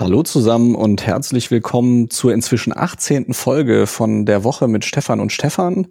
Hallo 0.00 0.22
zusammen 0.22 0.76
und 0.76 1.04
herzlich 1.04 1.50
willkommen 1.50 2.08
zur 2.08 2.32
inzwischen 2.32 2.72
18. 2.72 3.34
Folge 3.34 3.88
von 3.88 4.26
der 4.26 4.44
Woche 4.44 4.68
mit 4.68 4.84
Stefan 4.84 5.18
und 5.18 5.32
Stefan. 5.32 5.88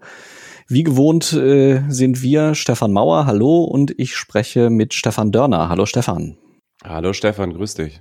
Wie 0.70 0.83
gewohnt 0.83 1.33
äh, 1.33 1.82
sind 1.89 2.21
wir 2.21 2.55
Stefan 2.55 2.93
Mauer, 2.93 3.25
hallo, 3.25 3.65
und 3.65 3.93
ich 3.99 4.15
spreche 4.15 4.70
mit 4.70 4.93
Stefan 4.93 5.33
Dörner. 5.33 5.67
Hallo 5.67 5.85
Stefan. 5.85 6.38
Hallo 6.85 7.12
Stefan, 7.12 7.51
grüß 7.51 7.73
dich. 7.73 7.99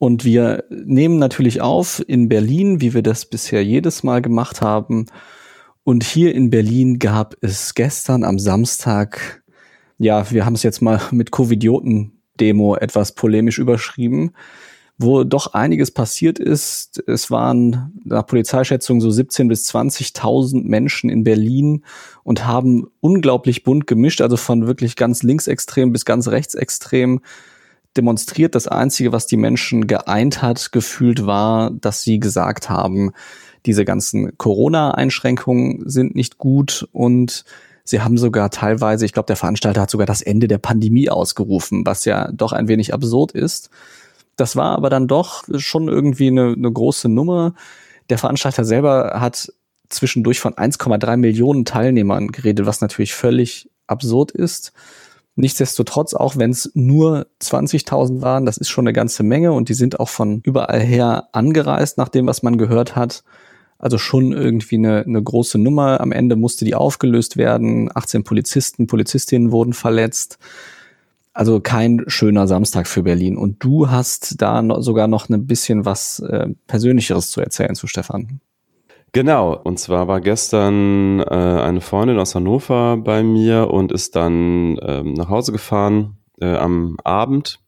Und 0.00 0.24
wir 0.24 0.64
nehmen 0.68 1.20
natürlich 1.20 1.60
auf 1.60 2.02
in 2.04 2.28
Berlin, 2.28 2.80
wie 2.80 2.92
wir 2.92 3.02
das 3.02 3.26
bisher 3.26 3.64
jedes 3.64 4.02
Mal 4.02 4.20
gemacht 4.20 4.62
haben. 4.62 5.06
Und 5.84 6.02
hier 6.02 6.34
in 6.34 6.50
Berlin 6.50 6.98
gab 6.98 7.36
es 7.40 7.74
gestern 7.74 8.24
am 8.24 8.40
Samstag, 8.40 9.44
ja, 9.96 10.28
wir 10.32 10.44
haben 10.44 10.54
es 10.54 10.64
jetzt 10.64 10.82
mal 10.82 11.00
mit 11.12 11.30
Covidioten-Demo 11.30 12.74
etwas 12.74 13.12
polemisch 13.12 13.60
überschrieben 13.60 14.32
wo 15.04 15.24
doch 15.24 15.54
einiges 15.54 15.90
passiert 15.90 16.38
ist. 16.38 17.02
Es 17.06 17.30
waren 17.30 17.92
nach 18.04 18.26
Polizeischätzung 18.26 19.00
so 19.00 19.10
17 19.10 19.48
bis 19.48 19.68
20.000 19.70 20.64
Menschen 20.64 21.10
in 21.10 21.24
Berlin 21.24 21.84
und 22.22 22.46
haben 22.46 22.88
unglaublich 23.00 23.62
bunt 23.62 23.86
gemischt, 23.86 24.20
also 24.20 24.36
von 24.36 24.66
wirklich 24.66 24.96
ganz 24.96 25.22
linksextrem 25.22 25.92
bis 25.92 26.04
ganz 26.04 26.28
rechtsextrem 26.28 27.20
demonstriert. 27.96 28.54
Das 28.54 28.66
Einzige, 28.66 29.12
was 29.12 29.26
die 29.26 29.36
Menschen 29.36 29.86
geeint 29.86 30.42
hat, 30.42 30.72
gefühlt 30.72 31.26
war, 31.26 31.70
dass 31.70 32.02
sie 32.02 32.18
gesagt 32.18 32.68
haben, 32.68 33.12
diese 33.66 33.84
ganzen 33.84 34.36
Corona-Einschränkungen 34.36 35.88
sind 35.88 36.14
nicht 36.14 36.38
gut 36.38 36.88
und 36.92 37.44
Sie 37.86 38.00
haben 38.00 38.16
sogar 38.16 38.48
teilweise, 38.48 39.04
ich 39.04 39.12
glaube, 39.12 39.26
der 39.26 39.36
Veranstalter 39.36 39.82
hat 39.82 39.90
sogar 39.90 40.06
das 40.06 40.22
Ende 40.22 40.48
der 40.48 40.56
Pandemie 40.56 41.10
ausgerufen, 41.10 41.84
was 41.84 42.06
ja 42.06 42.32
doch 42.32 42.52
ein 42.52 42.66
wenig 42.66 42.94
absurd 42.94 43.32
ist. 43.32 43.68
Das 44.36 44.56
war 44.56 44.76
aber 44.76 44.90
dann 44.90 45.08
doch 45.08 45.44
schon 45.56 45.88
irgendwie 45.88 46.28
eine, 46.28 46.52
eine 46.52 46.72
große 46.72 47.08
Nummer. 47.08 47.54
Der 48.10 48.18
Veranstalter 48.18 48.64
selber 48.64 49.20
hat 49.20 49.52
zwischendurch 49.88 50.40
von 50.40 50.54
1,3 50.54 51.16
Millionen 51.16 51.64
Teilnehmern 51.64 52.28
geredet, 52.28 52.66
was 52.66 52.80
natürlich 52.80 53.14
völlig 53.14 53.70
absurd 53.86 54.32
ist. 54.32 54.72
Nichtsdestotrotz, 55.36 56.14
auch 56.14 56.36
wenn 56.36 56.50
es 56.50 56.70
nur 56.74 57.26
20.000 57.42 58.22
waren, 58.22 58.46
das 58.46 58.56
ist 58.56 58.68
schon 58.68 58.86
eine 58.86 58.92
ganze 58.92 59.24
Menge 59.24 59.52
und 59.52 59.68
die 59.68 59.74
sind 59.74 59.98
auch 59.98 60.08
von 60.08 60.40
überall 60.44 60.80
her 60.80 61.28
angereist, 61.32 61.98
nach 61.98 62.08
dem, 62.08 62.26
was 62.26 62.42
man 62.42 62.56
gehört 62.56 62.94
hat. 62.94 63.24
Also 63.78 63.98
schon 63.98 64.32
irgendwie 64.32 64.76
eine, 64.76 65.02
eine 65.02 65.22
große 65.22 65.58
Nummer. 65.58 66.00
Am 66.00 66.12
Ende 66.12 66.36
musste 66.36 66.64
die 66.64 66.76
aufgelöst 66.76 67.36
werden. 67.36 67.90
18 67.92 68.22
Polizisten, 68.22 68.86
Polizistinnen 68.86 69.50
wurden 69.50 69.72
verletzt. 69.72 70.38
Also 71.34 71.60
kein 71.60 72.04
schöner 72.06 72.46
Samstag 72.46 72.86
für 72.86 73.02
Berlin. 73.02 73.36
Und 73.36 73.62
du 73.62 73.90
hast 73.90 74.40
da 74.40 74.62
no 74.62 74.80
sogar 74.80 75.08
noch 75.08 75.28
ein 75.28 75.46
bisschen 75.46 75.84
was 75.84 76.20
äh, 76.20 76.48
Persönlicheres 76.68 77.30
zu 77.30 77.40
erzählen 77.40 77.74
zu 77.74 77.88
Stefan. 77.88 78.40
Genau, 79.10 79.54
und 79.54 79.78
zwar 79.78 80.08
war 80.08 80.20
gestern 80.20 81.20
äh, 81.20 81.24
eine 81.24 81.80
Freundin 81.80 82.18
aus 82.18 82.34
Hannover 82.34 82.96
bei 82.96 83.22
mir 83.22 83.70
und 83.70 83.92
ist 83.92 84.16
dann 84.16 84.78
ähm, 84.82 85.14
nach 85.14 85.28
Hause 85.28 85.52
gefahren 85.52 86.18
äh, 86.40 86.56
am 86.56 86.96
Abend 87.04 87.60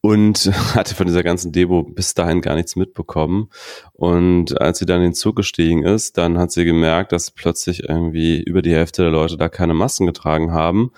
und 0.00 0.50
hatte 0.74 0.94
von 0.94 1.06
dieser 1.06 1.22
ganzen 1.22 1.52
Demo 1.52 1.82
bis 1.82 2.14
dahin 2.14 2.40
gar 2.40 2.54
nichts 2.54 2.76
mitbekommen. 2.76 3.50
Und 3.92 4.60
als 4.60 4.78
sie 4.78 4.86
dann 4.86 4.98
in 4.98 5.08
den 5.08 5.14
Zug 5.14 5.36
gestiegen 5.36 5.84
ist, 5.84 6.16
dann 6.18 6.38
hat 6.38 6.52
sie 6.52 6.64
gemerkt, 6.64 7.12
dass 7.12 7.30
plötzlich 7.30 7.88
irgendwie 7.88 8.42
über 8.42 8.62
die 8.62 8.74
Hälfte 8.74 9.02
der 9.02 9.10
Leute 9.10 9.36
da 9.36 9.48
keine 9.48 9.74
Masken 9.74 10.06
getragen 10.06 10.52
haben. 10.52 10.92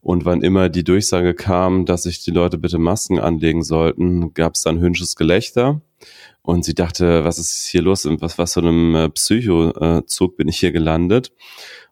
Und 0.00 0.24
wann 0.24 0.42
immer 0.42 0.68
die 0.68 0.84
Durchsage 0.84 1.34
kam, 1.34 1.84
dass 1.84 2.04
sich 2.04 2.22
die 2.22 2.30
Leute 2.30 2.58
bitte 2.58 2.78
Masken 2.78 3.18
anlegen 3.18 3.62
sollten, 3.62 4.32
gab 4.32 4.54
es 4.54 4.62
dann 4.62 4.80
hünsches 4.80 5.16
Gelächter. 5.16 5.80
Und 6.42 6.64
sie 6.64 6.74
dachte, 6.74 7.24
was 7.24 7.38
ist 7.38 7.66
hier 7.66 7.82
los? 7.82 8.04
In 8.04 8.20
was, 8.20 8.38
was 8.38 8.54
für 8.54 8.60
einem 8.60 8.94
äh, 8.94 9.08
Psychozug 9.10 10.36
bin 10.36 10.48
ich 10.48 10.58
hier 10.58 10.72
gelandet? 10.72 11.32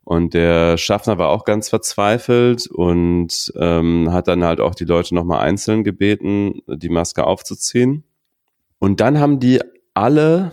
Und 0.05 0.35
der 0.35 0.79
Schaffner 0.79 1.19
war 1.19 1.31
auch 1.31 1.45
ganz 1.45 1.69
verzweifelt 1.69 2.69
und 2.69 3.53
ähm, 3.57 4.13
hat 4.13 4.29
dann 4.29 4.45
halt 4.45 4.61
auch 4.61 4.77
die 4.77 4.85
Leute 4.85 5.17
nochmal 5.17 5.41
einzeln 5.41 5.83
gebeten, 5.83 6.61
die 6.69 6.89
Maske 6.89 7.27
aufzuziehen. 7.27 8.05
Und 8.79 9.01
dann 9.01 9.19
haben 9.19 9.41
die 9.41 9.61
alle 9.95 10.53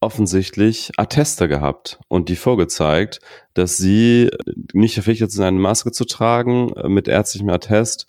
offensichtlich 0.00 0.92
Atteste 0.96 1.48
gehabt 1.48 1.98
und 2.08 2.28
die 2.28 2.36
vorgezeigt, 2.36 3.20
dass 3.54 3.76
sie 3.76 4.30
nicht 4.72 4.94
verpflichtet 4.94 5.32
sind, 5.32 5.44
eine 5.44 5.58
Maske 5.58 5.90
zu 5.90 6.04
tragen 6.04 6.72
äh, 6.74 6.88
mit 6.88 7.08
ärztlichem 7.08 7.50
Attest 7.50 8.06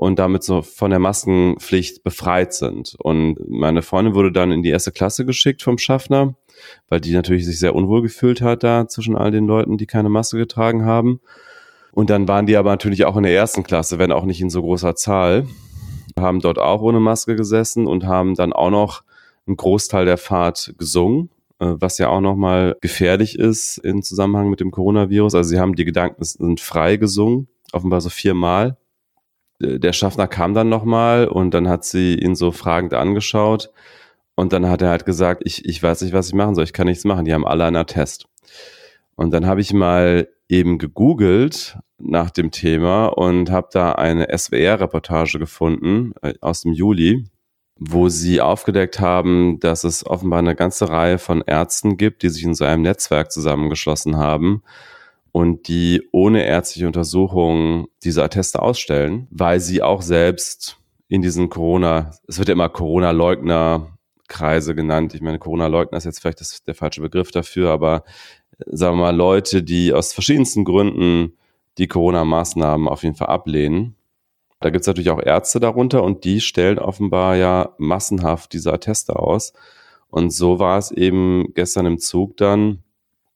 und 0.00 0.18
damit 0.18 0.42
so 0.42 0.62
von 0.62 0.90
der 0.90 0.98
Maskenpflicht 0.98 2.02
befreit 2.02 2.54
sind. 2.54 2.96
Und 2.98 3.36
meine 3.48 3.82
Freundin 3.82 4.14
wurde 4.14 4.32
dann 4.32 4.50
in 4.50 4.62
die 4.62 4.70
erste 4.70 4.90
Klasse 4.90 5.24
geschickt 5.24 5.62
vom 5.62 5.78
Schaffner, 5.78 6.34
weil 6.88 7.00
die 7.00 7.12
natürlich 7.12 7.46
sich 7.46 7.58
sehr 7.58 7.74
unwohl 7.74 8.02
gefühlt 8.02 8.40
hat 8.40 8.64
da 8.64 8.88
zwischen 8.88 9.16
all 9.16 9.30
den 9.30 9.46
Leuten, 9.46 9.78
die 9.78 9.86
keine 9.86 10.08
Maske 10.08 10.38
getragen 10.38 10.84
haben. 10.84 11.20
Und 11.92 12.10
dann 12.10 12.26
waren 12.26 12.46
die 12.46 12.56
aber 12.56 12.70
natürlich 12.70 13.04
auch 13.04 13.16
in 13.16 13.22
der 13.22 13.34
ersten 13.34 13.62
Klasse, 13.62 13.98
wenn 13.98 14.12
auch 14.12 14.24
nicht 14.24 14.40
in 14.40 14.50
so 14.50 14.62
großer 14.62 14.96
Zahl, 14.96 15.46
haben 16.18 16.40
dort 16.40 16.58
auch 16.58 16.80
ohne 16.80 17.00
Maske 17.00 17.36
gesessen 17.36 17.86
und 17.86 18.04
haben 18.04 18.34
dann 18.34 18.52
auch 18.52 18.70
noch 18.70 19.02
einen 19.52 19.56
Großteil 19.58 20.06
der 20.06 20.16
Fahrt 20.16 20.74
gesungen, 20.78 21.30
äh, 21.60 21.74
was 21.78 21.98
ja 21.98 22.08
auch 22.08 22.20
nochmal 22.20 22.76
gefährlich 22.80 23.38
ist 23.38 23.78
im 23.78 24.02
Zusammenhang 24.02 24.48
mit 24.50 24.60
dem 24.60 24.70
Coronavirus. 24.70 25.34
Also 25.34 25.50
sie 25.50 25.60
haben 25.60 25.74
die 25.74 25.84
Gedanken 25.84 26.24
sind 26.24 26.60
frei 26.60 26.96
gesungen, 26.96 27.48
offenbar 27.72 28.00
so 28.00 28.08
viermal. 28.08 28.78
Äh, 29.60 29.78
der 29.78 29.92
Schaffner 29.92 30.26
kam 30.26 30.54
dann 30.54 30.68
nochmal 30.68 31.28
und 31.28 31.52
dann 31.52 31.68
hat 31.68 31.84
sie 31.84 32.14
ihn 32.14 32.34
so 32.34 32.50
fragend 32.50 32.94
angeschaut. 32.94 33.70
Und 34.34 34.54
dann 34.54 34.68
hat 34.68 34.80
er 34.80 34.88
halt 34.88 35.04
gesagt, 35.04 35.42
ich, 35.44 35.66
ich 35.66 35.82
weiß 35.82 36.00
nicht, 36.02 36.14
was 36.14 36.28
ich 36.28 36.34
machen 36.34 36.54
soll, 36.54 36.64
ich 36.64 36.72
kann 36.72 36.86
nichts 36.86 37.04
machen, 37.04 37.26
die 37.26 37.34
haben 37.34 37.46
alle 37.46 37.64
einen 37.64 37.76
Attest. 37.76 38.26
Und 39.14 39.32
dann 39.32 39.46
habe 39.46 39.60
ich 39.60 39.74
mal 39.74 40.28
eben 40.48 40.78
gegoogelt 40.78 41.78
nach 41.98 42.30
dem 42.30 42.50
Thema 42.50 43.06
und 43.06 43.50
habe 43.50 43.68
da 43.72 43.92
eine 43.92 44.26
SWR-Reportage 44.36 45.38
gefunden 45.38 46.14
äh, 46.22 46.34
aus 46.40 46.62
dem 46.62 46.72
Juli 46.72 47.26
wo 47.78 48.08
sie 48.08 48.40
aufgedeckt 48.40 49.00
haben, 49.00 49.58
dass 49.60 49.84
es 49.84 50.06
offenbar 50.06 50.38
eine 50.38 50.54
ganze 50.54 50.88
Reihe 50.88 51.18
von 51.18 51.42
Ärzten 51.46 51.96
gibt, 51.96 52.22
die 52.22 52.28
sich 52.28 52.44
in 52.44 52.54
so 52.54 52.64
einem 52.64 52.82
Netzwerk 52.82 53.32
zusammengeschlossen 53.32 54.16
haben 54.16 54.62
und 55.32 55.68
die 55.68 56.08
ohne 56.12 56.44
ärztliche 56.44 56.86
Untersuchung 56.86 57.88
diese 58.04 58.22
Atteste 58.22 58.62
ausstellen, 58.62 59.26
weil 59.30 59.60
sie 59.60 59.82
auch 59.82 60.02
selbst 60.02 60.78
in 61.08 61.22
diesen 61.22 61.48
Corona, 61.48 62.10
es 62.28 62.38
wird 62.38 62.48
ja 62.48 62.52
immer 62.52 62.68
Corona-Leugner-Kreise 62.68 64.74
genannt. 64.74 65.14
Ich 65.14 65.22
meine, 65.22 65.38
Corona-Leugner 65.38 65.98
ist 65.98 66.04
jetzt 66.04 66.20
vielleicht 66.20 66.40
das, 66.40 66.62
der 66.64 66.74
falsche 66.74 67.00
Begriff 67.00 67.30
dafür, 67.30 67.70
aber 67.70 68.04
äh, 68.58 68.64
sagen 68.66 68.96
wir 68.96 69.02
mal 69.02 69.16
Leute, 69.16 69.62
die 69.62 69.92
aus 69.92 70.12
verschiedensten 70.12 70.64
Gründen 70.64 71.36
die 71.78 71.88
Corona-Maßnahmen 71.88 72.88
auf 72.88 73.02
jeden 73.02 73.16
Fall 73.16 73.28
ablehnen 73.28 73.96
da 74.64 74.70
gibt 74.70 74.82
es 74.82 74.86
natürlich 74.86 75.10
auch 75.10 75.20
Ärzte 75.22 75.60
darunter 75.60 76.02
und 76.02 76.24
die 76.24 76.40
stellen 76.40 76.78
offenbar 76.78 77.36
ja 77.36 77.74
massenhaft 77.78 78.52
diese 78.52 78.72
Atteste 78.72 79.16
aus. 79.16 79.52
Und 80.08 80.32
so 80.32 80.58
war 80.58 80.78
es 80.78 80.90
eben 80.90 81.52
gestern 81.54 81.86
im 81.86 81.98
Zug 81.98 82.36
dann, 82.36 82.82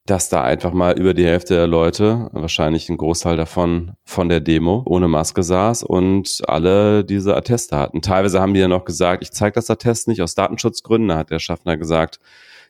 dass 0.07 0.29
da 0.29 0.43
einfach 0.43 0.73
mal 0.73 0.99
über 0.99 1.15
die 1.15 1.25
Hälfte 1.25 1.55
der 1.55 1.67
Leute, 1.67 2.29
wahrscheinlich 2.33 2.89
ein 2.89 2.97
Großteil 2.97 3.37
davon 3.37 3.93
von 4.05 4.29
der 4.29 4.41
Demo, 4.41 4.83
ohne 4.87 5.09
Maske 5.09 5.43
saß 5.43 5.83
und 5.83 6.43
alle 6.47 7.05
diese 7.05 7.37
Atteste 7.37 7.77
hatten. 7.77 8.03
Teilweise 8.03 8.41
haben 8.41 8.55
die 8.55 8.61
ja 8.61 8.69
noch 8.69 8.85
gesagt, 8.85 9.23
ich 9.23 9.33
zeige 9.33 9.55
das 9.55 9.69
Attest 9.69 10.07
nicht 10.07 10.23
aus 10.23 10.37
Datenschutzgründen. 10.37 11.09
Da 11.09 11.17
hat 11.17 11.31
der 11.31 11.41
Schaffner 11.41 11.77
gesagt, 11.77 12.21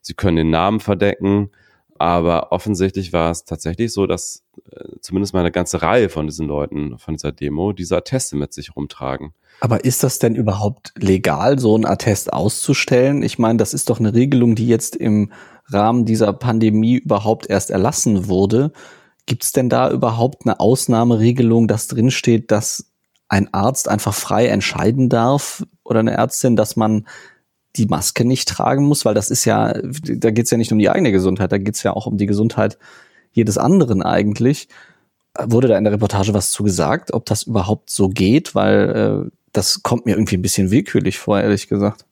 sie 0.01 0.15
können 0.15 0.37
den 0.37 0.51
Namen 0.51 0.81
verdecken. 0.81 1.51
Aber 1.99 2.53
offensichtlich 2.53 3.13
war 3.13 3.31
es 3.31 3.45
tatsächlich 3.45 3.93
so, 3.93 4.07
dass 4.07 4.45
zumindest 5.01 5.35
mal 5.35 5.41
eine 5.41 5.53
ganze 5.53 5.83
Reihe 5.83 6.09
von 6.09 6.27
diesen 6.27 6.47
Leuten 6.47 6.99
von 6.99 7.15
dieser 7.15 7.33
Demo 7.33 7.73
diese 7.73 7.97
Atteste 7.97 8.37
mit 8.37 8.53
sich 8.53 8.75
rumtragen. 8.77 9.33
Aber 9.61 9.85
ist 9.85 10.03
das 10.03 10.19
denn 10.19 10.35
überhaupt 10.35 10.93
legal, 10.99 11.59
so 11.59 11.77
ein 11.77 11.87
Attest 11.87 12.33
auszustellen? 12.33 13.23
Ich 13.23 13.39
meine, 13.39 13.57
das 13.57 13.73
ist 13.73 13.89
doch 13.89 13.99
eine 13.99 14.13
Regelung, 14.13 14.55
die 14.55 14.67
jetzt 14.67 14.97
im 14.97 15.33
Rahmen 15.69 16.05
dieser 16.05 16.33
Pandemie 16.33 16.97
überhaupt 16.97 17.49
erst 17.49 17.71
erlassen 17.71 18.29
wurde. 18.29 18.73
Gibt 19.25 19.45
es 19.45 19.53
denn 19.53 19.69
da 19.69 19.91
überhaupt 19.91 20.45
eine 20.45 20.61
Ausnahmeregelung, 20.61 21.69
dass 21.69 21.89
drinsteht, 21.89 22.51
dass 22.51 22.93
ein 23.29 23.53
Arzt 23.53 23.89
einfach 23.89 24.15
frei 24.15 24.47
entscheiden 24.47 25.09
darf 25.09 25.65
oder 25.85 26.01
eine 26.01 26.13
Ärztin, 26.13 26.55
dass 26.55 26.77
man 26.77 27.07
die 27.77 27.87
Maske 27.87 28.25
nicht 28.25 28.49
tragen 28.49 28.85
muss, 28.85 29.05
weil 29.05 29.15
das 29.15 29.31
ist 29.31 29.45
ja, 29.45 29.75
da 29.83 30.31
geht's 30.31 30.51
ja 30.51 30.59
nicht 30.59 30.73
um 30.73 30.79
die 30.79 30.89
eigene 30.89 31.13
Gesundheit, 31.13 31.53
da 31.53 31.59
geht's 31.59 31.83
ja 31.83 31.93
auch 31.93 32.07
um 32.07 32.17
die 32.17 32.27
Gesundheit 32.27 32.79
jedes 33.37 33.59
anderen 33.59 34.03
eigentlich. 34.03 34.69
Wurde 35.39 35.69
da 35.69 35.77
in 35.77 35.85
der 35.85 35.93
Reportage 35.93 36.35
was 36.35 36.51
zu 36.51 36.65
gesagt, 36.65 37.13
ob 37.13 37.27
das 37.27 37.45
überhaupt 37.45 37.91
so 37.91 38.09
geht? 38.09 38.55
Weil 38.55 39.27
äh, 39.27 39.31
das 39.53 39.83
kommt 39.83 40.07
mir 40.07 40.17
irgendwie 40.17 40.37
ein 40.37 40.43
bisschen 40.43 40.71
willkürlich 40.71 41.19
vor, 41.19 41.41
ehrlich 41.41 41.69
gesagt. 41.69 42.07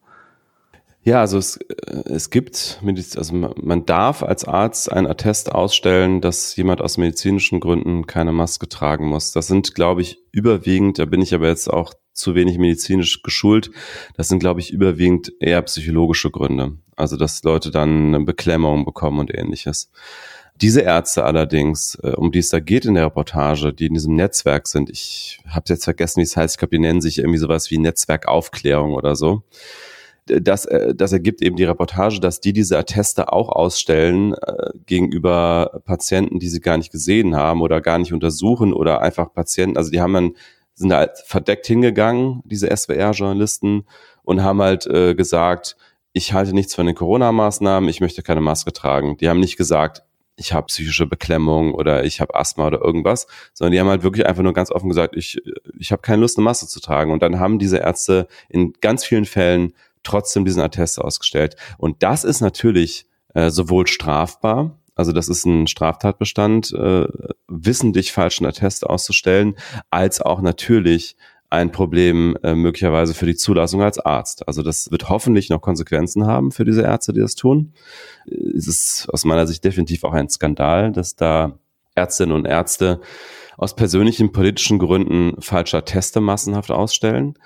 Ja, 1.02 1.20
also 1.20 1.38
es, 1.38 1.56
äh, 1.56 2.02
es 2.06 2.30
gibt, 2.30 2.80
also 3.16 3.34
man 3.34 3.86
darf 3.86 4.22
als 4.22 4.44
Arzt 4.44 4.92
einen 4.92 5.06
Attest 5.06 5.52
ausstellen, 5.52 6.20
dass 6.20 6.56
jemand 6.56 6.82
aus 6.82 6.98
medizinischen 6.98 7.60
Gründen 7.60 8.06
keine 8.06 8.32
Maske 8.32 8.68
tragen 8.68 9.06
muss. 9.06 9.32
Das 9.32 9.46
sind, 9.46 9.74
glaube 9.74 10.02
ich, 10.02 10.18
überwiegend, 10.32 10.98
da 10.98 11.06
bin 11.06 11.22
ich 11.22 11.34
aber 11.34 11.48
jetzt 11.48 11.68
auch 11.68 11.94
zu 12.14 12.34
wenig 12.34 12.58
medizinisch 12.58 13.22
geschult, 13.22 13.70
das 14.16 14.28
sind, 14.28 14.38
glaube 14.38 14.60
ich, 14.60 14.70
überwiegend 14.70 15.32
eher 15.40 15.60
psychologische 15.62 16.30
Gründe. 16.30 16.78
Also, 16.96 17.16
dass 17.16 17.42
Leute 17.42 17.70
dann 17.70 18.14
eine 18.14 18.24
Beklemmung 18.24 18.84
bekommen 18.84 19.18
und 19.18 19.34
ähnliches. 19.34 19.90
Diese 20.60 20.82
Ärzte 20.82 21.24
allerdings, 21.24 21.96
äh, 22.02 22.10
um 22.10 22.30
die 22.32 22.38
es 22.38 22.48
da 22.48 22.60
geht 22.60 22.84
in 22.84 22.94
der 22.94 23.06
Reportage, 23.06 23.72
die 23.72 23.86
in 23.86 23.94
diesem 23.94 24.14
Netzwerk 24.14 24.68
sind, 24.68 24.88
ich 24.90 25.40
habe 25.48 25.64
jetzt 25.68 25.84
vergessen, 25.84 26.20
wie 26.20 26.24
es 26.24 26.36
heißt, 26.36 26.54
ich 26.54 26.58
glaube, 26.58 26.76
die 26.76 26.80
nennen 26.80 27.00
sich 27.00 27.18
irgendwie 27.18 27.38
sowas 27.38 27.70
wie 27.70 27.78
Netzwerkaufklärung 27.78 28.92
oder 28.92 29.16
so 29.16 29.42
das, 30.26 30.64
äh, 30.66 30.94
das 30.94 31.12
ergibt 31.12 31.42
eben 31.42 31.56
die 31.56 31.64
Reportage, 31.64 32.20
dass 32.20 32.40
die 32.40 32.52
diese 32.52 32.78
Atteste 32.78 33.32
auch 33.32 33.48
ausstellen 33.48 34.34
äh, 34.34 34.70
gegenüber 34.86 35.82
Patienten, 35.84 36.38
die 36.38 36.48
sie 36.48 36.60
gar 36.60 36.78
nicht 36.78 36.92
gesehen 36.92 37.36
haben 37.36 37.60
oder 37.60 37.80
gar 37.80 37.98
nicht 37.98 38.12
untersuchen 38.12 38.72
oder 38.72 39.00
einfach 39.02 39.32
Patienten, 39.32 39.76
also 39.76 39.90
die 39.90 40.00
haben 40.00 40.14
dann, 40.14 40.32
sind 40.74 40.88
da 40.88 40.98
halt 40.98 41.18
verdeckt 41.26 41.66
hingegangen, 41.66 42.42
diese 42.44 42.74
SWR-Journalisten, 42.74 43.86
und 44.22 44.42
haben 44.42 44.62
halt 44.62 44.86
äh, 44.86 45.14
gesagt, 45.14 45.76
ich 46.14 46.32
halte 46.32 46.54
nichts 46.54 46.74
von 46.74 46.86
den 46.86 46.94
Corona-Maßnahmen, 46.94 47.88
ich 47.90 48.00
möchte 48.00 48.22
keine 48.22 48.40
Maske 48.40 48.72
tragen. 48.72 49.18
Die 49.18 49.28
haben 49.28 49.40
nicht 49.40 49.58
gesagt, 49.58 50.02
ich 50.36 50.52
habe 50.52 50.66
psychische 50.66 51.06
Beklemmung 51.06 51.74
oder 51.74 52.04
ich 52.04 52.20
habe 52.20 52.34
Asthma 52.34 52.66
oder 52.66 52.80
irgendwas, 52.80 53.26
sondern 53.52 53.72
die 53.72 53.80
haben 53.80 53.88
halt 53.88 54.02
wirklich 54.02 54.26
einfach 54.26 54.42
nur 54.42 54.52
ganz 54.52 54.70
offen 54.70 54.88
gesagt, 54.88 55.16
ich, 55.16 55.40
ich 55.78 55.92
habe 55.92 56.02
keine 56.02 56.22
Lust, 56.22 56.38
eine 56.38 56.44
Maske 56.44 56.66
zu 56.66 56.80
tragen. 56.80 57.12
Und 57.12 57.22
dann 57.22 57.38
haben 57.38 57.58
diese 57.58 57.78
Ärzte 57.78 58.26
in 58.48 58.72
ganz 58.80 59.04
vielen 59.04 59.24
Fällen 59.24 59.74
trotzdem 60.02 60.44
diesen 60.44 60.62
Attest 60.62 61.00
ausgestellt. 61.00 61.56
Und 61.78 62.02
das 62.02 62.24
ist 62.24 62.40
natürlich 62.40 63.06
äh, 63.34 63.50
sowohl 63.50 63.86
strafbar, 63.86 64.78
also 64.96 65.12
das 65.12 65.28
ist 65.28 65.44
ein 65.44 65.66
Straftatbestand, 65.66 66.72
äh, 66.72 67.06
wissentlich 67.48 68.12
falschen 68.12 68.46
Attest 68.46 68.86
auszustellen, 68.86 69.56
als 69.90 70.20
auch 70.20 70.40
natürlich 70.40 71.16
ein 71.54 71.72
Problem 71.72 72.36
äh, 72.42 72.54
möglicherweise 72.54 73.14
für 73.14 73.26
die 73.26 73.36
Zulassung 73.36 73.82
als 73.82 73.98
Arzt. 73.98 74.46
Also 74.46 74.62
das 74.62 74.90
wird 74.90 75.08
hoffentlich 75.08 75.50
noch 75.50 75.60
Konsequenzen 75.60 76.26
haben 76.26 76.50
für 76.50 76.64
diese 76.64 76.82
Ärzte, 76.82 77.12
die 77.12 77.20
das 77.20 77.34
tun. 77.34 77.72
Es 78.26 78.68
ist 78.68 79.08
aus 79.12 79.24
meiner 79.24 79.46
Sicht 79.46 79.64
definitiv 79.64 80.04
auch 80.04 80.12
ein 80.12 80.28
Skandal, 80.28 80.92
dass 80.92 81.16
da 81.16 81.58
Ärztinnen 81.94 82.34
und 82.34 82.46
Ärzte 82.46 83.00
aus 83.56 83.76
persönlichen 83.76 84.32
politischen 84.32 84.78
Gründen 84.78 85.40
falscher 85.40 85.84
Teste 85.84 86.20
massenhaft 86.20 86.70
ausstellen. 86.70 87.38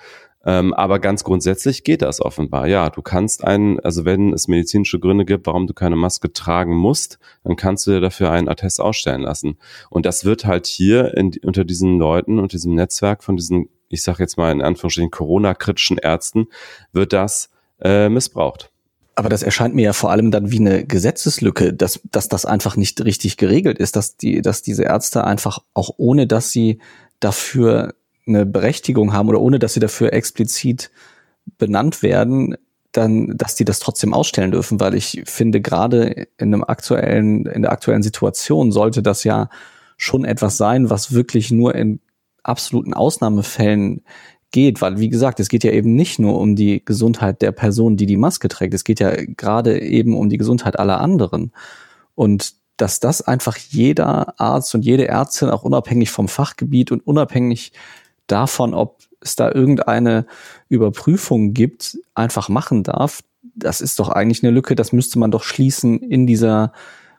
Ähm, 0.45 0.73
aber 0.73 0.99
ganz 0.99 1.23
grundsätzlich 1.25 1.83
geht 1.83 2.01
das 2.01 2.21
offenbar. 2.21 2.67
Ja, 2.67 2.89
du 2.89 3.01
kannst 3.01 3.43
einen, 3.43 3.79
also 3.81 4.05
wenn 4.05 4.33
es 4.33 4.47
medizinische 4.47 4.99
Gründe 4.99 5.25
gibt, 5.25 5.47
warum 5.47 5.67
du 5.67 5.73
keine 5.73 5.97
Maske 5.97 6.31
tragen 6.31 6.75
musst, 6.75 7.19
dann 7.43 7.57
kannst 7.57 7.85
du 7.85 7.91
dir 7.91 7.99
dafür 7.99 8.31
einen 8.31 8.47
Attest 8.47 8.79
ausstellen 8.79 9.21
lassen. 9.21 9.57
Und 9.89 10.05
das 10.05 10.23
wird 10.23 10.45
halt 10.45 10.65
hier 10.65 11.15
in, 11.17 11.33
unter 11.43 11.65
diesen 11.65 11.99
Leuten 11.99 12.39
und 12.39 12.53
diesem 12.53 12.73
Netzwerk 12.73 13.23
von 13.23 13.35
diesen, 13.35 13.67
ich 13.89 14.03
sage 14.03 14.23
jetzt 14.23 14.37
mal 14.37 14.51
in 14.51 14.61
Anführungsstrichen 14.61 15.11
Corona-kritischen 15.11 15.97
Ärzten, 15.97 16.47
wird 16.93 17.13
das 17.13 17.49
äh, 17.81 18.09
missbraucht. 18.09 18.71
Aber 19.15 19.27
das 19.27 19.43
erscheint 19.43 19.75
mir 19.75 19.83
ja 19.83 19.93
vor 19.93 20.11
allem 20.11 20.31
dann 20.31 20.51
wie 20.51 20.59
eine 20.59 20.85
Gesetzeslücke, 20.85 21.73
dass, 21.73 21.99
dass 22.09 22.29
das 22.29 22.45
einfach 22.45 22.77
nicht 22.77 23.03
richtig 23.03 23.35
geregelt 23.35 23.77
ist, 23.77 23.97
dass 23.97 24.15
die, 24.15 24.41
dass 24.41 24.61
diese 24.61 24.83
Ärzte 24.83 25.25
einfach 25.25 25.59
auch 25.73 25.89
ohne, 25.97 26.25
dass 26.25 26.51
sie 26.51 26.79
dafür 27.19 27.95
eine 28.25 28.45
Berechtigung 28.45 29.11
haben 29.11 29.27
oder 29.27 29.41
ohne 29.41 29.59
dass 29.59 29.73
sie 29.73 29.81
dafür 29.81 30.13
explizit 30.13 30.91
benannt 31.57 32.01
werden, 32.01 32.55
dann, 32.91 33.37
dass 33.37 33.55
die 33.55 33.65
das 33.65 33.79
trotzdem 33.79 34.13
ausstellen 34.13 34.51
dürfen, 34.51 34.79
weil 34.79 34.95
ich 34.95 35.23
finde, 35.25 35.61
gerade 35.61 36.27
in 36.37 36.53
einem 36.53 36.63
aktuellen, 36.63 37.45
in 37.45 37.63
der 37.63 37.71
aktuellen 37.71 38.03
Situation 38.03 38.71
sollte 38.71 39.03
das 39.03 39.23
ja 39.23 39.49
schon 39.97 40.23
etwas 40.23 40.57
sein, 40.57 40.89
was 40.89 41.13
wirklich 41.13 41.51
nur 41.51 41.75
in 41.75 41.99
absoluten 42.49 42.93
Ausnahmefällen 42.93 44.01
geht, 44.51 44.81
weil 44.81 44.99
wie 44.99 45.09
gesagt, 45.09 45.39
es 45.39 45.49
geht 45.49 45.63
ja 45.63 45.71
eben 45.71 45.95
nicht 45.95 46.19
nur 46.19 46.39
um 46.39 46.55
die 46.55 46.83
Gesundheit 46.83 47.41
der 47.41 47.51
Person, 47.51 47.97
die 47.97 48.05
die 48.05 48.17
Maske 48.17 48.47
trägt, 48.47 48.73
es 48.73 48.83
geht 48.83 48.99
ja 48.99 49.11
gerade 49.15 49.79
eben 49.79 50.17
um 50.17 50.29
die 50.29 50.37
Gesundheit 50.37 50.79
aller 50.79 50.99
anderen. 50.99 51.51
Und 52.15 52.55
dass 52.77 52.99
das 52.99 53.21
einfach 53.21 53.57
jeder 53.57 54.39
Arzt 54.39 54.73
und 54.73 54.85
jede 54.85 55.07
Ärztin 55.07 55.49
auch 55.49 55.63
unabhängig 55.63 56.09
vom 56.11 56.27
Fachgebiet 56.27 56.91
und 56.91 57.05
unabhängig 57.05 57.73
davon, 58.27 58.73
ob 58.73 59.01
es 59.21 59.35
da 59.35 59.51
irgendeine 59.51 60.25
Überprüfung 60.69 61.53
gibt, 61.53 61.97
einfach 62.15 62.49
machen 62.49 62.83
darf, 62.83 63.21
das 63.55 63.81
ist 63.81 63.99
doch 63.99 64.09
eigentlich 64.09 64.43
eine 64.43 64.51
Lücke, 64.51 64.75
das 64.75 64.93
müsste 64.93 65.19
man 65.19 65.31
doch 65.31 65.43
schließen 65.43 65.99
in 65.99 66.25
dieser 66.25 66.71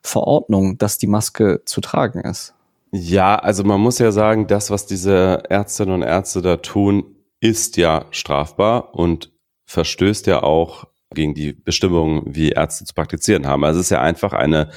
Verordnung, 0.03 0.79
dass 0.79 0.97
die 0.97 1.07
Maske 1.07 1.63
zu 1.67 1.81
tragen 1.81 2.21
ist. 2.21 2.55
Ja, 2.93 3.37
also 3.37 3.63
man 3.65 3.81
muss 3.81 3.99
ja 3.99 4.11
sagen, 4.11 4.47
das, 4.47 4.71
was 4.71 4.87
diese 4.87 5.43
Ärztinnen 5.49 5.95
und 5.95 6.03
Ärzte 6.03 6.43
da 6.43 6.57
tun, 6.57 7.17
ist 7.41 7.77
ja 7.77 8.07
strafbar 8.11 8.95
und 8.95 9.33
verstößt 9.67 10.27
ja 10.27 10.43
auch 10.43 10.85
gegen 11.15 11.35
die 11.35 11.53
Bestimmungen, 11.53 12.23
wie 12.27 12.51
Ärzte 12.51 12.85
zu 12.85 12.95
praktizieren 12.95 13.47
haben. 13.47 13.65
Also 13.65 13.81
es 13.81 13.87
ist 13.87 13.91
ja 13.91 14.01
einfach 14.01 14.33
eine 14.33 14.71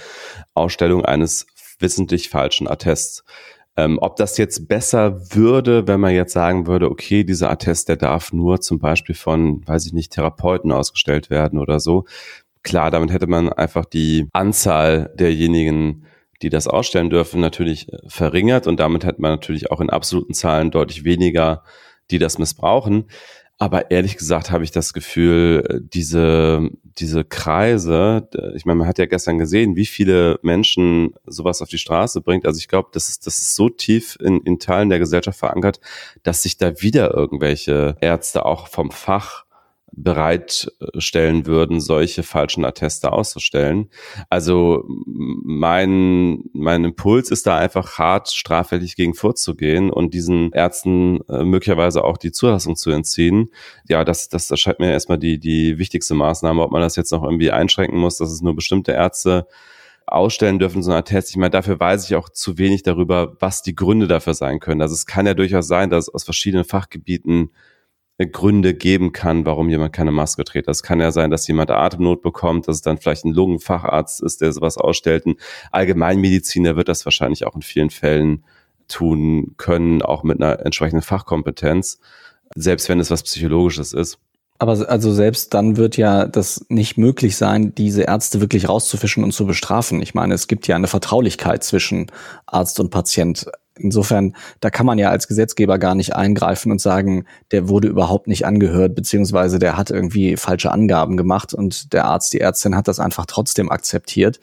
Ausstellung 0.53 1.05
eines 1.05 1.47
wissentlich 1.79 2.29
falschen 2.29 2.67
Attests. 2.67 3.23
Ähm, 3.75 3.97
ob 3.99 4.17
das 4.17 4.37
jetzt 4.37 4.67
besser 4.67 5.33
würde, 5.33 5.87
wenn 5.87 5.99
man 5.99 6.13
jetzt 6.13 6.33
sagen 6.33 6.67
würde, 6.67 6.91
okay, 6.91 7.23
dieser 7.23 7.49
Attest, 7.49 7.89
der 7.89 7.97
darf 7.97 8.31
nur 8.31 8.61
zum 8.61 8.77
Beispiel 8.77 9.15
von, 9.15 9.67
weiß 9.67 9.87
ich 9.87 9.93
nicht, 9.93 10.11
Therapeuten 10.13 10.71
ausgestellt 10.71 11.31
werden 11.31 11.57
oder 11.57 11.79
so. 11.79 12.05
Klar, 12.61 12.91
damit 12.91 13.11
hätte 13.11 13.27
man 13.27 13.51
einfach 13.51 13.85
die 13.85 14.27
Anzahl 14.31 15.11
derjenigen, 15.17 16.05
die 16.43 16.49
das 16.49 16.67
ausstellen 16.67 17.09
dürfen, 17.09 17.41
natürlich 17.41 17.91
äh, 17.91 17.97
verringert 18.07 18.67
und 18.67 18.79
damit 18.79 19.05
hätte 19.05 19.21
man 19.21 19.31
natürlich 19.31 19.71
auch 19.71 19.81
in 19.81 19.89
absoluten 19.89 20.33
Zahlen 20.33 20.71
deutlich 20.71 21.03
weniger, 21.03 21.63
die 22.11 22.19
das 22.19 22.37
missbrauchen. 22.37 23.05
Aber 23.59 23.91
ehrlich 23.91 24.17
gesagt 24.17 24.51
habe 24.51 24.63
ich 24.63 24.71
das 24.71 24.93
Gefühl, 24.93 25.63
äh, 25.69 25.79
diese, 25.81 26.69
diese 26.83 27.23
Kreise, 27.23 28.27
ich 28.55 28.65
meine, 28.65 28.79
man 28.79 28.87
hat 28.87 28.99
ja 28.99 29.05
gestern 29.05 29.37
gesehen, 29.37 29.75
wie 29.75 29.85
viele 29.85 30.37
Menschen 30.43 31.13
sowas 31.25 31.61
auf 31.61 31.69
die 31.69 31.77
Straße 31.77 32.21
bringt. 32.21 32.45
Also 32.45 32.59
ich 32.59 32.67
glaube, 32.67 32.89
das 32.91 33.09
ist, 33.09 33.25
das 33.25 33.39
ist 33.39 33.55
so 33.55 33.69
tief 33.69 34.17
in, 34.19 34.41
in 34.41 34.59
Teilen 34.59 34.89
der 34.89 34.99
Gesellschaft 34.99 35.39
verankert, 35.39 35.79
dass 36.23 36.43
sich 36.43 36.57
da 36.57 36.81
wieder 36.81 37.13
irgendwelche 37.13 37.95
Ärzte 38.01 38.45
auch 38.45 38.67
vom 38.67 38.91
Fach 38.91 39.42
bereitstellen 39.95 41.45
würden, 41.45 41.79
solche 41.79 42.23
falschen 42.23 42.65
Atteste 42.65 43.11
auszustellen. 43.11 43.89
Also 44.29 44.83
mein, 44.87 46.45
mein 46.53 46.83
Impuls 46.83 47.29
ist 47.29 47.45
da 47.45 47.57
einfach 47.57 47.99
hart 47.99 48.29
straffällig 48.29 48.95
gegen 48.95 49.13
vorzugehen 49.13 49.91
und 49.91 50.13
diesen 50.13 50.51
Ärzten 50.51 51.21
äh, 51.29 51.43
möglicherweise 51.43 52.03
auch 52.03 52.17
die 52.17 52.31
Zulassung 52.31 52.75
zu 52.75 52.89
entziehen. 52.91 53.49
Ja, 53.87 54.03
das, 54.03 54.29
das 54.29 54.49
erscheint 54.49 54.79
mir 54.79 54.91
erstmal 54.91 55.19
die, 55.19 55.39
die 55.39 55.77
wichtigste 55.77 56.15
Maßnahme, 56.15 56.63
ob 56.63 56.71
man 56.71 56.81
das 56.81 56.95
jetzt 56.95 57.11
noch 57.11 57.23
irgendwie 57.23 57.51
einschränken 57.51 57.99
muss, 57.99 58.17
dass 58.17 58.31
es 58.31 58.41
nur 58.41 58.55
bestimmte 58.55 58.93
Ärzte 58.93 59.47
ausstellen 60.05 60.59
dürfen, 60.59 60.83
so 60.83 60.91
ein 60.91 60.97
Attest. 60.97 61.29
Ich 61.29 61.37
meine, 61.37 61.51
dafür 61.51 61.79
weiß 61.79 62.05
ich 62.05 62.15
auch 62.15 62.29
zu 62.29 62.57
wenig 62.57 62.83
darüber, 62.83 63.37
was 63.39 63.61
die 63.61 63.75
Gründe 63.75 64.07
dafür 64.07 64.33
sein 64.33 64.59
können. 64.59 64.81
Also 64.81 64.93
es 64.93 65.05
kann 65.05 65.25
ja 65.25 65.33
durchaus 65.33 65.67
sein, 65.67 65.89
dass 65.89 66.09
aus 66.09 66.23
verschiedenen 66.23 66.65
Fachgebieten 66.65 67.51
Gründe 68.19 68.73
geben 68.73 69.11
kann, 69.11 69.45
warum 69.45 69.69
jemand 69.69 69.93
keine 69.93 70.11
Maske 70.11 70.43
trägt. 70.43 70.67
Das 70.67 70.83
kann 70.83 70.99
ja 70.99 71.11
sein, 71.11 71.31
dass 71.31 71.47
jemand 71.47 71.71
Atemnot 71.71 72.21
bekommt, 72.21 72.67
dass 72.67 72.77
es 72.77 72.81
dann 72.81 72.97
vielleicht 72.97 73.25
ein 73.25 73.33
Lungenfacharzt 73.33 74.21
ist, 74.21 74.41
der 74.41 74.53
sowas 74.53 74.77
ausstellt. 74.77 75.25
Ein 75.25 75.35
Allgemeinmediziner 75.71 76.75
wird 76.75 76.89
das 76.89 77.05
wahrscheinlich 77.05 77.45
auch 77.45 77.55
in 77.55 77.61
vielen 77.63 77.89
Fällen 77.89 78.43
tun 78.87 79.55
können, 79.57 80.01
auch 80.01 80.23
mit 80.23 80.41
einer 80.41 80.59
entsprechenden 80.65 81.01
Fachkompetenz, 81.01 81.99
selbst 82.55 82.87
wenn 82.89 82.99
es 82.99 83.09
was 83.09 83.23
Psychologisches 83.23 83.93
ist. 83.93 84.19
Aber 84.59 84.89
also 84.89 85.11
selbst 85.11 85.53
dann 85.53 85.77
wird 85.77 85.97
ja 85.97 86.25
das 86.25 86.65
nicht 86.69 86.97
möglich 86.97 87.35
sein, 87.35 87.73
diese 87.75 88.03
Ärzte 88.03 88.39
wirklich 88.39 88.69
rauszufischen 88.69 89.23
und 89.23 89.33
zu 89.33 89.45
bestrafen. 89.45 90.01
Ich 90.01 90.13
meine, 90.13 90.35
es 90.35 90.47
gibt 90.47 90.67
ja 90.67 90.75
eine 90.75 90.87
Vertraulichkeit 90.87 91.63
zwischen 91.63 92.07
Arzt 92.45 92.79
und 92.79 92.89
Patient. 92.89 93.47
Insofern, 93.77 94.35
da 94.59 94.69
kann 94.69 94.85
man 94.85 94.99
ja 94.99 95.09
als 95.09 95.27
Gesetzgeber 95.27 95.79
gar 95.79 95.95
nicht 95.95 96.15
eingreifen 96.15 96.71
und 96.71 96.79
sagen, 96.79 97.25
der 97.51 97.69
wurde 97.69 97.87
überhaupt 97.87 98.27
nicht 98.27 98.45
angehört, 98.45 98.93
beziehungsweise 98.93 99.57
der 99.57 99.77
hat 99.77 99.89
irgendwie 99.89 100.37
falsche 100.37 100.71
Angaben 100.71 101.17
gemacht 101.17 101.53
und 101.53 101.91
der 101.91 102.05
Arzt, 102.05 102.33
die 102.33 102.41
Ärztin 102.41 102.75
hat 102.75 102.87
das 102.87 102.99
einfach 102.99 103.25
trotzdem 103.25 103.71
akzeptiert. 103.71 104.39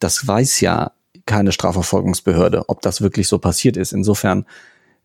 Das 0.00 0.26
weiß 0.26 0.60
ja 0.60 0.92
keine 1.26 1.52
Strafverfolgungsbehörde, 1.52 2.68
ob 2.68 2.82
das 2.82 3.00
wirklich 3.00 3.28
so 3.28 3.38
passiert 3.38 3.76
ist. 3.76 3.92
Insofern, 3.92 4.44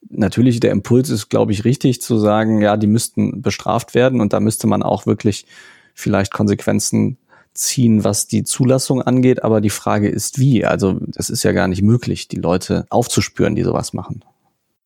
natürlich, 0.10 0.60
der 0.60 0.72
Impuls 0.72 1.10
ist, 1.10 1.30
glaube 1.30 1.52
ich, 1.52 1.64
richtig 1.64 2.02
zu 2.02 2.18
sagen, 2.18 2.62
ja, 2.62 2.76
die 2.76 2.88
müssten 2.88 3.42
bestraft 3.42 3.94
werden 3.94 4.20
und 4.20 4.34
da 4.34 4.40
müsste 4.40 4.68
man 4.68 4.84
auch 4.84 5.06
wirklich 5.06 5.46
vielleicht 5.94 6.34
Konsequenzen 6.34 7.18
ziehen, 7.54 8.04
was 8.04 8.28
die 8.28 8.44
Zulassung 8.44 9.02
angeht, 9.02 9.44
aber 9.44 9.62
die 9.62 9.70
Frage 9.70 10.08
ist 10.08 10.40
wie. 10.40 10.66
Also 10.66 11.00
es 11.16 11.30
ist 11.30 11.44
ja 11.44 11.52
gar 11.52 11.68
nicht 11.68 11.82
möglich, 11.82 12.28
die 12.28 12.40
Leute 12.40 12.86
aufzuspüren, 12.90 13.56
die 13.56 13.64
sowas 13.64 13.94
machen. 13.94 14.24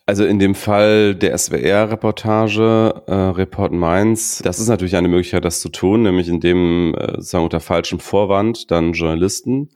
Also 0.05 0.25
in 0.25 0.37
dem 0.37 0.53
Fall 0.53 1.15
der 1.15 1.37
SWR-Reportage, 1.37 3.03
äh, 3.07 3.13
Report 3.13 3.71
Mainz, 3.71 4.41
das 4.43 4.59
ist 4.59 4.67
natürlich 4.67 4.97
eine 4.97 5.07
Möglichkeit, 5.07 5.45
das 5.45 5.61
zu 5.61 5.69
tun, 5.69 6.03
nämlich 6.03 6.27
indem 6.27 6.93
äh, 6.95 7.13
sozusagen 7.15 7.45
unter 7.45 7.61
falschem 7.61 7.99
Vorwand 7.99 8.69
dann 8.69 8.91
Journalisten 8.91 9.69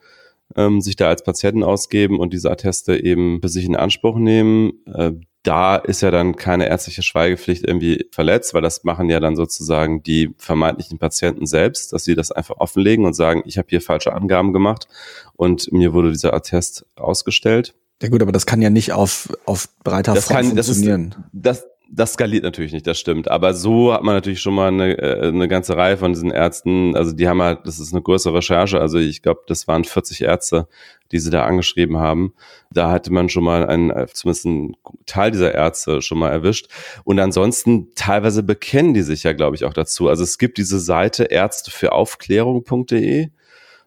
ähm, 0.55 0.81
sich 0.81 0.95
da 0.95 1.07
als 1.07 1.23
Patienten 1.23 1.63
ausgeben 1.63 2.19
und 2.19 2.33
diese 2.33 2.51
Atteste 2.51 3.01
eben 3.01 3.41
für 3.41 3.49
sich 3.49 3.65
in 3.65 3.75
Anspruch 3.75 4.17
nehmen. 4.17 4.73
Äh, 4.93 5.13
da 5.47 5.77
ist 5.77 6.01
ja 6.01 6.11
dann 6.11 6.35
keine 6.35 6.67
ärztliche 6.67 7.03
Schweigepflicht 7.03 7.65
irgendwie 7.65 8.07
verletzt, 8.11 8.53
weil 8.53 8.61
das 8.61 8.83
machen 8.83 9.09
ja 9.09 9.21
dann 9.21 9.37
sozusagen 9.37 10.03
die 10.03 10.35
vermeintlichen 10.37 10.99
Patienten 10.99 11.45
selbst, 11.45 11.93
dass 11.93 12.03
sie 12.03 12.15
das 12.15 12.33
einfach 12.33 12.57
offenlegen 12.57 13.05
und 13.05 13.13
sagen, 13.13 13.43
ich 13.45 13.57
habe 13.57 13.67
hier 13.69 13.79
falsche 13.81 14.11
Angaben 14.11 14.51
gemacht 14.51 14.89
und 15.37 15.71
mir 15.71 15.93
wurde 15.93 16.11
dieser 16.11 16.33
Attest 16.33 16.85
ausgestellt. 16.97 17.75
Ja 18.01 18.09
gut, 18.09 18.21
aber 18.21 18.33
das 18.33 18.45
kann 18.45 18.61
ja 18.61 18.69
nicht 18.69 18.91
auf, 18.91 19.29
auf 19.45 19.69
breiter 19.83 20.13
das 20.13 20.25
Front 20.25 20.39
kann, 20.39 20.45
funktionieren. 20.47 21.15
Das, 21.31 21.59
ist, 21.59 21.63
das, 21.63 21.76
das 21.89 22.13
skaliert 22.13 22.43
natürlich 22.43 22.73
nicht, 22.73 22.87
das 22.87 22.99
stimmt. 22.99 23.29
Aber 23.29 23.53
so 23.53 23.93
hat 23.93 24.03
man 24.03 24.15
natürlich 24.15 24.41
schon 24.41 24.55
mal 24.55 24.67
eine, 24.67 24.97
äh, 24.97 25.27
eine 25.27 25.47
ganze 25.47 25.77
Reihe 25.77 25.97
von 25.97 26.13
diesen 26.13 26.31
Ärzten, 26.31 26.95
also 26.95 27.13
die 27.13 27.27
haben 27.27 27.41
halt, 27.41 27.59
das 27.65 27.79
ist 27.79 27.93
eine 27.93 28.01
größere 28.01 28.35
Recherche, 28.35 28.79
also 28.79 28.97
ich 28.97 29.21
glaube, 29.21 29.41
das 29.47 29.67
waren 29.67 29.83
40 29.83 30.21
Ärzte, 30.21 30.67
die 31.11 31.19
sie 31.19 31.29
da 31.29 31.45
angeschrieben 31.45 31.97
haben. 31.97 32.33
Da 32.71 32.91
hatte 32.91 33.13
man 33.13 33.29
schon 33.29 33.43
mal 33.43 33.65
einen, 33.67 33.91
zumindest 34.13 34.45
einen 34.45 34.75
Teil 35.05 35.31
dieser 35.31 35.53
Ärzte 35.53 36.01
schon 36.01 36.19
mal 36.19 36.31
erwischt. 36.31 36.67
Und 37.05 37.19
ansonsten 37.19 37.93
teilweise 37.95 38.43
bekennen 38.43 38.93
die 38.93 39.03
sich 39.03 39.23
ja, 39.23 39.33
glaube 39.33 39.55
ich, 39.55 39.63
auch 39.63 39.73
dazu. 39.73 40.09
Also 40.09 40.23
es 40.23 40.37
gibt 40.37 40.57
diese 40.57 40.79
Seite 40.79 41.25
Ärzte 41.25 41.71
für 41.71 41.93
Aufklärung.de 41.93 43.29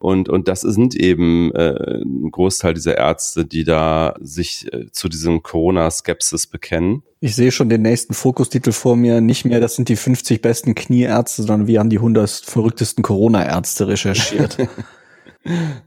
und, 0.01 0.31
und 0.31 0.49
das 0.49 0.63
sind 0.63 0.95
eben 0.95 1.53
äh, 1.55 2.01
ein 2.03 2.31
Großteil 2.31 2.73
dieser 2.73 2.97
Ärzte, 2.97 3.45
die 3.45 3.65
da 3.65 4.15
sich 4.19 4.73
äh, 4.73 4.91
zu 4.91 5.11
diesem 5.11 5.43
Corona-Skepsis 5.43 6.47
bekennen. 6.47 7.03
Ich 7.21 7.37
sehe 7.37 7.53
schon 7.53 7.69
den 7.69 7.83
nächsten 7.83 8.15
Fokustitel 8.15 8.73
vor 8.73 8.97
mir. 8.97 9.21
Nicht 9.21 9.45
mehr, 9.45 9.61
das 9.61 9.77
sind 9.77 9.91
die 9.91 9.97
50 9.97 10.41
besten 10.41 10.75
Knieärzte, 10.75 11.43
sondern 11.43 11.67
wir 11.67 11.79
haben 11.79 11.91
die 11.91 11.99
100 11.99 12.31
verrücktesten 12.31 13.05
Corona-Ärzte 13.05 13.89
recherchiert. 13.89 14.57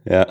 ja. 0.06 0.26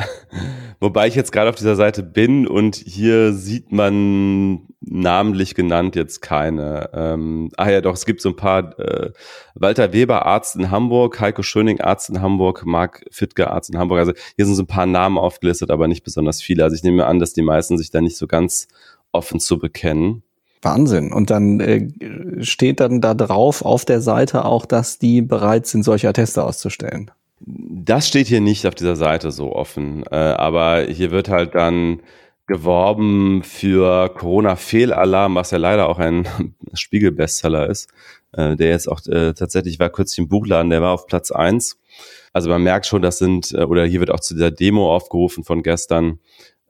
Wobei 0.81 1.07
ich 1.07 1.15
jetzt 1.15 1.31
gerade 1.33 1.49
auf 1.49 1.55
dieser 1.55 1.77
Seite 1.77 2.03
bin 2.03 2.47
und 2.47 2.77
hier 2.77 3.33
sieht 3.33 3.71
man 3.71 4.67
namentlich 4.81 5.55
genannt 5.55 5.95
jetzt 5.95 6.23
keine. 6.23 6.91
Ähm, 6.93 7.51
ah 7.57 7.71
ja, 7.71 7.81
doch, 7.81 7.95
es 7.95 8.05
gibt 8.05 8.21
so 8.21 8.31
ein 8.31 8.37
paar 8.37 8.79
äh, 8.79 9.13
Walter 9.55 9.93
Weber, 9.93 10.27
Arzt 10.27 10.57
in 10.57 10.71
Hamburg, 10.71 11.21
Heiko 11.21 11.43
Schöning, 11.43 11.81
Arzt 11.81 12.11
in 12.11 12.21
Hamburg, 12.21 12.65
Marc 12.67 13.05
Fittke, 13.11 13.51
Arzt 13.51 13.71
in 13.71 13.79
Hamburg. 13.79 14.01
Also 14.01 14.13
hier 14.37 14.47
sind 14.47 14.57
so 14.57 14.65
ein 14.65 14.67
paar 14.67 14.87
Namen 14.87 15.19
aufgelistet, 15.19 15.71
aber 15.71 15.87
nicht 15.87 16.03
besonders 16.03 16.43
viele. 16.43 16.65
Also 16.65 16.75
ich 16.75 16.83
nehme 16.83 17.07
an, 17.07 17.21
dass 17.21 17.33
die 17.33 17.43
meisten 17.43 17.79
sich 17.79 17.91
da 17.91 18.01
nicht 18.01 18.17
so 18.17 18.27
ganz 18.27 18.67
offen 19.13 19.39
zu 19.39 19.59
bekennen. 19.59 20.23
Wahnsinn. 20.63 21.13
Und 21.13 21.31
dann 21.31 21.61
äh, 21.61 21.89
steht 22.41 22.81
dann 22.81 23.01
da 23.01 23.15
drauf 23.15 23.65
auf 23.65 23.85
der 23.85 24.01
Seite 24.01 24.45
auch, 24.45 24.65
dass 24.65 24.99
die 24.99 25.23
bereit 25.23 25.67
sind, 25.67 25.83
solche 25.83 26.09
Atteste 26.09 26.45
auszustellen. 26.45 27.11
Das 27.45 28.09
steht 28.09 28.29
hier 28.29 28.41
nicht 28.41 28.67
auf 28.67 28.75
dieser 28.75 28.97
Seite 28.97 29.31
so 29.33 29.53
offen, 29.53 30.05
äh, 30.11 30.15
aber 30.15 30.83
hier 30.83 31.11
wird 31.11 31.29
halt 31.29 31.55
dann 31.55 32.03
geworben 32.47 33.43
für 33.43 34.09
Corona-Fehlalarm, 34.11 35.35
was 35.35 35.51
ja 35.51 35.59
leider 35.59 35.89
auch 35.89 35.99
ein 35.99 36.29
Spiegel-Bestseller 36.75 37.69
ist, 37.69 37.91
äh, 38.33 38.57
der 38.57 38.71
jetzt 38.71 38.89
auch 38.89 39.01
äh, 39.07 39.33
tatsächlich 39.33 39.79
war 39.81 39.91
kürzlich 39.91 40.19
im 40.19 40.29
Buchladen, 40.29 40.71
der 40.71 40.83
war 40.83 40.93
auf 40.93 41.07
Platz 41.07 41.31
eins. 41.31 41.81
Also 42.33 42.49
man 42.49 42.63
merkt 42.63 42.87
schon, 42.87 43.03
das 43.03 43.19
sind, 43.19 43.53
äh, 43.53 43.65
oder 43.65 43.85
hier 43.85 44.01
wird 44.01 44.11
auch 44.11 44.21
zu 44.21 44.35
dieser 44.35 44.51
Demo 44.51 44.95
aufgerufen 44.95 45.45
von 45.45 45.63
gestern, 45.63 46.19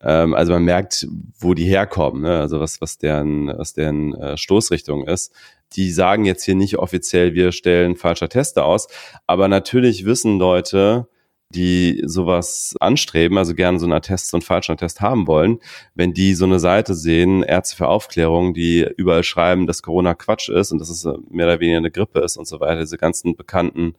ähm, 0.03 0.35
also 0.35 0.53
man 0.53 0.65
merkt, 0.65 1.07
wo 1.39 1.55
die 1.55 1.65
herkommen, 1.65 2.23
ne? 2.23 2.41
also 2.41 2.61
was, 2.61 2.81
was 2.81 2.99
deren, 2.99 3.49
was 3.49 3.73
deren 3.75 4.15
äh, 4.15 4.37
Stoßrichtung 4.37 5.07
ist. 5.07 5.33
Die 5.75 5.91
sagen 5.91 6.25
jetzt 6.25 6.45
hier 6.45 6.55
nicht 6.55 6.79
offiziell, 6.79 7.35
wir 7.35 7.53
stellen 7.53 7.97
falscher 7.97 8.29
Teste 8.29 8.65
aus, 8.65 8.89
aber 9.27 9.49
natürlich 9.49 10.05
wissen 10.05 10.39
Leute, 10.39 11.09
die 11.55 12.03
sowas 12.05 12.75
anstreben, 12.81 13.39
also 13.39 13.55
gerne 13.55 13.79
so 13.79 13.87
einen 13.87 13.93
Attest, 13.93 14.29
so 14.29 14.37
einen 14.37 14.43
falschen 14.43 14.73
Attest 14.73 15.01
haben 15.01 15.27
wollen, 15.27 15.59
wenn 15.95 16.15
die 16.15 16.35
so 16.35 16.45
eine 16.45 16.59
Seite 16.59 16.95
sehen, 16.95 17.43
Ärzte 17.43 17.77
für 17.77 17.89
Aufklärung, 17.89 18.55
die 18.55 18.87
überall 18.97 19.23
schreiben, 19.23 19.67
dass 19.67 19.83
Corona 19.83 20.15
Quatsch 20.15 20.49
ist 20.49 20.73
und 20.73 20.79
dass 20.79 20.89
es 20.89 21.05
mehr 21.31 21.47
oder 21.47 21.61
weniger 21.61 21.79
eine 21.79 21.91
Grippe 21.91 22.21
ist 22.21 22.37
und 22.37 22.47
so 22.47 22.61
weiter, 22.61 22.81
diese 22.81 22.99
ganzen 22.99 23.37
bekannten 23.37 23.95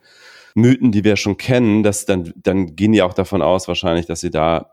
Mythen, 0.56 0.92
die 0.92 1.04
wir 1.04 1.16
schon 1.16 1.38
kennen, 1.38 1.84
dass 1.84 2.06
dann, 2.06 2.34
dann 2.36 2.76
gehen 2.76 2.92
die 2.92 3.02
auch 3.02 3.14
davon 3.14 3.42
aus 3.42 3.68
wahrscheinlich, 3.68 4.06
dass 4.06 4.22
sie 4.22 4.32
da 4.32 4.58
äh, 4.58 4.64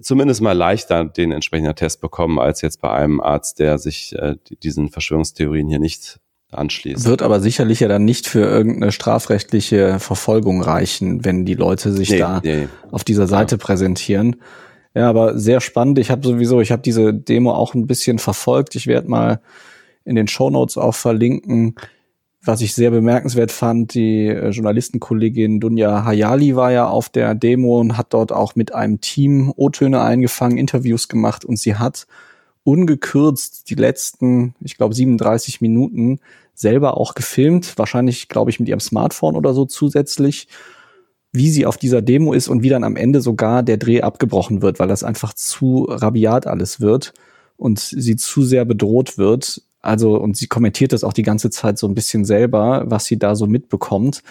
zumindest 0.00 0.40
mal 0.40 0.52
leichter 0.52 1.04
den 1.04 1.32
entsprechenden 1.32 1.74
Test 1.74 2.00
bekommen, 2.00 2.38
als 2.38 2.62
jetzt 2.62 2.80
bei 2.80 2.90
einem 2.90 3.20
Arzt, 3.20 3.58
der 3.58 3.78
sich 3.78 4.14
äh, 4.16 4.36
diesen 4.62 4.88
Verschwörungstheorien 4.88 5.68
hier 5.68 5.78
nicht 5.78 6.18
anschließt. 6.50 7.04
Wird 7.04 7.22
aber 7.22 7.40
sicherlich 7.40 7.80
ja 7.80 7.88
dann 7.88 8.04
nicht 8.04 8.26
für 8.26 8.40
irgendeine 8.40 8.92
strafrechtliche 8.92 9.98
Verfolgung 9.98 10.62
reichen, 10.62 11.24
wenn 11.24 11.44
die 11.44 11.54
Leute 11.54 11.92
sich 11.92 12.10
nee, 12.10 12.18
da 12.18 12.40
nee. 12.42 12.68
auf 12.90 13.04
dieser 13.04 13.26
Seite 13.26 13.56
ja. 13.56 13.62
präsentieren. 13.62 14.36
Ja, 14.94 15.10
aber 15.10 15.38
sehr 15.38 15.60
spannend. 15.60 15.98
Ich 15.98 16.10
habe 16.10 16.26
sowieso, 16.26 16.60
ich 16.60 16.72
habe 16.72 16.82
diese 16.82 17.12
Demo 17.12 17.52
auch 17.52 17.74
ein 17.74 17.86
bisschen 17.86 18.18
verfolgt. 18.18 18.76
Ich 18.76 18.86
werde 18.86 19.10
mal 19.10 19.40
in 20.04 20.14
den 20.14 20.28
Show 20.28 20.48
Notes 20.48 20.78
auch 20.78 20.94
verlinken, 20.94 21.74
was 22.46 22.60
ich 22.60 22.74
sehr 22.74 22.90
bemerkenswert 22.90 23.50
fand, 23.50 23.94
die 23.94 24.28
äh, 24.28 24.50
Journalistenkollegin 24.50 25.60
Dunja 25.60 26.04
Hayali 26.04 26.56
war 26.56 26.72
ja 26.72 26.88
auf 26.88 27.08
der 27.08 27.34
Demo 27.34 27.80
und 27.80 27.98
hat 27.98 28.14
dort 28.14 28.32
auch 28.32 28.54
mit 28.54 28.74
einem 28.74 29.00
Team 29.00 29.52
O-Töne 29.56 30.00
eingefangen, 30.00 30.56
Interviews 30.56 31.08
gemacht 31.08 31.44
und 31.44 31.58
sie 31.58 31.74
hat 31.74 32.06
ungekürzt 32.64 33.70
die 33.70 33.74
letzten, 33.74 34.54
ich 34.60 34.76
glaube, 34.76 34.94
37 34.94 35.60
Minuten 35.60 36.20
selber 36.54 36.96
auch 36.96 37.14
gefilmt, 37.14 37.76
wahrscheinlich, 37.78 38.28
glaube 38.28 38.50
ich, 38.50 38.58
mit 38.58 38.68
ihrem 38.68 38.80
Smartphone 38.80 39.36
oder 39.36 39.52
so 39.52 39.66
zusätzlich, 39.66 40.48
wie 41.32 41.50
sie 41.50 41.66
auf 41.66 41.76
dieser 41.76 42.00
Demo 42.00 42.32
ist 42.32 42.48
und 42.48 42.62
wie 42.62 42.70
dann 42.70 42.84
am 42.84 42.96
Ende 42.96 43.20
sogar 43.20 43.62
der 43.62 43.76
Dreh 43.76 44.00
abgebrochen 44.00 44.62
wird, 44.62 44.78
weil 44.78 44.88
das 44.88 45.04
einfach 45.04 45.34
zu 45.34 45.86
rabiat 45.88 46.46
alles 46.46 46.80
wird 46.80 47.12
und 47.56 47.78
sie 47.78 48.16
zu 48.16 48.42
sehr 48.42 48.64
bedroht 48.64 49.18
wird, 49.18 49.62
also, 49.86 50.16
und 50.16 50.36
sie 50.36 50.48
kommentiert 50.48 50.92
das 50.92 51.04
auch 51.04 51.12
die 51.12 51.22
ganze 51.22 51.50
Zeit 51.50 51.78
so 51.78 51.86
ein 51.86 51.94
bisschen 51.94 52.24
selber, 52.24 52.84
was 52.86 53.06
sie 53.06 53.18
da 53.18 53.34
so 53.34 53.46
mitbekommt. 53.46 54.22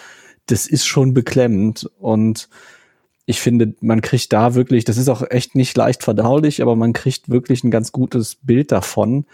Das 0.46 0.66
ist 0.66 0.86
schon 0.86 1.14
beklemmend 1.14 1.90
und 1.98 2.48
ich 3.24 3.40
finde, 3.40 3.74
man 3.80 4.02
kriegt 4.02 4.32
da 4.32 4.54
wirklich, 4.54 4.84
das 4.84 4.98
ist 4.98 5.08
auch 5.08 5.28
echt 5.28 5.56
nicht 5.56 5.76
leicht 5.76 6.04
verdaulich, 6.04 6.62
aber 6.62 6.76
man 6.76 6.92
kriegt 6.92 7.28
wirklich 7.28 7.64
ein 7.64 7.72
ganz 7.72 7.90
gutes 7.90 8.36
Bild 8.36 8.70
davon, 8.70 9.26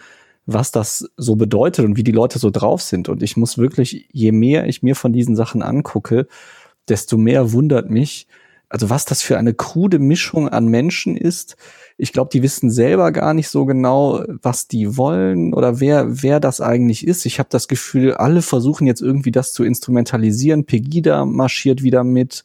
was 0.47 0.71
das 0.71 1.11
so 1.15 1.35
bedeutet 1.35 1.85
und 1.85 1.95
wie 1.95 2.03
die 2.03 2.11
Leute 2.11 2.39
so 2.39 2.49
drauf 2.49 2.81
sind. 2.81 3.07
Und 3.07 3.21
ich 3.21 3.37
muss 3.37 3.59
wirklich, 3.59 4.07
je 4.11 4.31
mehr 4.31 4.67
ich 4.67 4.81
mir 4.81 4.95
von 4.95 5.13
diesen 5.13 5.35
Sachen 5.35 5.61
angucke, 5.61 6.27
desto 6.89 7.17
mehr 7.17 7.51
wundert 7.51 7.91
mich, 7.91 8.27
also 8.73 8.89
was 8.89 9.05
das 9.05 9.21
für 9.21 9.37
eine 9.37 9.53
krude 9.53 9.99
Mischung 9.99 10.49
an 10.49 10.65
Menschen 10.67 11.15
ist, 11.15 11.57
ich 11.95 12.11
glaube, 12.11 12.31
die 12.33 12.41
wissen 12.41 12.71
selber 12.71 13.11
gar 13.11 13.35
nicht 13.35 13.47
so 13.49 13.65
genau, 13.67 14.23
was 14.41 14.67
die 14.67 14.97
wollen 14.97 15.53
oder 15.53 15.79
wer, 15.79 16.23
wer 16.23 16.39
das 16.39 16.59
eigentlich 16.59 17.05
ist. 17.05 17.27
Ich 17.27 17.37
habe 17.37 17.49
das 17.51 17.67
Gefühl, 17.67 18.15
alle 18.15 18.41
versuchen 18.41 18.87
jetzt 18.87 18.99
irgendwie 18.99 19.29
das 19.29 19.53
zu 19.53 19.63
instrumentalisieren. 19.63 20.65
Pegida 20.65 21.23
marschiert 21.23 21.83
wieder 21.83 22.03
mit. 22.03 22.43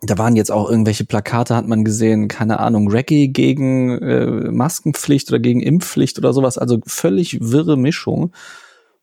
Da 0.00 0.16
waren 0.16 0.34
jetzt 0.34 0.50
auch 0.50 0.70
irgendwelche 0.70 1.04
Plakate, 1.04 1.54
hat 1.54 1.68
man 1.68 1.84
gesehen, 1.84 2.28
keine 2.28 2.58
Ahnung, 2.58 2.90
Reggae 2.90 3.28
gegen 3.28 3.98
äh, 3.98 4.50
Maskenpflicht 4.50 5.28
oder 5.28 5.40
gegen 5.40 5.60
Impfpflicht 5.60 6.18
oder 6.18 6.32
sowas. 6.32 6.56
Also 6.56 6.80
völlig 6.86 7.38
wirre 7.42 7.76
Mischung. 7.76 8.32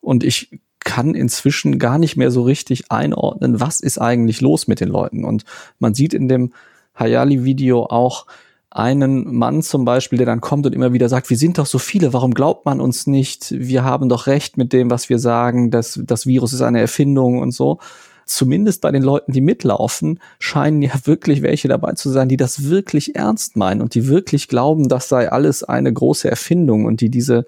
Und 0.02 0.24
ich 0.24 0.60
kann 0.88 1.14
inzwischen 1.16 1.80
gar 1.80 2.00
nicht 2.00 2.16
mehr 2.16 2.32
so 2.32 2.44
richtig 2.44 2.90
einordnen, 2.92 3.60
was 3.60 3.82
ist 3.82 4.00
eigentlich 4.00 4.40
los 4.40 4.68
mit 4.68 4.80
den 4.80 4.88
Leuten. 4.88 5.26
Und 5.26 5.44
man 5.80 5.94
sieht 5.94 6.14
in 6.14 6.30
dem 6.30 6.54
Hayali-Video 6.96 7.84
auch, 7.84 8.26
einen 8.70 9.34
Mann 9.34 9.64
zum 9.64 9.86
Beispiel, 9.86 10.18
der 10.18 10.28
dann 10.28 10.42
kommt 10.42 10.66
und 10.66 10.76
immer 10.76 10.94
wieder 10.94 11.10
sagt, 11.10 11.30
wir 11.30 11.38
sind 11.38 11.58
doch 11.58 11.66
so 11.66 11.80
viele, 11.80 12.14
warum 12.14 12.34
glaubt 12.34 12.66
man 12.66 12.80
uns 12.80 13.08
nicht? 13.08 13.52
Wir 13.52 13.84
haben 13.84 14.08
doch 14.08 14.28
recht 14.28 14.58
mit 14.58 14.72
dem, 14.72 14.92
was 14.92 15.10
wir 15.10 15.20
sagen, 15.20 15.72
das, 15.72 16.00
das 16.04 16.28
Virus 16.28 16.54
ist 16.54 16.62
eine 16.62 16.80
Erfindung 16.80 17.40
und 17.40 17.52
so. 17.52 17.80
Zumindest 18.26 18.82
bei 18.82 18.92
den 18.92 19.04
Leuten, 19.04 19.32
die 19.32 19.42
mitlaufen, 19.42 20.20
scheinen 20.38 20.82
ja 20.82 20.92
wirklich 21.06 21.42
welche 21.42 21.70
dabei 21.70 21.94
zu 21.94 22.10
sein, 22.10 22.30
die 22.30 22.38
das 22.38 22.66
wirklich 22.66 23.16
ernst 23.16 23.56
meinen 23.56 23.82
und 23.82 23.96
die 23.96 24.08
wirklich 24.08 24.48
glauben, 24.48 24.90
das 24.90 25.10
sei 25.10 25.32
alles 25.32 25.64
eine 25.64 25.92
große 25.92 26.30
Erfindung 26.30 26.86
und 26.86 27.00
die 27.02 27.10
diese, 27.10 27.46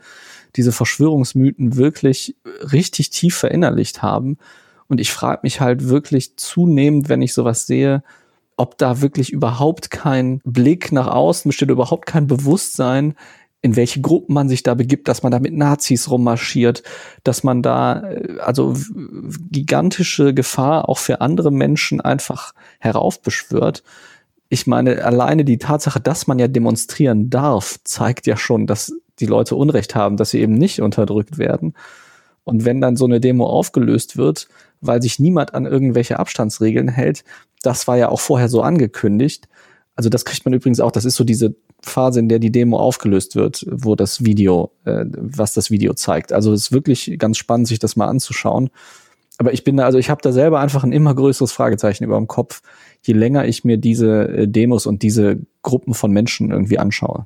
diese 0.55 0.71
Verschwörungsmythen 0.71 1.75
wirklich 1.75 2.35
richtig 2.71 3.09
tief 3.09 3.35
verinnerlicht 3.35 4.01
haben. 4.01 4.37
Und 4.87 4.99
ich 4.99 5.11
frage 5.11 5.41
mich 5.43 5.61
halt 5.61 5.87
wirklich 5.87 6.37
zunehmend, 6.37 7.09
wenn 7.09 7.21
ich 7.21 7.33
sowas 7.33 7.67
sehe, 7.67 8.03
ob 8.57 8.77
da 8.77 9.01
wirklich 9.01 9.31
überhaupt 9.31 9.89
kein 9.89 10.41
Blick 10.43 10.91
nach 10.91 11.07
außen 11.07 11.49
besteht, 11.49 11.69
überhaupt 11.69 12.05
kein 12.05 12.27
Bewusstsein, 12.27 13.15
in 13.61 13.75
welche 13.75 14.01
Gruppen 14.01 14.33
man 14.33 14.49
sich 14.49 14.63
da 14.63 14.73
begibt, 14.73 15.07
dass 15.07 15.23
man 15.23 15.31
da 15.31 15.39
mit 15.39 15.53
Nazis 15.53 16.09
rummarschiert, 16.09 16.83
dass 17.23 17.43
man 17.43 17.61
da 17.61 18.09
äh, 18.09 18.39
also 18.39 18.75
gigantische 19.51 20.33
Gefahr 20.33 20.87
auch 20.87 20.97
für 20.97 21.21
andere 21.21 21.51
Menschen 21.51 21.99
einfach 22.01 22.53
heraufbeschwört. 22.79 23.83
Ich 24.47 24.65
meine, 24.65 25.03
alleine 25.03 25.45
die 25.45 25.57
Tatsache, 25.57 25.99
dass 25.99 26.25
man 26.25 26.39
ja 26.39 26.47
demonstrieren 26.47 27.29
darf, 27.29 27.77
zeigt 27.83 28.27
ja 28.27 28.37
schon, 28.37 28.65
dass 28.65 28.93
die 29.19 29.25
Leute 29.25 29.55
Unrecht 29.55 29.95
haben, 29.95 30.17
dass 30.17 30.31
sie 30.31 30.39
eben 30.39 30.53
nicht 30.53 30.81
unterdrückt 30.81 31.37
werden. 31.37 31.73
Und 32.43 32.65
wenn 32.65 32.81
dann 32.81 32.95
so 32.95 33.05
eine 33.05 33.19
Demo 33.19 33.45
aufgelöst 33.45 34.17
wird, 34.17 34.47
weil 34.81 35.01
sich 35.01 35.19
niemand 35.19 35.53
an 35.53 35.65
irgendwelche 35.65 36.19
Abstandsregeln 36.19 36.87
hält, 36.87 37.23
das 37.61 37.87
war 37.87 37.97
ja 37.97 38.09
auch 38.09 38.19
vorher 38.19 38.49
so 38.49 38.61
angekündigt. 38.61 39.47
Also 39.95 40.09
das 40.09 40.25
kriegt 40.25 40.45
man 40.45 40.53
übrigens 40.53 40.79
auch, 40.79 40.91
das 40.91 41.05
ist 41.05 41.15
so 41.15 41.23
diese 41.23 41.55
Phase, 41.81 42.19
in 42.19 42.29
der 42.29 42.39
die 42.39 42.51
Demo 42.51 42.77
aufgelöst 42.77 43.35
wird, 43.35 43.65
wo 43.69 43.95
das 43.95 44.25
Video, 44.25 44.71
äh, 44.85 45.05
was 45.11 45.53
das 45.53 45.71
Video 45.71 45.93
zeigt. 45.93 46.33
Also 46.33 46.53
es 46.53 46.63
ist 46.63 46.71
wirklich 46.71 47.17
ganz 47.17 47.37
spannend, 47.37 47.67
sich 47.67 47.79
das 47.79 47.95
mal 47.95 48.07
anzuschauen. 48.07 48.69
Aber 49.37 49.53
ich 49.53 49.63
bin 49.63 49.77
da, 49.77 49.85
also 49.85 49.97
ich 49.97 50.09
habe 50.09 50.21
da 50.21 50.31
selber 50.31 50.59
einfach 50.59 50.83
ein 50.83 50.91
immer 50.91 51.15
größeres 51.15 51.51
Fragezeichen 51.51 52.03
über 52.03 52.17
dem 52.17 52.27
Kopf, 52.27 52.61
je 53.01 53.13
länger 53.13 53.45
ich 53.45 53.63
mir 53.63 53.77
diese 53.77 54.27
äh, 54.27 54.47
Demos 54.47 54.85
und 54.85 55.01
diese 55.03 55.37
Gruppen 55.61 55.93
von 55.93 56.11
Menschen 56.11 56.51
irgendwie 56.51 56.79
anschaue. 56.79 57.25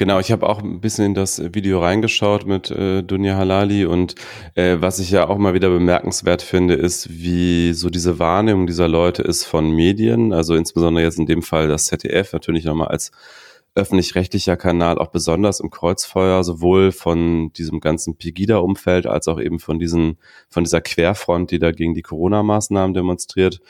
Genau, 0.00 0.18
ich 0.18 0.32
habe 0.32 0.48
auch 0.48 0.62
ein 0.62 0.80
bisschen 0.80 1.04
in 1.04 1.14
das 1.14 1.42
Video 1.52 1.78
reingeschaut 1.80 2.46
mit 2.46 2.70
äh, 2.70 3.02
Dunja 3.02 3.36
Halali 3.36 3.84
und 3.84 4.14
äh, 4.54 4.78
was 4.80 4.98
ich 4.98 5.10
ja 5.10 5.28
auch 5.28 5.36
mal 5.36 5.52
wieder 5.52 5.68
bemerkenswert 5.68 6.40
finde, 6.40 6.72
ist, 6.72 7.10
wie 7.10 7.74
so 7.74 7.90
diese 7.90 8.18
Wahrnehmung 8.18 8.66
dieser 8.66 8.88
Leute 8.88 9.20
ist 9.20 9.44
von 9.44 9.70
Medien, 9.70 10.32
also 10.32 10.54
insbesondere 10.54 11.04
jetzt 11.04 11.18
in 11.18 11.26
dem 11.26 11.42
Fall 11.42 11.68
das 11.68 11.84
ZDF 11.84 12.32
natürlich 12.32 12.64
nochmal 12.64 12.88
als 12.88 13.10
öffentlich-rechtlicher 13.74 14.56
Kanal 14.56 14.98
auch 14.98 15.08
besonders 15.08 15.60
im 15.60 15.68
Kreuzfeuer, 15.68 16.42
sowohl 16.44 16.92
von 16.92 17.52
diesem 17.52 17.80
ganzen 17.80 18.16
Pegida-Umfeld 18.16 19.06
als 19.06 19.28
auch 19.28 19.38
eben 19.38 19.58
von 19.60 19.78
diesen, 19.78 20.18
von 20.48 20.64
dieser 20.64 20.80
Querfront, 20.80 21.50
die 21.50 21.58
da 21.58 21.72
gegen 21.72 21.94
die 21.94 22.02
Corona-Maßnahmen 22.02 22.94
demonstriert. 22.94 23.60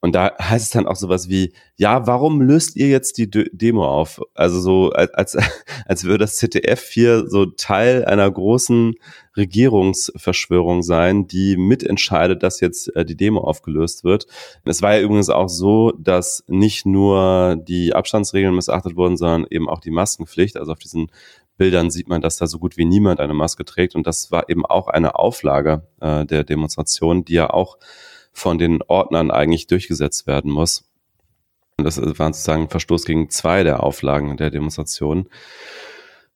Und 0.00 0.14
da 0.14 0.32
heißt 0.40 0.66
es 0.66 0.70
dann 0.70 0.86
auch 0.86 0.96
sowas 0.96 1.28
wie, 1.28 1.52
ja, 1.76 2.06
warum 2.06 2.40
löst 2.40 2.76
ihr 2.76 2.88
jetzt 2.88 3.18
die 3.18 3.30
Demo 3.30 3.86
auf? 3.86 4.20
Also 4.34 4.60
so, 4.60 4.90
als, 4.90 5.36
als 5.86 6.04
würde 6.04 6.18
das 6.18 6.36
ZDF 6.36 6.88
hier 6.90 7.28
so 7.28 7.46
Teil 7.46 8.04
einer 8.04 8.30
großen 8.30 8.94
Regierungsverschwörung 9.36 10.82
sein, 10.82 11.26
die 11.26 11.56
mitentscheidet, 11.56 12.42
dass 12.42 12.60
jetzt 12.60 12.94
äh, 12.94 13.04
die 13.04 13.16
Demo 13.16 13.40
aufgelöst 13.40 14.04
wird. 14.04 14.26
Es 14.64 14.82
war 14.82 14.94
ja 14.94 15.00
übrigens 15.00 15.30
auch 15.30 15.48
so, 15.48 15.92
dass 15.98 16.44
nicht 16.46 16.86
nur 16.86 17.56
die 17.56 17.94
Abstandsregeln 17.94 18.54
missachtet 18.54 18.96
wurden, 18.96 19.16
sondern 19.16 19.46
eben 19.50 19.68
auch 19.68 19.80
die 19.80 19.90
Maskenpflicht. 19.90 20.56
Also 20.56 20.72
auf 20.72 20.78
diesen 20.78 21.10
Bildern 21.56 21.90
sieht 21.90 22.08
man, 22.08 22.20
dass 22.20 22.36
da 22.36 22.46
so 22.46 22.58
gut 22.58 22.76
wie 22.76 22.84
niemand 22.84 23.18
eine 23.18 23.34
Maske 23.34 23.64
trägt. 23.64 23.94
Und 23.94 24.06
das 24.06 24.30
war 24.30 24.48
eben 24.48 24.64
auch 24.66 24.88
eine 24.88 25.14
Auflage 25.16 25.86
äh, 26.00 26.26
der 26.26 26.44
Demonstration, 26.44 27.24
die 27.24 27.34
ja 27.34 27.50
auch 27.50 27.78
von 28.36 28.58
den 28.58 28.82
Ordnern 28.86 29.30
eigentlich 29.30 29.66
durchgesetzt 29.66 30.26
werden 30.26 30.50
muss. 30.50 30.84
Und 31.78 31.84
das 31.84 31.98
war 31.98 32.32
sozusagen 32.32 32.64
ein 32.64 32.68
Verstoß 32.68 33.06
gegen 33.06 33.30
zwei 33.30 33.62
der 33.62 33.82
Auflagen 33.82 34.36
der 34.36 34.50
Demonstration. 34.50 35.28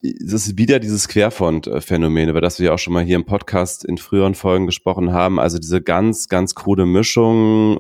Das 0.03 0.47
ist 0.47 0.57
wieder 0.57 0.79
dieses 0.79 1.09
Querfront-Phänomen, 1.09 2.31
über 2.31 2.41
das 2.41 2.59
wir 2.59 2.69
ja 2.69 2.73
auch 2.73 2.79
schon 2.79 2.95
mal 2.95 3.05
hier 3.05 3.17
im 3.17 3.27
Podcast 3.27 3.85
in 3.85 3.99
früheren 3.99 4.35
Folgen 4.35 4.65
gesprochen 4.65 5.13
haben. 5.13 5.39
Also 5.39 5.59
diese 5.59 5.83
ganz, 5.83 6.29
ganz 6.29 6.55
krude 6.55 6.87
Mischung. 6.87 7.79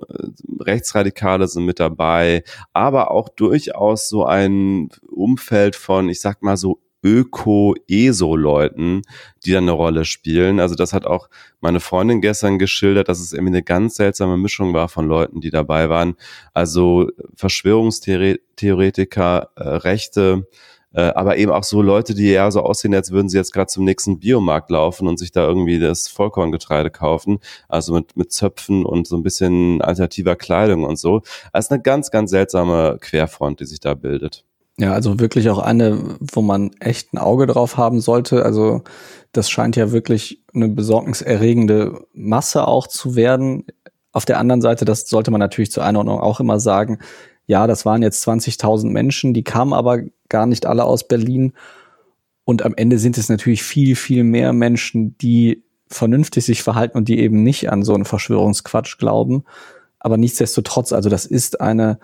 Rechtsradikale 0.60 1.48
sind 1.48 1.64
mit 1.64 1.80
dabei, 1.80 2.44
aber 2.74 3.10
auch 3.10 3.30
durchaus 3.30 4.10
so 4.10 4.26
ein 4.26 4.90
Umfeld 5.08 5.76
von, 5.76 6.10
ich 6.10 6.20
sag 6.20 6.42
mal 6.42 6.58
so 6.58 6.82
Öko-ESO-Leuten, 7.02 9.00
die 9.44 9.52
dann 9.52 9.64
eine 9.64 9.72
Rolle 9.72 10.04
spielen. 10.04 10.60
Also 10.60 10.74
das 10.74 10.92
hat 10.92 11.06
auch 11.06 11.30
meine 11.60 11.80
Freundin 11.80 12.20
gestern 12.20 12.58
geschildert, 12.58 13.08
dass 13.08 13.20
es 13.20 13.32
irgendwie 13.32 13.52
eine 13.52 13.62
ganz 13.62 13.94
seltsame 13.96 14.36
Mischung 14.36 14.74
war 14.74 14.88
von 14.88 15.06
Leuten, 15.06 15.40
die 15.40 15.50
dabei 15.50 15.88
waren. 15.88 16.16
Also 16.54 17.08
Verschwörungstheoretiker, 17.34 19.50
äh, 19.56 19.62
Rechte, 19.62 20.46
äh, 20.92 21.02
aber 21.02 21.36
eben 21.36 21.52
auch 21.52 21.64
so 21.64 21.82
Leute, 21.82 22.14
die 22.14 22.30
eher 22.30 22.50
so 22.50 22.62
aussehen, 22.62 22.94
als 22.94 23.12
würden 23.12 23.28
sie 23.28 23.36
jetzt 23.36 23.52
gerade 23.52 23.68
zum 23.68 23.84
nächsten 23.84 24.18
Biomarkt 24.18 24.70
laufen 24.70 25.06
und 25.06 25.18
sich 25.18 25.30
da 25.30 25.46
irgendwie 25.46 25.78
das 25.78 26.08
Vollkorngetreide 26.08 26.90
kaufen. 26.90 27.38
Also 27.68 27.94
mit, 27.94 28.16
mit 28.16 28.32
Zöpfen 28.32 28.84
und 28.84 29.06
so 29.06 29.16
ein 29.16 29.22
bisschen 29.22 29.80
alternativer 29.82 30.36
Kleidung 30.36 30.84
und 30.84 30.98
so. 30.98 31.22
Also 31.52 31.74
eine 31.74 31.82
ganz, 31.82 32.10
ganz 32.10 32.30
seltsame 32.30 32.98
Querfront, 33.00 33.60
die 33.60 33.66
sich 33.66 33.80
da 33.80 33.94
bildet. 33.94 34.44
Ja, 34.80 34.94
also 34.94 35.20
wirklich 35.20 35.50
auch 35.50 35.58
eine, 35.58 36.16
wo 36.32 36.40
man 36.40 36.70
echt 36.80 37.12
ein 37.12 37.18
Auge 37.18 37.46
drauf 37.46 37.76
haben 37.76 38.00
sollte. 38.00 38.46
Also 38.46 38.82
das 39.30 39.50
scheint 39.50 39.76
ja 39.76 39.92
wirklich 39.92 40.42
eine 40.54 40.70
besorgniserregende 40.70 42.06
Masse 42.14 42.66
auch 42.66 42.86
zu 42.86 43.14
werden. 43.14 43.66
Auf 44.12 44.24
der 44.24 44.38
anderen 44.38 44.62
Seite, 44.62 44.86
das 44.86 45.06
sollte 45.06 45.30
man 45.30 45.38
natürlich 45.38 45.70
zur 45.70 45.84
Einordnung 45.84 46.18
auch 46.18 46.40
immer 46.40 46.58
sagen, 46.58 46.98
ja, 47.46 47.66
das 47.66 47.84
waren 47.84 48.02
jetzt 48.02 48.26
20.000 48.26 48.86
Menschen, 48.86 49.34
die 49.34 49.44
kamen 49.44 49.74
aber 49.74 49.98
gar 50.30 50.46
nicht 50.46 50.64
alle 50.64 50.84
aus 50.84 51.06
Berlin. 51.06 51.52
Und 52.44 52.62
am 52.62 52.72
Ende 52.74 52.98
sind 52.98 53.18
es 53.18 53.28
natürlich 53.28 53.62
viel, 53.62 53.96
viel 53.96 54.24
mehr 54.24 54.54
Menschen, 54.54 55.14
die 55.18 55.62
vernünftig 55.88 56.46
sich 56.46 56.62
verhalten 56.62 56.96
und 56.96 57.06
die 57.08 57.18
eben 57.18 57.42
nicht 57.42 57.70
an 57.70 57.82
so 57.82 57.92
einen 57.92 58.06
Verschwörungsquatsch 58.06 58.96
glauben. 58.96 59.44
Aber 59.98 60.16
nichtsdestotrotz, 60.16 60.94
also 60.94 61.10
das 61.10 61.26
ist 61.26 61.60
eine 61.60 61.98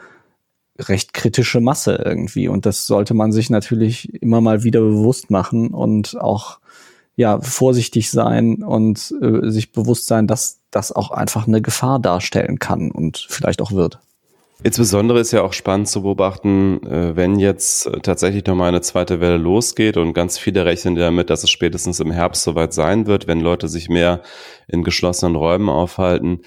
recht 0.78 1.14
kritische 1.14 1.60
Masse 1.60 2.02
irgendwie. 2.04 2.48
Und 2.48 2.66
das 2.66 2.86
sollte 2.86 3.14
man 3.14 3.32
sich 3.32 3.50
natürlich 3.50 4.22
immer 4.22 4.40
mal 4.40 4.62
wieder 4.62 4.80
bewusst 4.80 5.30
machen 5.30 5.68
und 5.68 6.20
auch 6.20 6.58
ja 7.16 7.40
vorsichtig 7.40 8.10
sein 8.10 8.62
und 8.62 9.14
äh, 9.22 9.50
sich 9.50 9.72
bewusst 9.72 10.06
sein, 10.06 10.26
dass 10.26 10.60
das 10.70 10.92
auch 10.92 11.10
einfach 11.10 11.46
eine 11.46 11.62
Gefahr 11.62 11.98
darstellen 11.98 12.58
kann 12.58 12.90
und 12.90 13.26
vielleicht 13.28 13.62
auch 13.62 13.72
wird. 13.72 13.98
Insbesondere 14.62 15.20
ist 15.20 15.32
ja 15.32 15.42
auch 15.42 15.52
spannend 15.52 15.88
zu 15.88 16.02
beobachten, 16.02 16.82
äh, 16.86 17.14
wenn 17.14 17.38
jetzt 17.38 17.90
tatsächlich 18.02 18.46
nochmal 18.46 18.68
eine 18.68 18.80
zweite 18.80 19.20
Welle 19.20 19.36
losgeht 19.36 19.98
und 19.98 20.14
ganz 20.14 20.38
viele 20.38 20.64
rechnen 20.64 20.94
damit, 20.94 21.28
dass 21.28 21.44
es 21.44 21.50
spätestens 21.50 22.00
im 22.00 22.10
Herbst 22.10 22.42
soweit 22.42 22.72
sein 22.72 23.06
wird, 23.06 23.26
wenn 23.26 23.40
Leute 23.40 23.68
sich 23.68 23.90
mehr 23.90 24.22
in 24.66 24.82
geschlossenen 24.82 25.36
Räumen 25.36 25.68
aufhalten, 25.68 26.40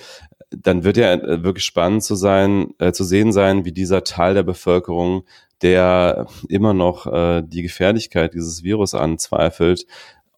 dann 0.51 0.83
wird 0.83 0.97
ja 0.97 1.13
äh, 1.13 1.43
wirklich 1.43 1.65
spannend 1.65 2.03
zu 2.03 2.15
sein, 2.15 2.73
äh, 2.79 2.91
zu 2.91 3.03
sehen 3.03 3.31
sein, 3.31 3.65
wie 3.65 3.71
dieser 3.71 4.03
Teil 4.03 4.33
der 4.33 4.43
Bevölkerung, 4.43 5.23
der 5.61 6.27
immer 6.47 6.73
noch 6.73 7.05
äh, 7.05 7.43
die 7.45 7.61
Gefährlichkeit 7.61 8.33
dieses 8.33 8.63
Virus 8.63 8.93
anzweifelt, 8.93 9.85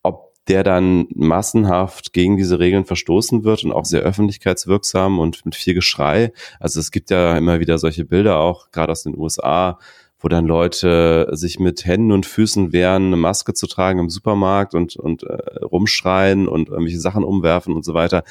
ob 0.04 0.34
der 0.48 0.64
dann 0.64 1.08
massenhaft 1.14 2.14
gegen 2.14 2.38
diese 2.38 2.60
Regeln 2.60 2.86
verstoßen 2.86 3.44
wird 3.44 3.64
und 3.64 3.72
auch 3.72 3.86
sehr 3.86 4.02
öffentlichkeitswirksam 4.02 5.20
und 5.20 5.46
mit 5.46 5.56
viel 5.56 5.76
Geschrei. 5.76 6.34
Also 6.60 6.80
es 6.80 6.92
gibt 6.92 7.10
ja 7.10 7.38
immer 7.38 7.60
wieder 7.60 7.78
solche 7.78 8.06
Bilder 8.06 8.40
auch, 8.40 8.72
gerade 8.72 8.92
aus 8.92 9.04
den 9.04 9.18
USA, 9.18 9.80
wo 10.20 10.28
dann 10.28 10.46
Leute 10.46 11.30
sich 11.32 11.60
mit 11.60 11.86
Händen 11.86 12.12
und 12.12 12.26
Füßen 12.26 12.74
wehren, 12.74 13.08
eine 13.08 13.18
Maske 13.18 13.54
zu 13.54 13.66
tragen 13.66 14.00
im 14.00 14.10
Supermarkt 14.10 14.76
und, 14.76 14.96
und 14.96 15.24
äh, 15.24 15.64
rumschreien 15.64 16.48
und 16.48 16.70
irgendwelche 16.70 17.00
Sachen 17.00 17.24
umwerfen 17.24 17.76
und 17.76 17.84
so 17.84 17.94
weiter 17.94 18.24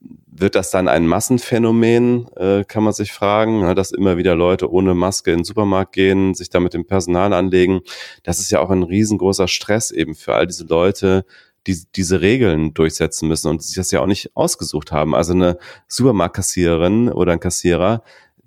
wird 0.00 0.54
das 0.54 0.70
dann 0.70 0.88
ein 0.88 1.06
Massenphänomen, 1.06 2.28
äh, 2.36 2.64
kann 2.64 2.84
man 2.84 2.92
sich 2.92 3.12
fragen, 3.12 3.60
ne, 3.60 3.74
dass 3.74 3.90
immer 3.90 4.16
wieder 4.16 4.36
Leute 4.36 4.70
ohne 4.70 4.94
Maske 4.94 5.32
in 5.32 5.38
den 5.38 5.44
Supermarkt 5.44 5.92
gehen, 5.92 6.34
sich 6.34 6.50
da 6.50 6.60
mit 6.60 6.74
dem 6.74 6.86
Personal 6.86 7.32
anlegen. 7.32 7.80
Das 8.22 8.38
ist 8.38 8.50
ja 8.50 8.60
auch 8.60 8.70
ein 8.70 8.84
riesengroßer 8.84 9.48
Stress 9.48 9.90
eben 9.90 10.14
für 10.14 10.34
all 10.34 10.46
diese 10.46 10.64
Leute, 10.64 11.24
die 11.66 11.76
diese 11.96 12.20
Regeln 12.20 12.72
durchsetzen 12.72 13.28
müssen 13.28 13.48
und 13.48 13.62
sich 13.62 13.74
das 13.74 13.90
ja 13.90 14.00
auch 14.00 14.06
nicht 14.06 14.36
ausgesucht 14.36 14.92
haben. 14.92 15.14
Also 15.14 15.32
eine 15.32 15.58
Supermarktkassiererin 15.88 17.10
oder 17.10 17.32
ein 17.32 17.40
Kassierer, 17.40 18.02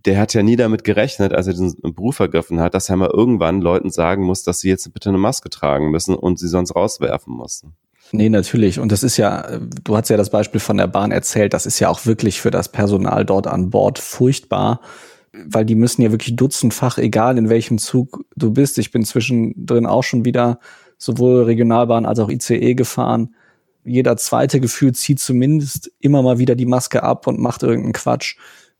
der 0.06 0.20
hat 0.20 0.34
ja 0.34 0.42
nie 0.42 0.56
damit 0.56 0.84
gerechnet, 0.84 1.34
als 1.34 1.48
er 1.48 1.54
diesen 1.54 1.76
Beruf 1.82 2.20
ergriffen 2.20 2.60
hat, 2.60 2.74
dass 2.74 2.90
er 2.90 2.96
mal 2.96 3.12
irgendwann 3.12 3.62
Leuten 3.62 3.92
sagen 3.92 4.24
muss, 4.24 4.44
dass 4.44 4.62
sie 4.62 4.70
jetzt 4.70 4.92
bitte 4.94 5.10
eine 5.10 5.18
Maske 5.18 5.50
tragen 5.50 5.92
müssen 5.92 6.16
und 6.16 6.40
sie 6.40 6.48
sonst 6.48 6.76
rauswerfen 6.76 7.34
mussten. 7.34 7.76
Nee, 8.13 8.30
natürlich. 8.30 8.80
Und 8.80 8.91
das 8.91 9.04
ist 9.04 9.17
ja, 9.17 9.60
du 9.84 9.95
hast 9.95 10.10
ja 10.10 10.17
das 10.17 10.30
Beispiel 10.30 10.60
von 10.60 10.78
der 10.78 10.88
Bahn 10.88 11.12
erzählt, 11.12 11.54
das 11.54 11.65
ist 11.65 11.80
ja 11.80 11.89
auch 11.89 12.06
wirklich 12.06 12.41
für 12.41 12.52
das 12.52 12.69
Personal 12.69 13.26
dort 13.26 13.47
an 13.47 13.69
Bord 13.69 14.00
furchtbar, 14.00 14.82
weil 15.32 15.63
die 15.63 15.76
müssen 15.76 16.02
ja 16.02 16.12
wirklich 16.12 16.36
dutzendfach, 16.36 16.97
egal 16.97 17.38
in 17.38 17.47
welchem 17.50 17.78
Zug 17.78 18.26
du 18.36 18.52
bist. 18.52 18.78
Ich 18.80 18.91
bin 18.91 19.06
zwischendrin 19.06 19.86
auch 19.86 20.04
schon 20.04 20.26
wieder 20.26 20.60
sowohl 20.97 21.43
Regionalbahn 21.43 22.06
als 22.06 22.19
auch 22.19 22.30
ICE 22.30 22.76
gefahren. 22.76 23.34
Jeder 23.86 24.17
zweite 24.17 24.60
Gefühl 24.60 24.93
zieht 24.93 25.19
zumindest 25.19 25.91
immer 26.00 26.21
mal 26.21 26.38
wieder 26.38 26.56
die 26.56 26.65
Maske 26.65 27.04
ab 27.04 27.28
und 27.28 27.39
macht 27.39 27.63
irgendeinen 27.63 27.93
Quatsch. 27.93 28.36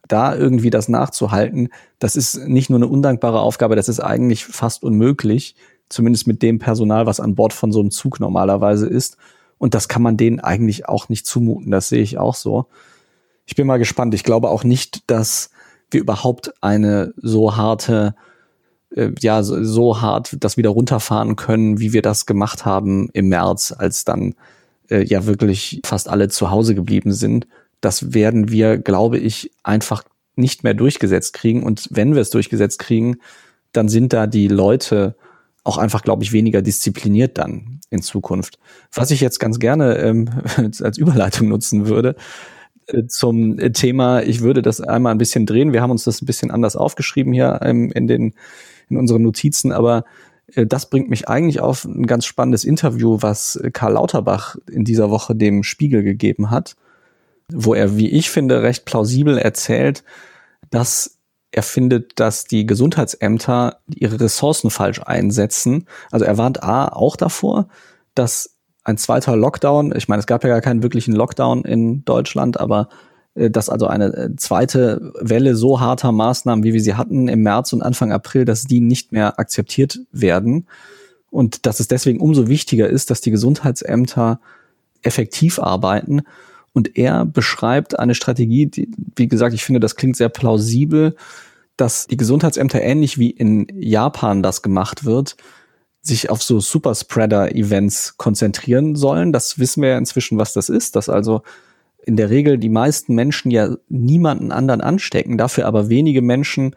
Da 0.08 0.36
irgendwie 0.36 0.72
das 0.72 0.89
nachzuhalten, 0.89 1.70
das 2.00 2.15
ist 2.15 2.48
nicht 2.48 2.70
nur 2.70 2.80
eine 2.80 2.88
undankbare 2.88 3.39
Aufgabe, 3.39 3.76
das 3.76 3.88
ist 3.88 4.00
eigentlich 4.02 4.46
fast 4.46 4.84
unmöglich 4.84 5.56
zumindest 5.92 6.28
mit 6.28 6.42
dem 6.42 6.60
Personal, 6.60 7.06
was 7.06 7.20
an 7.20 7.36
Bord 7.36 7.54
von 7.54 7.72
so 7.72 7.80
einem 7.80 7.92
Zug 7.92 8.20
normalerweise 8.20 8.88
ist. 8.88 9.18
Und 9.58 9.74
das 9.74 9.88
kann 9.88 10.02
man 10.02 10.18
denen 10.18 10.40
eigentlich 10.40 10.88
auch 10.90 11.10
nicht 11.10 11.26
zumuten. 11.26 11.72
Das 11.72 11.90
sehe 11.90 12.02
ich 12.02 12.18
auch 12.18 12.36
so. 12.36 12.66
Ich 13.46 13.56
bin 13.56 13.68
mal 13.68 13.78
gespannt. 13.78 14.14
Ich 14.14 14.24
glaube 14.24 14.50
auch 14.50 14.64
nicht, 14.64 15.10
dass 15.10 15.52
wir 15.92 16.02
überhaupt 16.02 16.54
eine 16.62 17.14
so 17.18 17.56
harte, 17.56 18.16
äh, 18.96 19.12
ja, 19.20 19.44
so, 19.44 19.64
so, 19.64 20.02
hart 20.02 20.38
das 20.40 20.58
wieder 20.58 20.70
runterfahren 20.70 21.36
können, 21.36 21.80
wie 21.80 21.94
wir 21.94 22.02
das 22.02 22.26
gemacht 22.26 22.66
haben 22.66 23.10
im 23.14 23.30
März, 23.30 23.74
als 23.78 24.06
dann 24.06 24.36
äh, 24.90 25.04
ja 25.04 25.26
wirklich 25.26 25.82
fast 25.86 26.10
alle 26.10 26.30
zu 26.30 26.50
Hause 26.50 26.76
geblieben 26.76 27.12
sind. 27.12 27.48
Das 27.82 28.14
werden 28.14 28.50
wir, 28.50 28.78
glaube 28.78 29.18
ich, 29.18 29.52
einfach 29.64 30.04
nicht 30.36 30.64
mehr 30.64 30.74
durchgesetzt 30.74 31.34
kriegen. 31.34 31.64
Und 31.64 31.88
wenn 31.92 32.16
wir 32.16 32.22
es 32.22 32.30
durchgesetzt 32.30 32.80
kriegen, 32.80 33.18
dann 33.74 33.90
sind 33.90 34.14
da 34.14 34.28
die 34.28 34.48
Leute 34.48 35.16
auch 35.63 35.78
einfach, 35.78 36.02
glaube 36.02 36.24
ich, 36.24 36.32
weniger 36.32 36.62
diszipliniert 36.62 37.38
dann 37.38 37.80
in 37.89 38.02
Zukunft. 38.02 38.58
Was 38.93 39.12
ich 39.12 39.21
jetzt 39.21 39.39
ganz 39.39 39.60
gerne 39.60 39.97
ähm, 39.97 40.30
als 40.82 40.97
Überleitung 40.97 41.50
nutzen 41.50 41.88
würde, 41.88 42.15
äh, 42.88 43.06
zum 43.08 43.58
Thema, 43.74 44.21
ich 44.24 44.41
würde 44.41 44.62
das 44.62 44.82
einmal 44.82 45.13
ein 45.13 45.17
bisschen 45.17 45.45
drehen. 45.45 45.74
Wir 45.74 45.82
haben 45.82 45.91
uns 45.91 46.04
das 46.04 46.21
ein 46.21 46.26
bisschen 46.26 46.52
anders 46.52 46.76
aufgeschrieben 46.76 47.34
hier 47.34 47.60
ähm, 47.63 47.91
in 47.91 48.08
den 48.08 48.34
in 48.89 48.97
unseren 48.97 49.21
Notizen, 49.21 49.71
aber 49.71 50.04
äh, 50.54 50.65
das 50.65 50.89
bringt 50.89 51.10
mich 51.10 51.28
eigentlich 51.30 51.60
auf 51.62 51.86
ein 51.86 52.08
ganz 52.08 52.26
spannendes 52.26 52.63
Interview, 52.63 53.17
was 53.21 53.62
Karl 53.74 53.93
Lauterbach 53.93 54.58
in 54.69 54.84
dieser 54.84 55.10
Woche 55.10 55.36
dem 55.36 55.63
Spiegel 55.63 56.04
gegeben 56.04 56.52
hat, 56.52 56.76
wo 57.52 57.74
er, 57.74 57.97
wie 57.97 58.10
ich 58.10 58.30
finde, 58.30 58.63
recht 58.63 58.86
plausibel 58.86 59.38
erzählt, 59.38 60.04
dass 60.69 61.19
er 61.52 61.64
findet, 61.64 62.20
dass 62.20 62.46
die 62.46 62.66
Gesundheitsämter 62.66 63.80
ihre 63.94 64.20
Ressourcen 64.20 64.70
falsch 64.70 65.02
einsetzen. 65.02 65.86
Also 66.10 66.26
er 66.26 66.38
warnt 66.38 66.64
A 66.64 66.88
auch 66.88 67.16
davor, 67.16 67.68
dass 68.16 68.56
ein 68.84 68.98
zweiter 68.98 69.36
Lockdown, 69.36 69.94
ich 69.96 70.08
meine, 70.08 70.22
es 70.22 70.28
gab 70.28 70.44
ja 70.44 70.50
gar 70.50 70.62
keinen 70.62 70.82
wirklichen 70.82 71.14
Lockdown 71.14 71.66
in 71.66 72.04
Deutschland, 72.06 72.60
aber 72.60 72.90
äh, 73.36 73.50
dass 73.50 73.70
also 73.70 73.88
eine 73.88 74.06
äh, 74.06 74.36
zweite 74.38 75.14
Welle 75.20 75.56
so 75.56 75.80
harter 75.80 76.12
Maßnahmen, 76.12 76.64
wie 76.64 76.74
wir 76.74 76.82
sie 76.82 76.96
hatten 76.96 77.28
im 77.28 77.42
März 77.44 77.74
und 77.74 77.82
Anfang 77.82 78.12
April, 78.12 78.46
dass 78.46 78.64
die 78.64 78.82
nicht 78.82 79.12
mehr 79.12 79.40
akzeptiert 79.40 80.00
werden 80.12 80.68
und 81.30 81.66
dass 81.66 81.80
es 81.80 81.88
deswegen 81.88 82.20
umso 82.20 82.48
wichtiger 82.48 82.90
ist, 82.90 83.10
dass 83.10 83.22
die 83.22 83.32
Gesundheitsämter 83.32 84.40
effektiv 85.02 85.60
arbeiten. 85.60 86.22
Und 86.74 86.98
er 86.98 87.26
beschreibt 87.26 88.00
eine 88.00 88.16
Strategie, 88.16 88.68
die, 88.68 88.90
wie 89.16 89.28
gesagt, 89.28 89.54
ich 89.54 89.64
finde, 89.64 89.80
das 89.80 89.96
klingt 89.96 90.16
sehr 90.16 90.30
plausibel, 90.30 91.16
dass 91.78 92.08
die 92.08 92.18
Gesundheitsämter 92.18 92.82
ähnlich 92.82 93.18
wie 93.18 93.30
in 93.30 93.68
Japan 93.74 94.44
das 94.44 94.62
gemacht 94.62 95.04
wird, 95.04 95.36
sich 96.02 96.30
auf 96.30 96.42
so 96.42 96.60
Superspreader-Events 96.60 98.18
konzentrieren 98.18 98.96
sollen. 98.96 99.32
Das 99.34 99.60
wissen 99.60 99.82
wir 99.82 99.90
ja 99.90 99.98
inzwischen, 99.98 100.38
was 100.38 100.54
das 100.54 100.70
ist, 100.70 100.96
dass 100.96 101.10
also 101.10 101.42
in 102.06 102.16
der 102.16 102.30
Regel 102.30 102.58
die 102.58 102.70
meisten 102.70 103.14
Menschen 103.14 103.52
ja 103.52 103.76
niemanden 103.90 104.52
anderen 104.52 104.82
anstecken, 104.82 105.38
dafür 105.38 105.68
aber 105.68 105.90
wenige 105.90 106.22
Menschen 106.22 106.76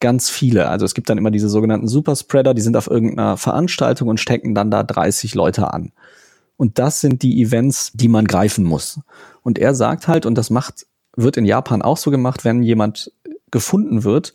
ganz 0.00 0.28
viele. 0.28 0.68
Also 0.68 0.84
es 0.84 0.94
gibt 0.94 1.08
dann 1.08 1.18
immer 1.18 1.30
diese 1.30 1.48
sogenannten 1.48 1.86
Superspreader, 1.86 2.54
die 2.54 2.62
sind 2.62 2.76
auf 2.76 2.90
irgendeiner 2.90 3.36
Veranstaltung 3.36 4.08
und 4.08 4.20
stecken 4.20 4.54
dann 4.54 4.70
da 4.70 4.82
30 4.82 5.34
Leute 5.34 5.72
an. 5.72 5.92
Und 6.56 6.78
das 6.78 7.00
sind 7.00 7.22
die 7.22 7.42
Events, 7.42 7.92
die 7.94 8.08
man 8.08 8.26
greifen 8.26 8.64
muss. 8.64 9.00
Und 9.42 9.58
er 9.58 9.74
sagt 9.74 10.08
halt, 10.08 10.26
und 10.26 10.36
das 10.36 10.50
macht, 10.50 10.86
wird 11.16 11.36
in 11.36 11.44
Japan 11.44 11.82
auch 11.82 11.96
so 11.96 12.10
gemacht, 12.10 12.44
wenn 12.44 12.62
jemand 12.62 13.12
gefunden 13.50 14.04
wird, 14.04 14.34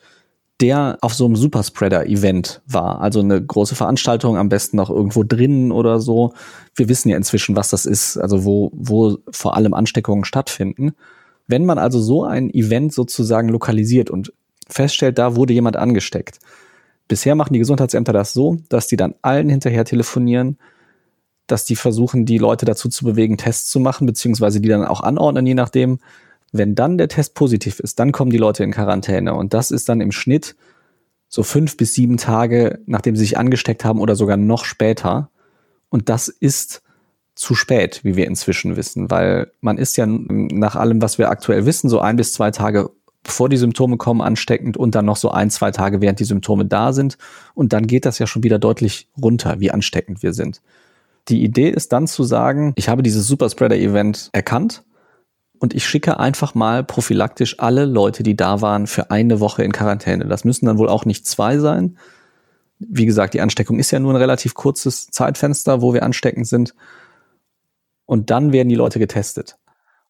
der 0.62 0.97
auf 1.01 1.13
so 1.13 1.25
einem 1.25 1.38
Superspreader-Event 1.38 2.62
war. 2.67 2.99
Also 2.99 3.21
eine 3.21 3.41
große 3.41 3.75
Veranstaltung, 3.75 4.38
am 4.38 4.49
besten 4.49 4.75
noch 4.75 4.89
irgendwo 4.89 5.23
drinnen 5.23 5.71
oder 5.71 5.99
so. 5.99 6.34
Wir 6.75 6.89
wissen 6.89 7.10
ja 7.10 7.15
inzwischen, 7.15 7.55
was 7.55 7.69
das 7.69 7.86
ist, 7.86 8.17
also 8.17 8.43
wo, 8.43 8.71
wo 8.73 9.17
vor 9.32 9.55
allem 9.55 9.73
Ansteckungen 9.73 10.25
stattfinden. 10.25 10.91
Wenn 11.47 11.65
man 11.65 11.77
also 11.77 12.01
so 12.01 12.25
ein 12.25 12.53
Event 12.53 12.93
sozusagen 12.93 13.49
lokalisiert 13.49 14.10
und 14.10 14.34
feststellt, 14.67 15.17
da 15.17 15.36
wurde 15.36 15.53
jemand 15.53 15.77
angesteckt. 15.77 16.39
Bisher 17.08 17.36
machen 17.36 17.53
die 17.53 17.60
Gesundheitsämter 17.60 18.13
das 18.13 18.34
so, 18.34 18.58
dass 18.67 18.88
die 18.88 18.97
dann 18.97 19.15
allen 19.21 19.49
hinterher 19.49 19.86
telefonieren, 19.86 20.58
dass 21.51 21.65
die 21.65 21.75
versuchen, 21.75 22.25
die 22.25 22.38
Leute 22.38 22.65
dazu 22.65 22.89
zu 22.89 23.05
bewegen, 23.05 23.38
Tests 23.38 23.69
zu 23.69 23.79
machen, 23.79 24.05
beziehungsweise 24.05 24.62
die 24.62 24.69
dann 24.69 24.85
auch 24.85 25.01
anordnen, 25.01 25.45
je 25.45 25.53
nachdem, 25.53 25.99
wenn 26.51 26.75
dann 26.75 26.97
der 26.97 27.07
Test 27.07 27.35
positiv 27.35 27.79
ist, 27.79 27.99
dann 27.99 28.12
kommen 28.12 28.31
die 28.31 28.38
Leute 28.38 28.63
in 28.63 28.71
Quarantäne. 28.71 29.33
Und 29.33 29.53
das 29.53 29.71
ist 29.71 29.89
dann 29.89 30.01
im 30.01 30.12
Schnitt 30.12 30.55
so 31.27 31.43
fünf 31.43 31.77
bis 31.77 31.93
sieben 31.93 32.17
Tage, 32.17 32.79
nachdem 32.88 33.15
sie 33.15 33.21
sich 33.21 33.38
angesteckt 33.38 33.85
haben 33.85 33.99
oder 33.99 34.15
sogar 34.15 34.38
noch 34.38 34.65
später. 34.65 35.29
Und 35.89 36.09
das 36.09 36.27
ist 36.27 36.81
zu 37.35 37.55
spät, 37.55 38.01
wie 38.03 38.15
wir 38.15 38.27
inzwischen 38.27 38.75
wissen, 38.75 39.09
weil 39.12 39.51
man 39.62 39.77
ist 39.77 39.95
ja 39.95 40.05
nach 40.07 40.75
allem, 40.75 41.01
was 41.01 41.17
wir 41.17 41.29
aktuell 41.29 41.65
wissen, 41.65 41.89
so 41.89 41.99
ein 41.99 42.17
bis 42.17 42.33
zwei 42.33 42.51
Tage 42.51 42.89
bevor 43.23 43.49
die 43.49 43.57
Symptome 43.57 43.97
kommen, 43.97 44.21
ansteckend 44.21 44.77
und 44.77 44.95
dann 44.95 45.05
noch 45.05 45.17
so 45.17 45.29
ein, 45.29 45.49
zwei 45.49 45.71
Tage, 45.71 46.01
während 46.01 46.19
die 46.19 46.25
Symptome 46.25 46.65
da 46.65 46.93
sind. 46.93 47.17
Und 47.53 47.73
dann 47.73 47.85
geht 47.85 48.05
das 48.05 48.19
ja 48.19 48.27
schon 48.27 48.43
wieder 48.43 48.59
deutlich 48.59 49.07
runter, 49.21 49.59
wie 49.59 49.71
ansteckend 49.71 50.23
wir 50.23 50.33
sind. 50.33 50.62
Die 51.30 51.44
Idee 51.44 51.70
ist 51.70 51.94
dann 51.94 52.08
zu 52.08 52.24
sagen, 52.24 52.74
ich 52.76 52.89
habe 52.89 53.04
dieses 53.04 53.28
Superspreader-Event 53.28 54.30
erkannt 54.34 54.84
und 55.60 55.76
ich 55.76 55.86
schicke 55.86 56.20
einfach 56.20 56.56
mal 56.56 56.84
prophylaktisch 56.84 57.60
alle 57.60 57.86
Leute, 57.86 58.24
die 58.24 58.36
da 58.36 58.62
waren, 58.62 58.88
für 58.88 59.12
eine 59.12 59.39
Woche 59.39 59.63
in 59.63 59.72
Quarantäne. 59.72 60.26
Das 60.26 60.44
müssen 60.44 60.65
dann 60.65 60.78
wohl 60.78 60.89
auch 60.89 61.06
nicht 61.06 61.28
zwei 61.28 61.60
sein. 61.60 61.98
Wie 62.80 63.06
gesagt, 63.06 63.34
die 63.34 63.42
Ansteckung 63.42 63.78
ist 63.78 63.92
ja 63.92 64.00
nur 64.00 64.13
ein 64.13 64.18
relativ 64.18 64.54
kurzes 64.54 65.08
Zeitfenster, 65.08 65.82
wo 65.82 65.94
wir 65.94 66.04
ansteckend 66.04 66.48
sind. 66.48 66.74
Und 68.06 68.32
dann 68.32 68.52
werden 68.52 68.70
die 68.70 68.76
Leute 68.76 69.00
getestet. 69.00 69.58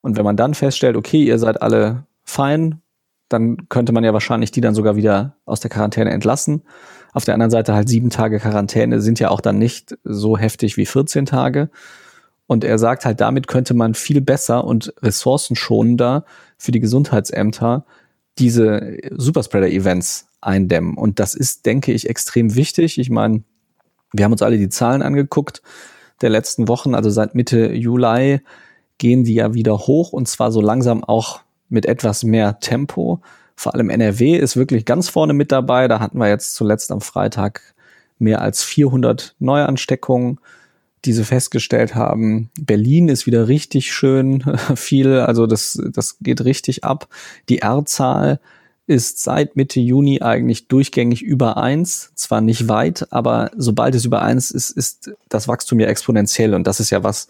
Und 0.02 0.16
wenn 0.16 0.24
man 0.24 0.38
dann 0.38 0.54
feststellt, 0.54 0.96
okay, 0.96 1.24
ihr 1.24 1.40
seid 1.40 1.62
alle 1.62 2.06
fein, 2.24 2.82
dann 3.28 3.68
könnte 3.70 3.92
man 3.92 4.04
ja 4.04 4.14
wahrscheinlich 4.14 4.52
die 4.52 4.62
dann 4.62 4.76
sogar 4.76 4.96
wieder 4.96 5.36
aus 5.46 5.60
der 5.60 5.70
Quarantäne 5.70 6.12
entlassen. 6.12 6.64
Auf 7.14 7.26
der 7.26 7.34
anderen 7.34 7.52
Seite 7.52 7.74
halt 7.74 7.90
sieben 7.90 8.10
Tage 8.10 8.40
Quarantäne 8.40 9.02
sind 9.02 9.20
ja 9.20 9.30
auch 9.30 9.42
dann 9.42 9.58
nicht 9.58 9.98
so 10.04 10.38
heftig 10.38 10.78
wie 10.78 10.86
14 10.86 11.26
Tage. 11.26 11.70
Und 12.48 12.64
er 12.64 12.80
sagt 12.80 13.06
halt, 13.06 13.22
damit 13.22 13.48
könnte 13.48 13.74
man 13.74 13.94
viel 13.94 14.22
besser 14.22 14.64
und 14.64 14.94
ressourcenschonender 15.02 16.26
für 16.58 16.72
die 16.72 16.80
Gesundheitsämter 16.80 17.86
diese 18.38 18.98
Superspreader-Events 19.12 20.28
eindämmen. 20.42 20.96
Und 20.96 21.20
das 21.20 21.36
ist, 21.36 21.66
denke 21.66 21.92
ich, 21.92 22.10
extrem 22.10 22.56
wichtig. 22.56 22.98
Ich 22.98 23.10
meine, 23.10 23.44
wir 24.14 24.26
haben 24.26 24.32
uns 24.32 24.42
alle 24.42 24.58
die 24.58 24.70
Zahlen 24.70 25.02
angeguckt 25.02 25.62
der 26.22 26.30
letzten 26.30 26.68
Wochen. 26.68 26.96
Also 26.96 27.10
seit 27.10 27.36
Mitte 27.36 27.72
Juli 27.74 28.42
gehen 28.98 29.24
die 29.24 29.36
ja 29.36 29.54
wieder 29.54 29.78
hoch 29.78 30.12
und 30.12 30.28
zwar 30.28 30.52
so 30.52 30.62
langsam 30.62 31.04
auch 31.04 31.42
mit 31.70 31.86
etwas 31.86 32.24
mehr 32.24 32.60
Tempo. 32.60 33.22
Vor 33.60 33.76
allem 33.76 33.90
NRW 33.90 34.38
ist 34.38 34.56
wirklich 34.56 34.86
ganz 34.86 35.10
vorne 35.10 35.34
mit 35.34 35.52
dabei. 35.52 35.90
Da 35.90 36.00
hatten 36.00 36.18
wir 36.18 36.30
jetzt 36.30 36.56
zuletzt 36.56 36.94
am 36.94 37.02
Freitag 37.02 37.62
mehr 38.18 38.42
als 38.42 38.64
400 38.64 39.36
Neuansteckungen 39.40 40.40
diese 41.04 41.26
festgestellt 41.26 41.94
haben. 41.94 42.52
Berlin 42.58 43.10
ist 43.10 43.26
wieder 43.26 43.50
richtig 43.50 43.92
schön 43.92 44.46
viel, 44.76 45.16
also 45.16 45.46
das, 45.46 45.78
das 45.92 46.20
geht 46.22 46.46
richtig 46.46 46.86
ab. 46.86 47.10
Die 47.50 47.60
R-Zahl 47.60 48.40
ist 48.88 49.22
seit 49.22 49.58
Mitte 49.58 49.82
Juni 49.82 50.22
eigentlich 50.22 50.70
durchgängig 50.70 51.22
über 51.22 51.58
eins, 51.58 52.14
zwar 52.16 52.40
nicht 52.40 52.70
weit, 52.70 53.12
aber 53.12 53.52
sobald 53.58 53.94
es 53.94 54.06
über 54.06 54.22
eins 54.22 54.52
ist, 54.52 54.72
ist 54.72 55.12
das 55.28 55.50
Wachstum 55.50 55.82
ja 55.82 55.88
exponentiell 55.88 56.54
und 56.54 56.66
das 56.66 56.80
ist 56.80 56.92
ja 56.92 57.04
was, 57.04 57.28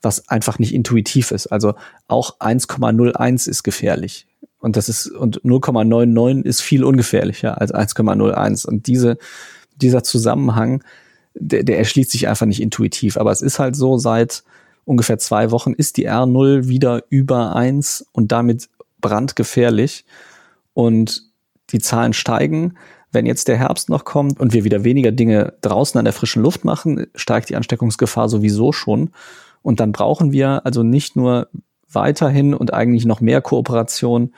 was 0.00 0.30
einfach 0.30 0.58
nicht 0.58 0.72
intuitiv 0.72 1.30
ist. 1.30 1.48
Also 1.48 1.74
auch 2.06 2.40
1,01 2.40 3.50
ist 3.50 3.64
gefährlich. 3.64 4.27
Und 4.60 4.76
das 4.76 4.88
ist, 4.88 5.06
und 5.08 5.42
0,99 5.42 6.44
ist 6.44 6.60
viel 6.60 6.84
ungefährlicher 6.84 7.60
als 7.60 7.72
1,01. 7.72 8.66
Und 8.66 8.86
diese, 8.86 9.18
dieser 9.76 10.02
Zusammenhang, 10.02 10.82
der, 11.34 11.62
der 11.62 11.78
erschließt 11.78 12.10
sich 12.10 12.28
einfach 12.28 12.46
nicht 12.46 12.60
intuitiv. 12.60 13.16
Aber 13.16 13.30
es 13.30 13.42
ist 13.42 13.58
halt 13.58 13.76
so, 13.76 13.98
seit 13.98 14.42
ungefähr 14.84 15.18
zwei 15.18 15.50
Wochen 15.50 15.72
ist 15.74 15.96
die 15.96 16.08
R0 16.08 16.66
wieder 16.66 17.04
über 17.08 17.54
eins 17.54 18.04
und 18.12 18.32
damit 18.32 18.68
brandgefährlich. 19.00 20.04
Und 20.74 21.28
die 21.70 21.80
Zahlen 21.80 22.12
steigen. 22.12 22.74
Wenn 23.10 23.26
jetzt 23.26 23.48
der 23.48 23.56
Herbst 23.56 23.88
noch 23.88 24.04
kommt 24.04 24.38
und 24.38 24.52
wir 24.52 24.64
wieder 24.64 24.84
weniger 24.84 25.12
Dinge 25.12 25.54
draußen 25.62 25.98
an 25.98 26.04
der 26.04 26.12
frischen 26.12 26.42
Luft 26.42 26.64
machen, 26.64 27.06
steigt 27.14 27.48
die 27.48 27.56
Ansteckungsgefahr 27.56 28.28
sowieso 28.28 28.72
schon. 28.72 29.10
Und 29.62 29.80
dann 29.80 29.92
brauchen 29.92 30.32
wir 30.32 30.64
also 30.64 30.82
nicht 30.82 31.16
nur 31.16 31.48
weiterhin 31.92 32.54
und 32.54 32.74
eigentlich 32.74 33.04
noch 33.06 33.20
mehr 33.20 33.40
Kooperation 33.40 34.34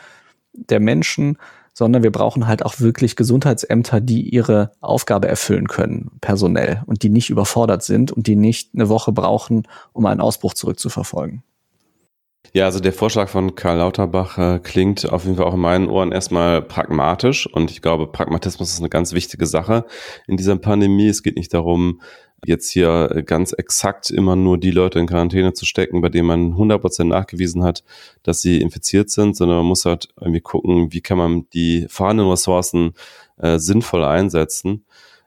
der 0.52 0.80
Menschen, 0.80 1.38
sondern 1.72 2.02
wir 2.02 2.12
brauchen 2.12 2.46
halt 2.46 2.64
auch 2.64 2.80
wirklich 2.80 3.16
Gesundheitsämter, 3.16 4.00
die 4.00 4.28
ihre 4.28 4.72
Aufgabe 4.80 5.28
erfüllen 5.28 5.68
können, 5.68 6.10
personell, 6.20 6.82
und 6.86 7.02
die 7.02 7.08
nicht 7.08 7.30
überfordert 7.30 7.82
sind 7.82 8.12
und 8.12 8.26
die 8.26 8.36
nicht 8.36 8.70
eine 8.74 8.88
Woche 8.88 9.12
brauchen, 9.12 9.66
um 9.92 10.06
einen 10.06 10.20
Ausbruch 10.20 10.54
zurückzuverfolgen. 10.54 11.42
Ja, 12.52 12.64
also 12.64 12.80
der 12.80 12.92
Vorschlag 12.92 13.28
von 13.28 13.54
Karl 13.54 13.78
Lauterbach 13.78 14.36
äh, 14.36 14.58
klingt 14.58 15.10
auf 15.10 15.24
jeden 15.24 15.36
Fall 15.36 15.46
auch 15.46 15.54
in 15.54 15.60
meinen 15.60 15.88
Ohren 15.88 16.10
erstmal 16.10 16.62
pragmatisch 16.62 17.46
und 17.46 17.70
ich 17.70 17.80
glaube, 17.80 18.08
Pragmatismus 18.08 18.72
ist 18.72 18.80
eine 18.80 18.88
ganz 18.88 19.12
wichtige 19.12 19.46
Sache 19.46 19.84
in 20.26 20.36
dieser 20.36 20.56
Pandemie. 20.56 21.06
Es 21.06 21.22
geht 21.22 21.36
nicht 21.36 21.54
darum, 21.54 22.00
jetzt 22.44 22.70
hier 22.70 23.22
ganz 23.26 23.52
exakt 23.52 24.10
immer 24.10 24.36
nur 24.36 24.58
die 24.58 24.70
Leute 24.70 24.98
in 24.98 25.06
Quarantäne 25.06 25.52
zu 25.52 25.66
stecken, 25.66 26.00
bei 26.00 26.08
denen 26.08 26.26
man 26.26 26.54
100% 26.54 27.04
nachgewiesen 27.04 27.64
hat, 27.64 27.84
dass 28.22 28.42
sie 28.42 28.60
infiziert 28.60 29.10
sind, 29.10 29.36
sondern 29.36 29.58
man 29.58 29.66
muss 29.66 29.84
halt 29.84 30.08
irgendwie 30.20 30.40
gucken, 30.40 30.92
wie 30.92 31.00
kann 31.00 31.18
man 31.18 31.46
die 31.52 31.86
vorhandenen 31.88 32.30
Ressourcen 32.30 32.94
äh, 33.36 33.58
sinnvoll 33.58 34.04
einsetzen. 34.04 34.84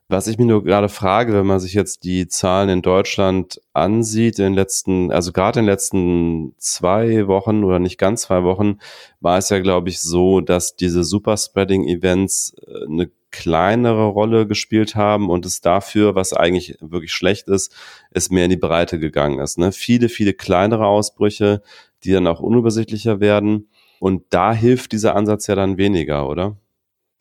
Was 0.10 0.28
ich 0.28 0.38
mich 0.38 0.47
nur 0.47 0.63
gerade 0.63 0.89
frage, 0.89 1.34
wenn 1.34 1.45
man 1.45 1.60
sich 1.60 1.73
jetzt 1.73 2.04
die 2.04 2.28
Zahlen 2.28 2.69
in 2.69 2.82
Deutschland 2.82 3.62
ansieht, 3.71 4.38
in 4.38 4.45
den 4.45 4.54
letzten, 4.54 5.12
also 5.12 5.32
gerade 5.32 5.60
in 5.60 5.65
den 5.65 5.71
letzten 5.71 6.54
zwei 6.58 7.26
Wochen 7.28 7.63
oder 7.63 7.80
nicht 7.80 7.97
ganz 7.97 8.23
zwei 8.23 8.43
Wochen, 8.43 8.80
war 9.21 9.38
es 9.38 9.49
ja, 9.49 9.60
glaube 9.60 9.89
ich, 9.89 10.02
so, 10.02 10.41
dass 10.41 10.76
diese 10.76 11.04
Superspreading-Events 11.04 12.56
äh, 12.67 12.86
eine 12.86 13.12
kleinere 13.33 14.05
Rolle 14.05 14.47
gespielt 14.47 14.95
haben 14.95 15.29
und 15.29 15.45
es 15.45 15.59
dafür, 15.59 16.15
was 16.15 16.31
eigentlich 16.31 16.77
wirklich 16.79 17.11
schlecht 17.11 17.49
ist, 17.49 17.75
es 18.11 18.29
mehr 18.29 18.45
in 18.45 18.51
die 18.51 18.57
Breite 18.57 18.99
gegangen 18.99 19.39
ist. 19.39 19.57
Ne? 19.57 19.73
Viele, 19.73 20.07
viele 20.07 20.33
kleinere 20.33 20.85
Ausbrüche, 20.85 21.61
die 22.05 22.11
dann 22.13 22.27
auch 22.27 22.39
unübersichtlicher 22.39 23.19
werden. 23.19 23.67
Und 23.99 24.23
da 24.29 24.53
hilft 24.53 24.91
dieser 24.93 25.15
Ansatz 25.15 25.47
ja 25.47 25.55
dann 25.55 25.77
weniger, 25.77 26.29
oder? 26.29 26.55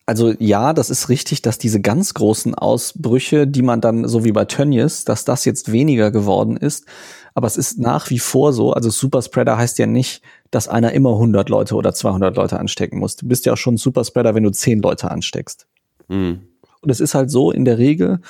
Also 0.04 0.34
ja, 0.38 0.72
das 0.72 0.90
ist 0.90 1.08
richtig, 1.08 1.42
dass 1.42 1.58
diese 1.58 1.80
ganz 1.80 2.12
großen 2.12 2.54
Ausbrüche, 2.54 3.46
die 3.46 3.62
man 3.62 3.80
dann 3.80 4.06
so 4.06 4.24
wie 4.24 4.32
bei 4.32 4.44
Tönnies, 4.44 5.04
dass 5.04 5.24
das 5.24 5.44
jetzt 5.44 5.72
weniger 5.72 6.10
geworden 6.10 6.56
ist. 6.56 6.86
Aber 7.34 7.46
es 7.46 7.56
ist 7.56 7.78
nach 7.78 8.10
wie 8.10 8.18
vor 8.18 8.52
so, 8.52 8.72
also 8.72 8.90
Superspreader 8.90 9.56
heißt 9.56 9.78
ja 9.78 9.86
nicht, 9.86 10.22
dass 10.50 10.68
einer 10.68 10.92
immer 10.92 11.12
100 11.12 11.48
Leute 11.48 11.76
oder 11.76 11.94
200 11.94 12.36
Leute 12.36 12.58
anstecken 12.58 12.98
muss. 12.98 13.16
Du 13.16 13.26
bist 13.26 13.46
ja 13.46 13.54
auch 13.54 13.58
schon 13.58 13.78
Superspreader, 13.78 14.34
wenn 14.34 14.42
du 14.42 14.50
10 14.50 14.82
Leute 14.82 15.10
ansteckst. 15.10 15.66
Mhm. 16.08 16.42
Und 16.80 16.90
es 16.90 17.00
ist 17.00 17.14
halt 17.14 17.30
so 17.30 17.50
in 17.50 17.64
der 17.64 17.78
Regel, 17.78 18.20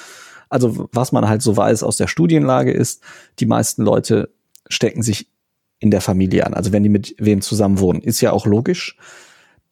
also 0.48 0.88
was 0.92 1.12
man 1.12 1.28
halt 1.28 1.42
so 1.42 1.56
weiß 1.56 1.82
aus 1.82 1.96
der 1.96 2.06
Studienlage 2.06 2.72
ist, 2.72 3.02
die 3.38 3.46
meisten 3.46 3.82
Leute 3.82 4.30
stecken 4.68 5.02
sich 5.02 5.28
in 5.78 5.90
der 5.90 6.00
Familie 6.00 6.46
an. 6.46 6.54
Also 6.54 6.72
wenn 6.72 6.82
die 6.82 6.88
mit 6.88 7.14
wem 7.18 7.40
zusammen 7.40 7.80
wohnen, 7.80 8.02
ist 8.02 8.20
ja 8.20 8.32
auch 8.32 8.46
logisch 8.46 8.96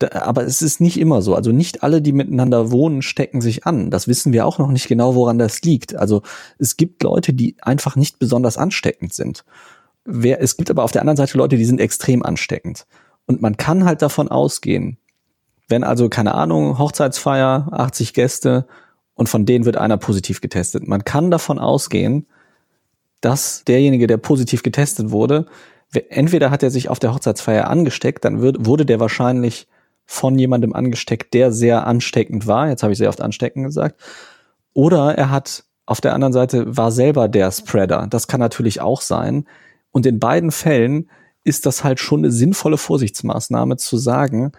aber 0.08 0.44
es 0.44 0.62
ist 0.62 0.80
nicht 0.80 0.98
immer 0.98 1.22
so. 1.22 1.34
Also 1.34 1.52
nicht 1.52 1.82
alle, 1.82 2.00
die 2.00 2.12
miteinander 2.12 2.70
wohnen, 2.70 3.02
stecken 3.02 3.40
sich 3.40 3.66
an. 3.66 3.90
Das 3.90 4.08
wissen 4.08 4.32
wir 4.32 4.46
auch 4.46 4.58
noch 4.58 4.70
nicht 4.70 4.88
genau, 4.88 5.14
woran 5.14 5.38
das 5.38 5.62
liegt. 5.62 5.94
Also 5.94 6.22
es 6.58 6.76
gibt 6.76 7.02
Leute, 7.02 7.32
die 7.32 7.56
einfach 7.60 7.96
nicht 7.96 8.18
besonders 8.18 8.56
ansteckend 8.56 9.12
sind. 9.12 9.44
Wer, 10.04 10.40
es 10.40 10.56
gibt 10.56 10.70
aber 10.70 10.84
auf 10.84 10.92
der 10.92 11.02
anderen 11.02 11.16
Seite 11.16 11.36
Leute, 11.36 11.56
die 11.56 11.64
sind 11.64 11.80
extrem 11.80 12.22
ansteckend. 12.22 12.86
Und 13.26 13.42
man 13.42 13.56
kann 13.56 13.84
halt 13.84 14.02
davon 14.02 14.28
ausgehen, 14.28 14.96
wenn 15.70 15.84
also, 15.84 16.08
keine 16.08 16.34
Ahnung, 16.34 16.78
Hochzeitsfeier, 16.78 17.68
80 17.72 18.14
Gäste 18.14 18.66
und 19.14 19.28
von 19.28 19.46
denen 19.46 19.64
wird 19.64 19.76
einer 19.76 19.96
positiv 19.96 20.40
getestet. 20.40 20.86
Man 20.86 21.04
kann 21.04 21.30
davon 21.30 21.58
ausgehen, 21.58 22.26
dass 23.20 23.64
derjenige, 23.64 24.06
der 24.06 24.16
positiv 24.16 24.62
getestet 24.62 25.10
wurde, 25.10 25.46
entweder 26.08 26.50
hat 26.50 26.62
er 26.62 26.70
sich 26.70 26.88
auf 26.88 26.98
der 26.98 27.14
Hochzeitsfeier 27.14 27.68
angesteckt, 27.68 28.24
dann 28.24 28.40
wird, 28.40 28.66
wurde 28.66 28.86
der 28.86 29.00
wahrscheinlich 29.00 29.68
von 30.06 30.38
jemandem 30.38 30.72
angesteckt, 30.72 31.34
der 31.34 31.52
sehr 31.52 31.86
ansteckend 31.86 32.46
war. 32.46 32.68
Jetzt 32.68 32.82
habe 32.82 32.92
ich 32.92 32.98
sehr 32.98 33.08
oft 33.08 33.20
ansteckend 33.20 33.66
gesagt. 33.66 34.00
Oder 34.72 35.16
er 35.16 35.30
hat 35.30 35.64
auf 35.86 36.00
der 36.00 36.14
anderen 36.14 36.32
Seite 36.32 36.76
war 36.76 36.92
selber 36.92 37.28
der 37.28 37.50
Spreader. 37.50 38.06
Das 38.08 38.26
kann 38.28 38.40
natürlich 38.40 38.80
auch 38.80 39.00
sein. 39.00 39.46
Und 39.90 40.06
in 40.06 40.18
beiden 40.18 40.50
Fällen 40.50 41.10
ist 41.44 41.66
das 41.66 41.84
halt 41.84 42.00
schon 42.00 42.20
eine 42.20 42.30
sinnvolle 42.30 42.76
Vorsichtsmaßnahme 42.76 43.76
zu 43.76 43.96
sagen, 43.96 44.52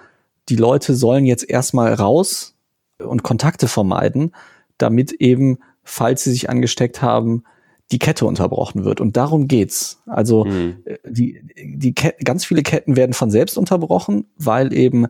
die 0.49 0.55
Leute 0.55 0.95
sollen 0.95 1.25
jetzt 1.25 1.49
erstmal 1.49 1.93
raus 1.93 2.55
und 2.97 3.23
Kontakte 3.23 3.67
vermeiden, 3.67 4.33
damit 4.77 5.11
eben, 5.13 5.59
falls 5.83 6.23
sie 6.23 6.31
sich 6.31 6.49
angesteckt 6.49 7.01
haben, 7.01 7.43
die 7.91 7.99
Kette 7.99 8.25
unterbrochen 8.25 8.85
wird. 8.85 9.01
Und 9.01 9.17
darum 9.17 9.47
geht's. 9.47 10.01
Also 10.05 10.45
mhm. 10.45 10.83
die, 11.05 11.41
die 11.57 11.93
ganz 11.93 12.45
viele 12.45 12.63
Ketten 12.63 12.95
werden 12.95 13.13
von 13.13 13.31
selbst 13.31 13.57
unterbrochen, 13.57 14.25
weil 14.37 14.73
eben 14.73 15.07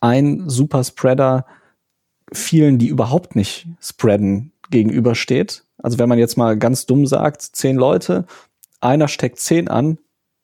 ein 0.00 0.48
Superspreader 0.48 1.46
vielen, 2.32 2.78
die 2.78 2.88
überhaupt 2.88 3.36
nicht 3.36 3.66
spreaden, 3.80 4.52
gegenübersteht. 4.70 5.64
Also 5.78 5.98
wenn 5.98 6.08
man 6.08 6.18
jetzt 6.18 6.36
mal 6.36 6.56
ganz 6.58 6.86
dumm 6.86 7.06
sagt, 7.06 7.42
zehn 7.42 7.76
Leute, 7.76 8.26
einer 8.80 9.08
steckt 9.08 9.38
zehn 9.38 9.68
an, 9.68 9.98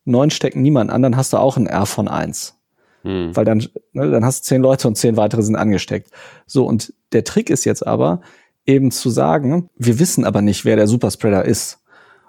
neun 0.04 0.30
stecken 0.30 0.62
niemand 0.62 0.90
an, 0.90 1.02
dann 1.02 1.16
hast 1.16 1.32
du 1.32 1.38
auch 1.38 1.56
ein 1.56 1.66
R 1.66 1.86
von 1.86 2.08
eins. 2.08 2.58
Hm. 3.02 3.34
Weil 3.34 3.44
dann, 3.44 3.58
ne, 3.92 4.10
dann 4.10 4.24
hast 4.24 4.44
du 4.44 4.48
zehn 4.48 4.62
Leute 4.62 4.88
und 4.88 4.96
zehn 4.96 5.16
weitere 5.16 5.42
sind 5.42 5.56
angesteckt. 5.56 6.10
So, 6.46 6.66
und 6.66 6.92
der 7.12 7.24
Trick 7.24 7.50
ist 7.50 7.64
jetzt 7.64 7.86
aber, 7.86 8.20
eben 8.66 8.90
zu 8.90 9.10
sagen, 9.10 9.68
wir 9.76 9.98
wissen 9.98 10.24
aber 10.24 10.42
nicht, 10.42 10.64
wer 10.64 10.76
der 10.76 10.86
Superspreader 10.86 11.44
ist. 11.44 11.78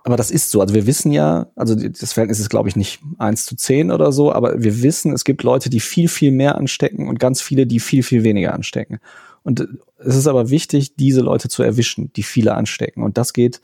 Aber 0.04 0.18
das 0.18 0.32
ist 0.32 0.50
so. 0.52 0.60
Also 0.60 0.74
wir 0.74 0.86
wissen 0.86 1.12
ja, 1.12 1.48
also 1.56 1.76
das 1.76 2.12
Verhältnis 2.12 2.40
ist, 2.40 2.50
glaube 2.50 2.68
ich, 2.68 2.76
nicht 2.76 3.00
eins 3.20 3.46
zu 3.46 3.56
zehn 3.56 3.90
oder 3.90 4.12
so, 4.12 4.34
aber 4.34 4.62
wir 4.62 4.82
wissen, 4.82 5.14
es 5.14 5.24
gibt 5.24 5.44
Leute, 5.44 5.70
die 5.70 5.80
viel, 5.80 6.10
viel 6.10 6.32
mehr 6.32 6.58
anstecken 6.58 7.08
und 7.08 7.20
ganz 7.20 7.42
viele, 7.42 7.66
die 7.66 7.80
viel, 7.80 8.04
viel 8.04 8.24
weniger 8.24 8.54
anstecken. 8.54 9.00
Und 9.44 9.68
es 9.98 10.16
ist 10.16 10.28
aber 10.28 10.50
wichtig, 10.50 10.96
diese 10.96 11.22
Leute 11.22 11.48
zu 11.48 11.64
erwischen, 11.64 12.12
die 12.14 12.24
viele 12.24 12.56
anstecken. 12.56 13.04
Und 13.04 13.18
das 13.18 13.32
geht, 13.32 13.62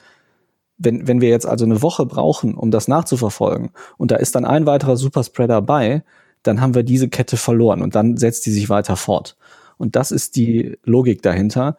wenn, 0.77 1.07
wenn 1.07 1.19
wir 1.19 1.29
jetzt 1.29 1.45
also 1.45 1.65
eine 1.65 1.81
Woche 1.81 2.05
brauchen, 2.05 2.55
um 2.55 2.71
das 2.71 2.87
nachzuverfolgen, 2.87 3.71
und 3.97 4.11
da 4.11 4.15
ist 4.15 4.35
dann 4.35 4.45
ein 4.45 4.65
weiterer 4.65 4.95
Superspreader 4.95 5.61
bei, 5.61 6.03
dann 6.43 6.61
haben 6.61 6.75
wir 6.75 6.83
diese 6.83 7.09
Kette 7.09 7.37
verloren 7.37 7.81
und 7.81 7.95
dann 7.95 8.17
setzt 8.17 8.45
die 8.45 8.51
sich 8.51 8.69
weiter 8.69 8.95
fort. 8.95 9.35
Und 9.77 9.95
das 9.95 10.11
ist 10.11 10.35
die 10.35 10.77
Logik 10.83 11.21
dahinter. 11.21 11.77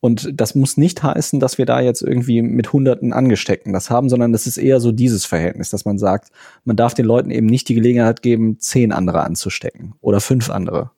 Und 0.00 0.30
das 0.34 0.56
muss 0.56 0.76
nicht 0.76 1.04
heißen, 1.04 1.38
dass 1.38 1.58
wir 1.58 1.66
da 1.66 1.80
jetzt 1.80 2.02
irgendwie 2.02 2.42
mit 2.42 2.72
Hunderten 2.72 3.12
Angesteckten 3.12 3.72
das 3.72 3.88
haben, 3.88 4.08
sondern 4.08 4.32
das 4.32 4.48
ist 4.48 4.56
eher 4.56 4.80
so 4.80 4.90
dieses 4.90 5.26
Verhältnis, 5.26 5.70
dass 5.70 5.84
man 5.84 5.96
sagt, 5.96 6.32
man 6.64 6.74
darf 6.74 6.94
den 6.94 7.06
Leuten 7.06 7.30
eben 7.30 7.46
nicht 7.46 7.68
die 7.68 7.74
Gelegenheit 7.74 8.20
geben, 8.20 8.58
zehn 8.58 8.90
andere 8.90 9.22
anzustecken 9.22 9.94
oder 10.00 10.20
fünf 10.20 10.50
andere. 10.50 10.90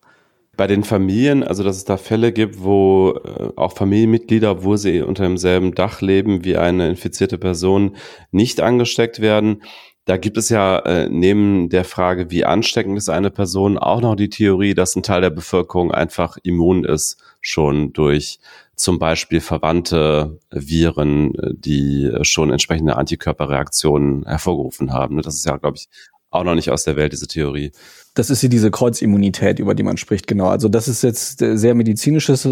Bei 0.57 0.67
den 0.67 0.85
Familien, 0.85 1.43
also 1.43 1.63
dass 1.65 1.77
es 1.77 1.85
da 1.85 1.99
Fälle 1.99 2.33
gibt, 2.33 2.63
wo 2.63 3.21
äh, 3.25 3.51
auch 3.57 3.73
Familienmitglieder, 3.73 4.65
wo 4.65 4.77
sie 4.77 5.03
unter 5.03 5.25
demselben 5.25 5.75
Dach 5.75 6.01
leben 6.01 6.45
wie 6.45 6.57
eine 6.57 6.89
infizierte 6.89 7.37
Person, 7.37 7.97
nicht 8.31 8.61
angesteckt 8.61 9.21
werden. 9.21 9.63
Da 10.07 10.19
gibt 10.19 10.37
es 10.37 10.51
ja 10.51 10.79
äh, 10.81 11.09
neben 11.09 11.71
der 11.71 11.85
Frage, 11.85 12.31
wie 12.31 12.45
ansteckend 12.45 12.99
ist 12.99 13.09
eine 13.09 13.31
Person, 13.31 13.79
auch 13.79 14.03
noch 14.03 14.17
die 14.17 14.29
Theorie, 14.29 14.75
dass 14.75 14.95
ein 14.97 15.03
Teil 15.03 15.23
der 15.23 15.31
Bevölkerung 15.31 15.93
einfach 15.93 16.37
immun 16.43 16.85
ist, 16.85 17.17
schon 17.41 17.93
durch 17.93 18.39
zum 18.77 18.99
Beispiel 18.99 19.41
verwandte 19.41 20.41
Viren, 20.51 21.33
die 21.53 22.11
schon 22.23 22.51
entsprechende 22.51 22.97
Antikörperreaktionen 22.97 24.27
hervorgerufen 24.27 24.93
haben. 24.93 25.23
Das 25.23 25.35
ist 25.35 25.47
ja, 25.47 25.57
glaube 25.57 25.77
ich, 25.77 25.89
auch 26.31 26.45
noch 26.45 26.57
nicht 26.57 26.71
aus 26.71 26.85
der 26.85 26.97
Welt, 26.97 27.13
diese 27.13 27.29
Theorie. 27.29 27.71
Das 28.15 28.29
ist 28.29 28.41
hier 28.41 28.49
diese 28.49 28.71
Kreuzimmunität, 28.71 29.59
über 29.59 29.75
die 29.75 29.85
man 29.85 29.97
spricht, 29.97 30.27
genau. 30.27 30.49
Also 30.49 30.69
das 30.69 30.89
ist 30.89 31.03
jetzt 31.03 31.39
sehr 31.39 31.75
medizinisches 31.75 32.43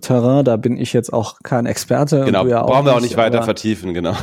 Terrain, 0.00 0.44
da 0.44 0.56
bin 0.56 0.76
ich 0.76 0.92
jetzt 0.92 1.12
auch 1.12 1.40
kein 1.42 1.66
Experte. 1.66 2.24
Genau, 2.24 2.46
ja 2.46 2.62
brauchen 2.62 2.86
wir 2.86 2.94
auch 2.94 3.00
nicht 3.00 3.16
weiter 3.16 3.42
vertiefen, 3.42 3.94
genau. 3.94 4.16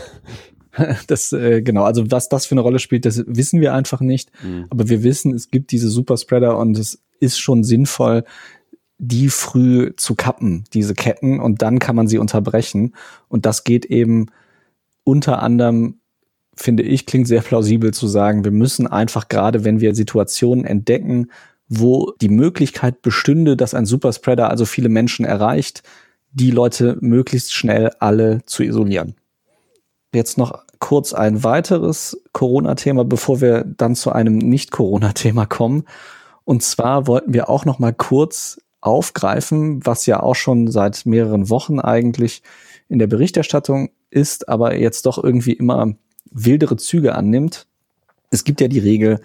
Das, 1.07 1.33
äh, 1.33 1.61
genau, 1.61 1.83
also 1.83 2.11
was 2.11 2.29
das 2.29 2.45
für 2.45 2.53
eine 2.53 2.61
Rolle 2.61 2.79
spielt, 2.79 3.05
das 3.05 3.23
wissen 3.25 3.61
wir 3.61 3.73
einfach 3.73 4.01
nicht. 4.01 4.31
Mhm. 4.43 4.65
Aber 4.69 4.89
wir 4.89 5.03
wissen, 5.03 5.33
es 5.33 5.49
gibt 5.49 5.71
diese 5.71 5.89
Superspreader 5.89 6.57
und 6.57 6.77
es 6.77 7.01
ist 7.19 7.39
schon 7.39 7.63
sinnvoll, 7.63 8.23
die 8.97 9.29
früh 9.29 9.93
zu 9.95 10.15
kappen, 10.15 10.65
diese 10.73 10.93
Ketten, 10.93 11.39
und 11.39 11.61
dann 11.61 11.79
kann 11.79 11.95
man 11.95 12.07
sie 12.07 12.17
unterbrechen. 12.17 12.95
Und 13.29 13.45
das 13.45 13.63
geht 13.63 13.85
eben 13.85 14.27
unter 15.05 15.41
anderem, 15.41 15.99
finde 16.55 16.83
ich, 16.83 17.05
klingt 17.05 17.27
sehr 17.27 17.41
plausibel 17.41 17.93
zu 17.93 18.07
sagen, 18.07 18.43
wir 18.43 18.51
müssen 18.51 18.87
einfach 18.87 19.29
gerade, 19.29 19.63
wenn 19.63 19.79
wir 19.79 19.95
Situationen 19.95 20.65
entdecken, 20.65 21.31
wo 21.69 22.11
die 22.19 22.29
Möglichkeit 22.29 23.01
bestünde, 23.01 23.55
dass 23.55 23.73
ein 23.73 23.85
Superspreader 23.85 24.49
also 24.49 24.65
viele 24.65 24.89
Menschen 24.89 25.23
erreicht, 25.23 25.83
die 26.31 26.51
Leute 26.51 26.97
möglichst 26.99 27.53
schnell 27.53 27.91
alle 27.99 28.41
zu 28.45 28.63
isolieren. 28.63 29.15
Jetzt 30.13 30.37
noch 30.37 30.63
kurz 30.79 31.13
ein 31.13 31.43
weiteres 31.43 32.21
Corona-Thema, 32.33 33.03
bevor 33.05 33.41
wir 33.41 33.63
dann 33.63 33.95
zu 33.95 34.11
einem 34.11 34.37
Nicht-Corona-Thema 34.37 35.45
kommen. 35.45 35.83
Und 36.45 36.63
zwar 36.63 37.05
wollten 37.05 37.33
wir 37.33 37.49
auch 37.49 37.65
noch 37.65 37.79
mal 37.79 37.93
kurz 37.93 38.59
aufgreifen, 38.81 39.85
was 39.85 40.05
ja 40.05 40.21
auch 40.21 40.35
schon 40.35 40.71
seit 40.71 41.05
mehreren 41.05 41.49
Wochen 41.49 41.79
eigentlich 41.79 42.41
in 42.87 42.97
der 42.97 43.07
Berichterstattung 43.07 43.89
ist, 44.09 44.49
aber 44.49 44.75
jetzt 44.75 45.05
doch 45.05 45.23
irgendwie 45.23 45.53
immer 45.53 45.93
wildere 46.31 46.77
Züge 46.77 47.13
annimmt. 47.15 47.67
Es 48.31 48.43
gibt 48.43 48.61
ja 48.61 48.67
die 48.67 48.79
Regel, 48.79 49.21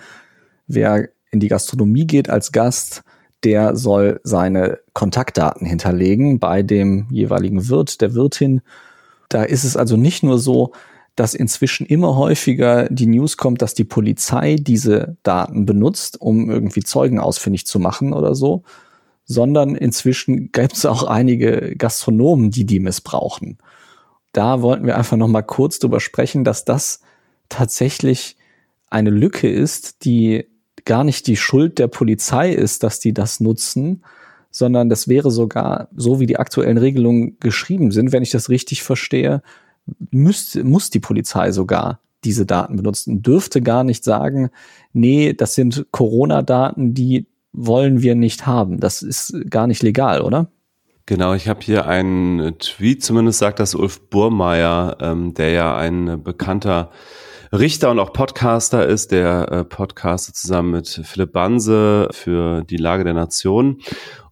wer 0.67 1.09
in 1.31 1.41
die 1.41 1.49
Gastronomie 1.49 2.07
geht 2.07 2.29
als 2.29 2.53
Gast, 2.53 3.03
der 3.43 3.77
soll 3.77 4.21
seine 4.23 4.81
Kontaktdaten 4.95 5.67
hinterlegen 5.67 6.39
bei 6.39 6.63
dem 6.63 7.07
jeweiligen 7.11 7.69
Wirt, 7.69 8.01
der 8.01 8.15
Wirtin. 8.15 8.63
Da 9.29 9.43
ist 9.43 9.65
es 9.65 9.77
also 9.77 9.97
nicht 9.97 10.23
nur 10.23 10.39
so, 10.39 10.73
dass 11.17 11.35
inzwischen 11.35 11.87
immer 11.87 12.17
häufiger 12.17 12.89
die 12.89 13.07
News 13.07 13.37
kommt, 13.37 13.63
dass 13.63 13.75
die 13.75 13.85
Polizei 13.85 14.57
diese 14.57 15.17
Daten 15.23 15.65
benutzt, 15.65 16.21
um 16.21 16.51
irgendwie 16.51 16.83
Zeugen 16.83 17.21
ausfindig 17.21 17.67
zu 17.67 17.79
machen 17.79 18.13
oder 18.13 18.35
so, 18.35 18.65
sondern 19.25 19.77
inzwischen 19.77 20.51
gibt 20.53 20.75
es 20.75 20.87
auch 20.87 21.05
einige 21.05 21.77
Gastronomen, 21.77 22.51
die 22.51 22.67
die 22.67 22.81
missbrauchen. 22.81 23.59
Da 24.33 24.63
wollten 24.63 24.87
wir 24.87 24.97
einfach 24.97 25.17
noch 25.17 25.29
mal 25.29 25.43
kurz 25.43 25.79
drüber 25.79 26.01
sprechen, 26.01 26.43
dass 26.43 26.65
das 26.65 27.01
tatsächlich 27.49 28.37
eine 28.91 29.11
Lücke 29.11 29.49
ist, 29.49 30.05
die 30.05 30.47
gar 30.85 31.05
nicht 31.05 31.27
die 31.29 31.37
Schuld 31.37 31.79
der 31.79 31.87
Polizei 31.87 32.53
ist, 32.53 32.83
dass 32.83 32.99
die 32.99 33.15
das 33.15 33.41
nutzen, 33.41 34.05
sondern 34.55 34.89
das 34.89 35.09
wäre 35.09 35.33
sogar, 35.33 35.89
so 35.97 36.21
wie 36.21 36.27
die 36.27 36.37
aktuellen 36.37 36.79
Regelungen 36.79 37.37
geschrieben 37.41 37.91
sind, 37.91 38.13
wenn 38.13 38.23
ich 38.23 38.31
das 38.31 38.49
richtig 38.49 38.85
verstehe, 38.85 39.43
müsste, 40.13 40.63
muss 40.63 40.91
die 40.91 41.01
Polizei 41.01 41.51
sogar 41.51 41.99
diese 42.23 42.47
Daten 42.47 42.77
benutzen, 42.77 43.21
dürfte 43.21 43.61
gar 43.63 43.83
nicht 43.83 44.05
sagen, 44.05 44.51
nee, 44.93 45.33
das 45.33 45.57
sind 45.57 45.87
Corona-Daten, 45.91 46.95
die 46.95 47.27
wollen 47.53 48.01
wir 48.01 48.15
nicht 48.15 48.47
haben. 48.47 48.79
Das 48.79 49.03
ist 49.03 49.35
gar 49.51 49.67
nicht 49.67 49.83
legal, 49.83 50.21
oder? 50.21 50.53
Genau, 51.07 51.35
ich 51.35 51.49
habe 51.49 51.61
hier 51.61 51.89
einen 51.89 52.57
Tweet, 52.61 53.03
zumindest 53.03 53.41
sagt 53.41 53.59
das 53.59 53.75
Ulf 53.75 54.09
Burmeier, 54.09 54.99
ähm, 55.01 55.35
der 55.35 55.51
ja 55.51 55.77
ein 55.77 56.23
bekannter 56.23 56.93
Richter 57.53 57.91
und 57.91 58.01
auch 58.01 58.13
Podcaster 58.13 58.87
ist, 58.87 59.13
der 59.13 59.53
äh, 59.53 59.65
Podcaster 59.65 60.33
zusammen 60.33 60.73
mit 60.73 60.89
Philipp 61.05 61.33
Banse 61.33 62.09
für 62.11 62.65
die 62.65 62.77
Lage 62.77 63.05
der 63.05 63.15
Nation. 63.15 63.81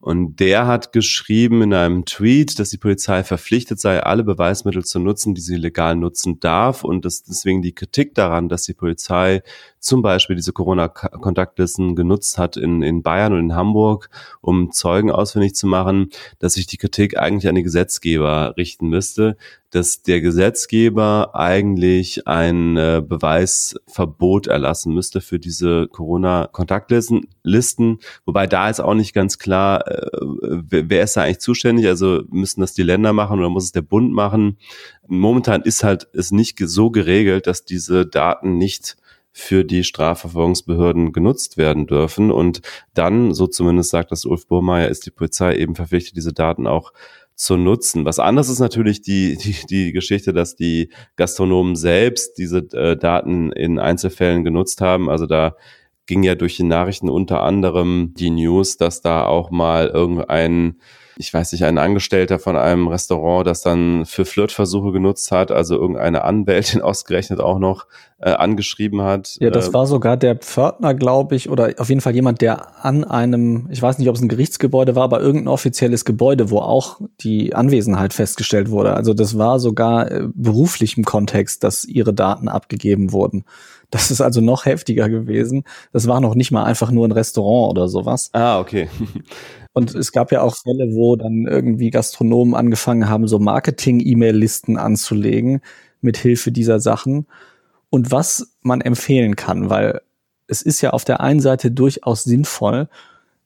Und 0.02 0.40
der 0.40 0.66
hat 0.66 0.92
geschrieben 0.92 1.62
in 1.62 1.72
einem 1.72 2.04
Tweet, 2.06 2.58
dass 2.58 2.70
die 2.70 2.76
Polizei 2.76 3.22
verpflichtet 3.22 3.78
sei, 3.78 4.02
alle 4.02 4.24
Beweismittel 4.24 4.84
zu 4.84 4.98
nutzen, 4.98 5.32
die 5.32 5.40
sie 5.40 5.54
legal 5.54 5.94
nutzen 5.94 6.40
darf. 6.40 6.82
Und 6.82 7.04
dass 7.04 7.22
deswegen 7.22 7.62
die 7.62 7.72
Kritik 7.72 8.16
daran, 8.16 8.48
dass 8.48 8.64
die 8.64 8.74
Polizei 8.74 9.44
zum 9.82 10.00
Beispiel 10.00 10.36
diese 10.36 10.52
Corona-Kontaktlisten 10.52 11.96
genutzt 11.96 12.38
hat 12.38 12.56
in, 12.56 12.82
in 12.82 13.02
Bayern 13.02 13.32
und 13.32 13.40
in 13.40 13.54
Hamburg, 13.54 14.10
um 14.40 14.70
Zeugen 14.70 15.10
ausfindig 15.10 15.56
zu 15.56 15.66
machen, 15.66 16.10
dass 16.38 16.54
sich 16.54 16.68
die 16.68 16.76
Kritik 16.76 17.18
eigentlich 17.18 17.48
an 17.48 17.56
die 17.56 17.64
Gesetzgeber 17.64 18.54
richten 18.56 18.88
müsste, 18.88 19.36
dass 19.70 20.02
der 20.02 20.20
Gesetzgeber 20.20 21.34
eigentlich 21.34 22.28
ein 22.28 22.76
äh, 22.76 23.02
Beweisverbot 23.04 24.46
erlassen 24.46 24.94
müsste 24.94 25.20
für 25.20 25.40
diese 25.40 25.88
Corona-Kontaktlisten, 25.88 27.26
Listen, 27.42 27.98
wobei 28.24 28.46
da 28.46 28.70
ist 28.70 28.78
auch 28.78 28.94
nicht 28.94 29.14
ganz 29.14 29.38
klar, 29.38 29.88
äh, 29.88 30.06
wer 30.12 31.02
ist 31.02 31.16
da 31.16 31.22
eigentlich 31.22 31.40
zuständig? 31.40 31.88
Also 31.88 32.22
müssen 32.30 32.60
das 32.60 32.72
die 32.72 32.84
Länder 32.84 33.12
machen 33.12 33.40
oder 33.40 33.50
muss 33.50 33.64
es 33.64 33.72
der 33.72 33.82
Bund 33.82 34.12
machen? 34.12 34.58
Momentan 35.08 35.62
ist 35.62 35.82
halt 35.82 36.06
es 36.12 36.30
nicht 36.30 36.60
so 36.60 36.90
geregelt, 36.90 37.48
dass 37.48 37.64
diese 37.64 38.06
Daten 38.06 38.58
nicht 38.58 38.96
für 39.32 39.64
die 39.64 39.82
Strafverfolgungsbehörden 39.82 41.12
genutzt 41.12 41.56
werden 41.56 41.86
dürfen. 41.86 42.30
Und 42.30 42.60
dann, 42.94 43.32
so 43.34 43.46
zumindest 43.46 43.90
sagt 43.90 44.12
das 44.12 44.24
Ulf 44.24 44.46
Burmeier, 44.46 44.88
ist 44.88 45.06
die 45.06 45.10
Polizei 45.10 45.56
eben 45.56 45.74
verpflichtet, 45.74 46.16
diese 46.16 46.32
Daten 46.32 46.66
auch 46.66 46.92
zu 47.34 47.56
nutzen. 47.56 48.04
Was 48.04 48.18
anderes 48.18 48.48
ist 48.50 48.60
natürlich 48.60 49.00
die, 49.00 49.36
die, 49.36 49.56
die 49.68 49.92
Geschichte, 49.92 50.32
dass 50.32 50.54
die 50.54 50.90
Gastronomen 51.16 51.76
selbst 51.76 52.38
diese 52.38 52.58
äh, 52.72 52.96
Daten 52.96 53.52
in 53.52 53.78
Einzelfällen 53.78 54.44
genutzt 54.44 54.80
haben. 54.80 55.08
Also 55.08 55.26
da 55.26 55.56
ging 56.06 56.22
ja 56.22 56.34
durch 56.34 56.56
die 56.56 56.64
Nachrichten 56.64 57.08
unter 57.08 57.42
anderem 57.42 58.12
die 58.16 58.30
News, 58.30 58.76
dass 58.76 59.00
da 59.00 59.24
auch 59.24 59.50
mal 59.50 59.88
irgendein 59.88 60.80
ich 61.16 61.32
weiß 61.32 61.52
nicht, 61.52 61.64
ein 61.64 61.78
Angestellter 61.78 62.38
von 62.38 62.56
einem 62.56 62.88
Restaurant, 62.88 63.46
das 63.46 63.62
dann 63.62 64.06
für 64.06 64.24
Flirtversuche 64.24 64.92
genutzt 64.92 65.30
hat, 65.32 65.50
also 65.50 65.76
irgendeine 65.76 66.24
Anwältin 66.24 66.80
ausgerechnet 66.82 67.40
auch 67.40 67.58
noch 67.58 67.86
äh, 68.18 68.30
angeschrieben 68.30 69.02
hat. 69.02 69.36
Ja, 69.40 69.50
das 69.50 69.68
äh, 69.68 69.72
war 69.74 69.86
sogar 69.86 70.16
der 70.16 70.36
Pförtner, 70.36 70.94
glaube 70.94 71.34
ich, 71.34 71.50
oder 71.50 71.74
auf 71.78 71.88
jeden 71.88 72.00
Fall 72.00 72.14
jemand, 72.14 72.40
der 72.40 72.84
an 72.84 73.04
einem, 73.04 73.68
ich 73.70 73.82
weiß 73.82 73.98
nicht, 73.98 74.08
ob 74.08 74.16
es 74.16 74.22
ein 74.22 74.28
Gerichtsgebäude 74.28 74.94
war, 74.94 75.04
aber 75.04 75.20
irgendein 75.20 75.48
offizielles 75.48 76.04
Gebäude, 76.04 76.50
wo 76.50 76.58
auch 76.58 77.00
die 77.20 77.54
Anwesenheit 77.54 78.12
festgestellt 78.12 78.70
wurde. 78.70 78.94
Also 78.94 79.12
das 79.12 79.38
war 79.38 79.58
sogar 79.58 80.10
äh, 80.10 80.28
beruflichem 80.34 81.04
Kontext, 81.04 81.64
dass 81.64 81.84
ihre 81.84 82.14
Daten 82.14 82.48
abgegeben 82.48 83.12
wurden. 83.12 83.44
Das 83.92 84.10
ist 84.10 84.22
also 84.22 84.40
noch 84.40 84.64
heftiger 84.64 85.10
gewesen. 85.10 85.64
Das 85.92 86.08
war 86.08 86.22
noch 86.22 86.34
nicht 86.34 86.50
mal 86.50 86.64
einfach 86.64 86.90
nur 86.90 87.06
ein 87.06 87.12
Restaurant 87.12 87.72
oder 87.72 87.88
sowas. 87.88 88.30
Ah, 88.32 88.58
okay. 88.58 88.88
Und 89.74 89.94
es 89.94 90.12
gab 90.12 90.32
ja 90.32 90.40
auch 90.40 90.56
Fälle, 90.56 90.94
wo 90.94 91.14
dann 91.14 91.46
irgendwie 91.46 91.90
Gastronomen 91.90 92.54
angefangen 92.54 93.10
haben, 93.10 93.28
so 93.28 93.38
Marketing-E-Mail-Listen 93.38 94.78
anzulegen 94.78 95.60
mit 96.00 96.16
Hilfe 96.16 96.52
dieser 96.52 96.80
Sachen. 96.80 97.26
Und 97.90 98.10
was 98.10 98.54
man 98.62 98.80
empfehlen 98.80 99.36
kann, 99.36 99.68
weil 99.68 100.00
es 100.46 100.62
ist 100.62 100.80
ja 100.80 100.90
auf 100.90 101.04
der 101.04 101.20
einen 101.20 101.40
Seite 101.40 101.70
durchaus 101.70 102.24
sinnvoll, 102.24 102.88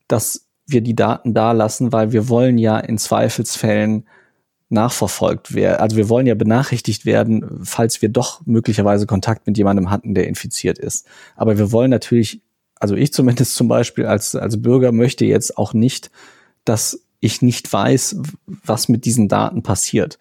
dass 0.06 0.46
wir 0.64 0.80
die 0.80 0.94
Daten 0.94 1.34
da 1.34 1.50
lassen, 1.50 1.92
weil 1.92 2.12
wir 2.12 2.28
wollen 2.28 2.56
ja 2.56 2.78
in 2.78 2.98
Zweifelsfällen 2.98 4.06
nachverfolgt 4.68 5.54
werden. 5.54 5.80
Also 5.80 5.96
wir 5.96 6.08
wollen 6.08 6.26
ja 6.26 6.34
benachrichtigt 6.34 7.06
werden, 7.06 7.60
falls 7.62 8.02
wir 8.02 8.08
doch 8.08 8.44
möglicherweise 8.46 9.06
Kontakt 9.06 9.46
mit 9.46 9.56
jemandem 9.56 9.90
hatten, 9.90 10.14
der 10.14 10.26
infiziert 10.26 10.78
ist. 10.78 11.06
Aber 11.36 11.56
wir 11.56 11.70
wollen 11.70 11.90
natürlich 11.90 12.40
also 12.78 12.94
ich 12.94 13.12
zumindest 13.12 13.56
zum 13.56 13.68
Beispiel 13.68 14.06
als, 14.06 14.34
als 14.34 14.60
Bürger 14.60 14.92
möchte 14.92 15.24
jetzt 15.24 15.56
auch 15.58 15.72
nicht, 15.72 16.10
dass 16.64 17.00
ich 17.20 17.42
nicht 17.42 17.72
weiß, 17.72 18.20
was 18.46 18.88
mit 18.88 19.04
diesen 19.04 19.28
Daten 19.28 19.62
passiert. 19.62 20.18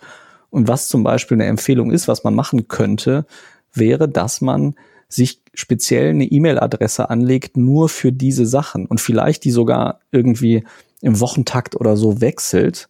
Und 0.50 0.68
was 0.68 0.88
zum 0.88 1.04
Beispiel 1.04 1.36
eine 1.36 1.46
Empfehlung 1.46 1.92
ist, 1.92 2.08
was 2.08 2.24
man 2.24 2.34
machen 2.34 2.68
könnte, 2.68 3.26
wäre, 3.74 4.08
dass 4.08 4.40
man 4.40 4.76
sich 5.10 5.42
speziell 5.54 6.10
eine 6.10 6.26
E-Mail-Adresse 6.26 7.10
anlegt, 7.10 7.58
nur 7.58 7.90
für 7.90 8.12
diese 8.12 8.46
Sachen 8.46 8.86
und 8.86 9.02
vielleicht 9.02 9.44
die 9.44 9.52
sogar 9.52 10.00
irgendwie 10.12 10.64
im 11.02 11.20
Wochentakt 11.20 11.76
oder 11.76 11.98
so 11.98 12.22
wechselt, 12.22 12.88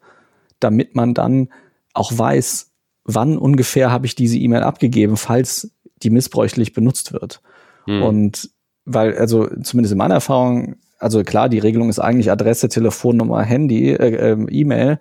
damit 0.66 0.96
man 0.96 1.14
dann 1.14 1.50
auch 1.94 2.12
weiß, 2.16 2.72
wann 3.06 3.38
ungefähr 3.38 3.92
habe 3.92 4.08
ich 4.08 4.16
diese 4.16 4.38
E-Mail 4.38 4.64
abgegeben, 4.64 5.16
falls 5.16 5.72
die 6.04 6.10
missbräuchlich 6.10 6.74
benutzt 6.74 7.14
wird. 7.14 7.42
Hm. 7.86 8.02
Und 8.02 8.50
weil, 8.84 9.18
also 9.18 9.48
zumindest 9.62 9.94
in 9.94 9.98
meiner 9.98 10.16
Erfahrung, 10.16 10.76
also 11.00 11.24
klar, 11.24 11.48
die 11.50 11.60
Regelung 11.60 11.90
ist 11.90 12.00
eigentlich 12.00 12.32
Adresse, 12.32 12.68
Telefonnummer, 12.68 13.44
Handy, 13.44 13.92
äh, 13.92 14.34
äh, 14.34 14.46
E-Mail, 14.50 15.00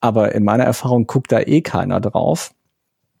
aber 0.00 0.34
in 0.34 0.44
meiner 0.44 0.64
Erfahrung 0.64 1.06
guckt 1.06 1.32
da 1.32 1.40
eh 1.40 1.62
keiner 1.62 2.00
drauf, 2.00 2.52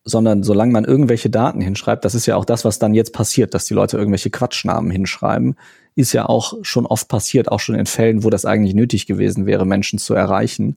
sondern 0.04 0.42
solange 0.42 0.72
man 0.72 0.84
irgendwelche 0.84 1.30
Daten 1.30 1.60
hinschreibt, 1.60 2.04
das 2.04 2.14
ist 2.14 2.26
ja 2.26 2.36
auch 2.36 2.44
das, 2.44 2.64
was 2.64 2.78
dann 2.78 2.94
jetzt 2.94 3.12
passiert, 3.12 3.54
dass 3.54 3.64
die 3.64 3.74
Leute 3.74 3.96
irgendwelche 3.96 4.30
Quatschnamen 4.30 4.90
hinschreiben, 4.90 5.56
ist 5.96 6.12
ja 6.12 6.26
auch 6.26 6.54
schon 6.62 6.86
oft 6.86 7.08
passiert, 7.08 7.50
auch 7.50 7.60
schon 7.60 7.74
in 7.74 7.86
Fällen, 7.86 8.22
wo 8.22 8.30
das 8.30 8.44
eigentlich 8.44 8.74
nötig 8.74 9.06
gewesen 9.06 9.46
wäre, 9.46 9.66
Menschen 9.66 9.98
zu 9.98 10.14
erreichen. 10.14 10.76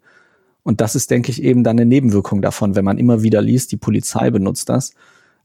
Und 0.63 0.82
das 0.82 0.95
ist, 0.95 1.10
denke 1.12 1.32
ich, 1.32 1.41
eben 1.43 1.63
dann 1.63 1.78
eine 1.78 1.86
Nebenwirkung 1.86 2.41
davon, 2.41 2.76
wenn 2.76 2.86
man 2.86 2.98
immer 2.98 3.24
wieder 3.24 3.41
liest, 3.41 3.72
die 3.72 3.78
Polizei 3.78 4.30
benutzt 4.30 4.69
das. 4.69 4.93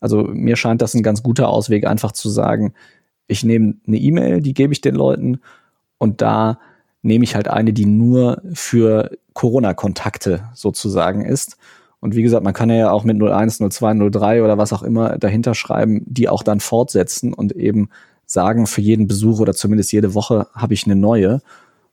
Also 0.00 0.24
mir 0.24 0.56
scheint 0.56 0.82
das 0.82 0.94
ein 0.94 1.02
ganz 1.02 1.22
guter 1.22 1.48
Ausweg, 1.48 1.86
einfach 1.86 2.12
zu 2.12 2.28
sagen, 2.28 2.74
ich 3.26 3.44
nehme 3.44 3.74
eine 3.86 3.96
E-Mail, 3.96 4.40
die 4.40 4.54
gebe 4.54 4.72
ich 4.72 4.80
den 4.80 4.94
Leuten 4.94 5.40
und 5.98 6.20
da 6.20 6.58
nehme 7.02 7.24
ich 7.24 7.34
halt 7.34 7.48
eine, 7.48 7.72
die 7.72 7.86
nur 7.86 8.42
für 8.52 9.10
Corona-Kontakte 9.34 10.48
sozusagen 10.54 11.24
ist. 11.24 11.56
Und 12.00 12.14
wie 12.14 12.22
gesagt, 12.22 12.44
man 12.44 12.52
kann 12.52 12.70
ja 12.70 12.90
auch 12.90 13.04
mit 13.04 13.20
01, 13.20 13.58
02, 13.58 14.10
03 14.10 14.42
oder 14.42 14.58
was 14.58 14.72
auch 14.72 14.82
immer 14.82 15.16
dahinter 15.16 15.54
schreiben, 15.54 16.02
die 16.06 16.28
auch 16.28 16.42
dann 16.42 16.60
fortsetzen 16.60 17.32
und 17.32 17.52
eben 17.52 17.88
sagen, 18.26 18.66
für 18.66 18.80
jeden 18.80 19.06
Besuch 19.06 19.40
oder 19.40 19.54
zumindest 19.54 19.92
jede 19.92 20.14
Woche 20.14 20.48
habe 20.54 20.74
ich 20.74 20.84
eine 20.84 20.96
neue 20.96 21.40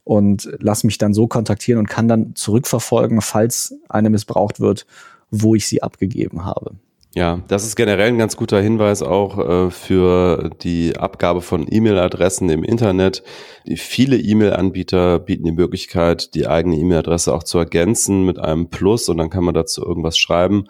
und 0.03 0.49
lass 0.59 0.83
mich 0.83 0.97
dann 0.97 1.13
so 1.13 1.27
kontaktieren 1.27 1.79
und 1.79 1.87
kann 1.87 2.07
dann 2.07 2.35
zurückverfolgen, 2.35 3.21
falls 3.21 3.75
eine 3.89 4.09
missbraucht 4.09 4.59
wird, 4.59 4.85
wo 5.29 5.55
ich 5.55 5.67
sie 5.67 5.83
abgegeben 5.83 6.45
habe. 6.45 6.75
Ja, 7.13 7.41
das 7.49 7.65
ist 7.65 7.75
generell 7.75 8.07
ein 8.07 8.17
ganz 8.17 8.37
guter 8.37 8.61
Hinweis 8.61 9.03
auch 9.03 9.37
äh, 9.37 9.69
für 9.69 10.49
die 10.61 10.95
Abgabe 10.95 11.41
von 11.41 11.67
E-Mail-Adressen 11.69 12.49
im 12.49 12.63
Internet. 12.63 13.21
Die 13.67 13.75
viele 13.75 14.17
E-Mail-Anbieter 14.17 15.19
bieten 15.19 15.43
die 15.43 15.51
Möglichkeit, 15.51 16.33
die 16.35 16.47
eigene 16.47 16.77
E-Mail-Adresse 16.77 17.33
auch 17.33 17.43
zu 17.43 17.57
ergänzen 17.57 18.25
mit 18.25 18.39
einem 18.39 18.69
Plus 18.69 19.09
und 19.09 19.17
dann 19.17 19.29
kann 19.29 19.43
man 19.43 19.53
dazu 19.53 19.85
irgendwas 19.85 20.17
schreiben. 20.17 20.67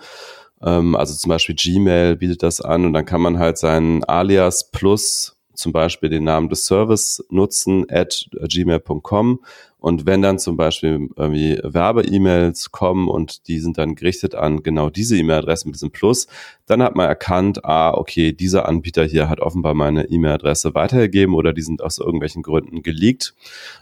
Ähm, 0.63 0.95
also 0.95 1.13
zum 1.13 1.29
Beispiel 1.29 1.55
Gmail 1.55 2.15
bietet 2.15 2.41
das 2.41 2.59
an 2.59 2.85
und 2.85 2.93
dann 2.93 3.05
kann 3.05 3.21
man 3.21 3.37
halt 3.37 3.59
seinen 3.59 4.03
Alias 4.03 4.71
Plus 4.71 5.37
zum 5.62 5.71
Beispiel 5.71 6.10
den 6.10 6.24
Namen 6.24 6.50
des 6.50 6.65
Service 6.65 7.24
nutzen 7.30 7.86
at 7.89 8.30
gmail.com 8.32 9.39
und 9.82 10.06
wenn 10.06 10.21
dann 10.21 10.38
zum 10.38 10.58
Beispiel 10.58 11.10
irgendwie 11.15 11.60
Werbe-E-Mails 11.63 12.71
kommen 12.71 13.10
und 13.10 13.47
die 13.47 13.60
sind 13.60 13.80
dann 13.80 13.95
gerichtet 13.95 14.36
an 14.36 14.62
genau 14.62 14.91
diese 14.91 15.17
E-Mail-Adresse 15.17 15.67
mit 15.67 15.74
diesem 15.74 15.89
Plus, 15.89 16.28
dann 16.67 16.84
hat 16.84 16.95
man 16.95 17.08
erkannt, 17.08 17.65
ah, 17.65 17.95
okay, 17.95 18.32
dieser 18.32 18.69
Anbieter 18.69 19.04
hier 19.04 19.28
hat 19.28 19.39
offenbar 19.39 19.74
meine 19.74 20.04
E-Mail-Adresse 20.08 20.76
weitergegeben 20.76 21.34
oder 21.34 21.52
die 21.52 21.63
sind 21.63 21.82
aus 21.82 21.97
irgendwelchen 21.97 22.43
Gründen 22.43 22.84
geleakt. 22.84 23.34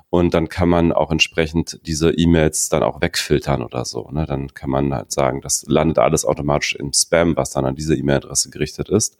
Und 0.09 0.33
dann 0.33 0.47
kann 0.47 0.69
man 0.69 0.93
auch 0.93 1.11
entsprechend 1.11 1.81
diese 1.85 2.11
E-Mails 2.11 2.69
dann 2.69 2.81
auch 2.81 3.01
wegfiltern 3.01 3.61
oder 3.61 3.83
so. 3.83 4.09
Ne? 4.09 4.25
Dann 4.25 4.53
kann 4.53 4.69
man 4.69 4.93
halt 4.93 5.11
sagen, 5.11 5.41
das 5.41 5.65
landet 5.67 5.99
alles 5.99 6.23
automatisch 6.23 6.75
im 6.75 6.93
Spam, 6.93 7.35
was 7.35 7.51
dann 7.51 7.65
an 7.65 7.75
diese 7.75 7.97
E-Mail-Adresse 7.97 8.51
gerichtet 8.51 8.87
ist. 8.87 9.17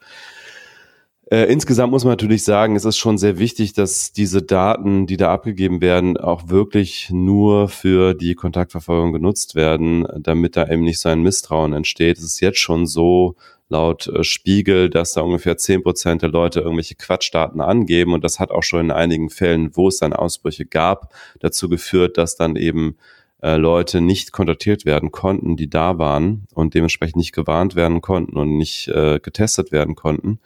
Äh, 1.30 1.44
insgesamt 1.44 1.92
muss 1.92 2.04
man 2.04 2.12
natürlich 2.12 2.42
sagen, 2.44 2.74
es 2.76 2.84
ist 2.84 2.98
schon 2.98 3.16
sehr 3.16 3.38
wichtig, 3.38 3.72
dass 3.72 4.12
diese 4.12 4.42
Daten, 4.42 5.06
die 5.06 5.16
da 5.16 5.32
abgegeben 5.32 5.80
werden, 5.80 6.16
auch 6.16 6.48
wirklich 6.48 7.08
nur 7.10 7.68
für 7.68 8.14
die 8.14 8.34
Kontaktverfolgung 8.34 9.12
genutzt 9.12 9.54
werden, 9.54 10.06
damit 10.18 10.56
da 10.56 10.68
eben 10.68 10.82
nicht 10.82 11.00
so 11.00 11.08
ein 11.08 11.22
Misstrauen 11.22 11.72
entsteht. 11.72 12.18
Es 12.18 12.24
ist 12.24 12.40
jetzt 12.40 12.58
schon 12.58 12.86
so, 12.86 13.36
laut 13.70 14.08
äh, 14.08 14.22
Spiegel, 14.22 14.90
dass 14.90 15.12
da 15.14 15.22
ungefähr 15.22 15.56
zehn 15.56 15.82
Prozent 15.82 16.20
der 16.20 16.28
Leute 16.28 16.60
irgendwelche 16.60 16.96
Quatschdaten 16.96 17.62
angeben. 17.62 18.12
Und 18.12 18.22
das 18.22 18.38
hat 18.38 18.50
auch 18.50 18.62
schon 18.62 18.80
in 18.80 18.90
einigen 18.90 19.30
Fällen, 19.30 19.74
wo 19.74 19.88
es 19.88 19.98
dann 19.98 20.12
Ausbrüche 20.12 20.66
gab, 20.66 21.14
dazu 21.38 21.68
geführt, 21.68 22.18
dass 22.18 22.36
dann 22.36 22.56
eben 22.56 22.96
äh, 23.42 23.56
Leute 23.56 24.02
nicht 24.02 24.32
kontaktiert 24.32 24.84
werden 24.84 25.12
konnten, 25.12 25.56
die 25.56 25.70
da 25.70 25.96
waren 25.96 26.46
und 26.52 26.74
dementsprechend 26.74 27.16
nicht 27.16 27.32
gewarnt 27.32 27.76
werden 27.76 28.02
konnten 28.02 28.36
und 28.36 28.58
nicht 28.58 28.88
äh, 28.88 29.20
getestet 29.20 29.72
werden 29.72 29.94
konnten. 29.94 30.40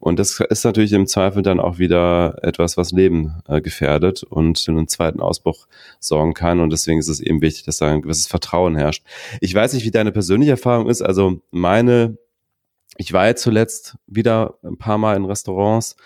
Und 0.00 0.18
das 0.18 0.38
ist 0.38 0.64
natürlich 0.64 0.92
im 0.92 1.06
Zweifel 1.06 1.42
dann 1.42 1.58
auch 1.58 1.78
wieder 1.78 2.38
etwas, 2.42 2.76
was 2.76 2.92
Leben 2.92 3.42
äh, 3.48 3.60
gefährdet 3.60 4.22
und 4.22 4.58
für 4.58 4.70
einen 4.70 4.88
zweiten 4.88 5.20
Ausbruch 5.20 5.66
sorgen 5.98 6.34
kann. 6.34 6.60
Und 6.60 6.70
deswegen 6.70 7.00
ist 7.00 7.08
es 7.08 7.20
eben 7.20 7.42
wichtig, 7.42 7.64
dass 7.64 7.78
da 7.78 7.88
ein 7.88 8.02
gewisses 8.02 8.28
Vertrauen 8.28 8.76
herrscht. 8.76 9.04
Ich 9.40 9.54
weiß 9.54 9.72
nicht, 9.72 9.84
wie 9.84 9.90
deine 9.90 10.12
persönliche 10.12 10.52
Erfahrung 10.52 10.88
ist. 10.88 11.02
Also 11.02 11.40
meine, 11.50 12.16
ich 12.96 13.12
war 13.12 13.26
jetzt 13.26 13.42
zuletzt 13.42 13.96
wieder 14.06 14.54
ein 14.62 14.78
paar 14.78 14.98
Mal 14.98 15.16
in 15.16 15.24
Restaurants 15.24 15.96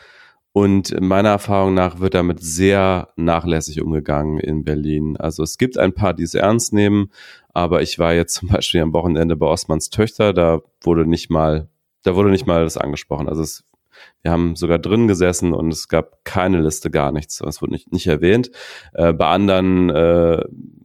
und 0.53 1.01
meiner 1.01 1.31
Erfahrung 1.31 1.73
nach 1.73 1.99
wird 2.01 2.13
damit 2.13 2.43
sehr 2.43 3.09
nachlässig 3.17 3.81
umgegangen 3.81 4.39
in 4.39 4.65
Berlin. 4.65 5.17
Also 5.17 5.43
es 5.43 5.57
gibt 5.57 5.79
ein 5.79 5.95
paar, 5.95 6.13
die 6.13 6.25
es 6.25 6.35
ernst 6.35 6.75
nehmen, 6.75 7.11
aber 7.55 7.81
ich 7.81 7.99
war 7.99 8.13
jetzt 8.13 8.35
zum 8.41 8.49
Beispiel 8.49 8.83
am 8.83 8.93
Wochenende 8.93 9.35
bei 9.37 9.47
Osmans 9.47 9.89
Töchter, 9.89 10.33
da 10.33 10.61
wurde 10.83 11.07
nicht 11.07 11.31
mal, 11.31 11.69
da 12.03 12.15
wurde 12.15 12.31
nicht 12.31 12.47
mal 12.47 12.65
das 12.65 12.77
angesprochen. 12.77 13.29
Also 13.29 13.43
es, 13.43 13.65
wir 14.23 14.31
haben 14.31 14.57
sogar 14.57 14.79
drin 14.79 15.09
gesessen 15.09 15.53
und 15.53 15.73
es 15.73 15.89
gab 15.89 16.25
keine 16.25 16.61
Liste, 16.61 16.91
gar 16.91 17.13
nichts. 17.13 17.41
Es 17.41 17.61
wurde 17.61 17.73
nicht, 17.73 17.93
nicht 17.93 18.07
erwähnt. 18.07 18.51
Äh, 18.93 19.13
bei 19.13 19.27
anderen 19.27 19.91
äh, 19.91 20.45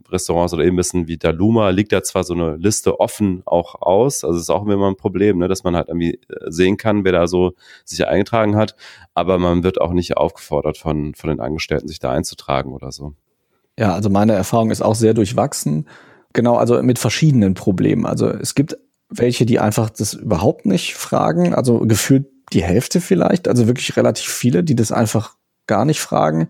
Restaurants 0.09 0.53
oder 0.53 0.63
Imbissen 0.63 1.07
wie 1.07 1.17
Daluma 1.17 1.69
liegt 1.69 1.91
da 1.91 2.01
zwar 2.01 2.23
so 2.23 2.33
eine 2.33 2.55
Liste 2.57 2.99
offen 2.99 3.43
auch 3.45 3.75
aus, 3.81 4.23
also 4.23 4.39
ist 4.39 4.49
auch 4.49 4.65
immer 4.65 4.87
ein 4.87 4.95
Problem, 4.95 5.37
ne, 5.37 5.47
dass 5.47 5.63
man 5.63 5.75
halt 5.75 5.89
irgendwie 5.89 6.15
äh, 6.29 6.49
sehen 6.49 6.77
kann, 6.77 7.03
wer 7.03 7.11
da 7.11 7.27
so 7.27 7.53
sich 7.85 8.07
eingetragen 8.07 8.55
hat, 8.55 8.75
aber 9.13 9.37
man 9.37 9.63
wird 9.63 9.81
auch 9.81 9.91
nicht 9.91 10.17
aufgefordert 10.17 10.77
von, 10.77 11.13
von 11.13 11.29
den 11.29 11.39
Angestellten, 11.39 11.87
sich 11.87 11.99
da 11.99 12.11
einzutragen 12.11 12.73
oder 12.73 12.91
so. 12.91 13.13
Ja, 13.77 13.93
also 13.93 14.09
meine 14.09 14.33
Erfahrung 14.33 14.71
ist 14.71 14.81
auch 14.81 14.95
sehr 14.95 15.13
durchwachsen. 15.13 15.87
Genau, 16.33 16.55
also 16.55 16.81
mit 16.81 16.99
verschiedenen 16.99 17.53
Problemen. 17.53 18.05
Also 18.05 18.27
es 18.27 18.55
gibt 18.55 18.77
welche, 19.09 19.45
die 19.45 19.59
einfach 19.59 19.89
das 19.89 20.13
überhaupt 20.13 20.65
nicht 20.65 20.95
fragen, 20.95 21.53
also 21.53 21.79
gefühlt 21.79 22.27
die 22.53 22.63
Hälfte 22.63 23.01
vielleicht, 23.01 23.47
also 23.47 23.67
wirklich 23.67 23.95
relativ 23.97 24.31
viele, 24.31 24.63
die 24.63 24.75
das 24.75 24.91
einfach 24.91 25.35
gar 25.67 25.85
nicht 25.85 25.99
fragen 25.99 26.49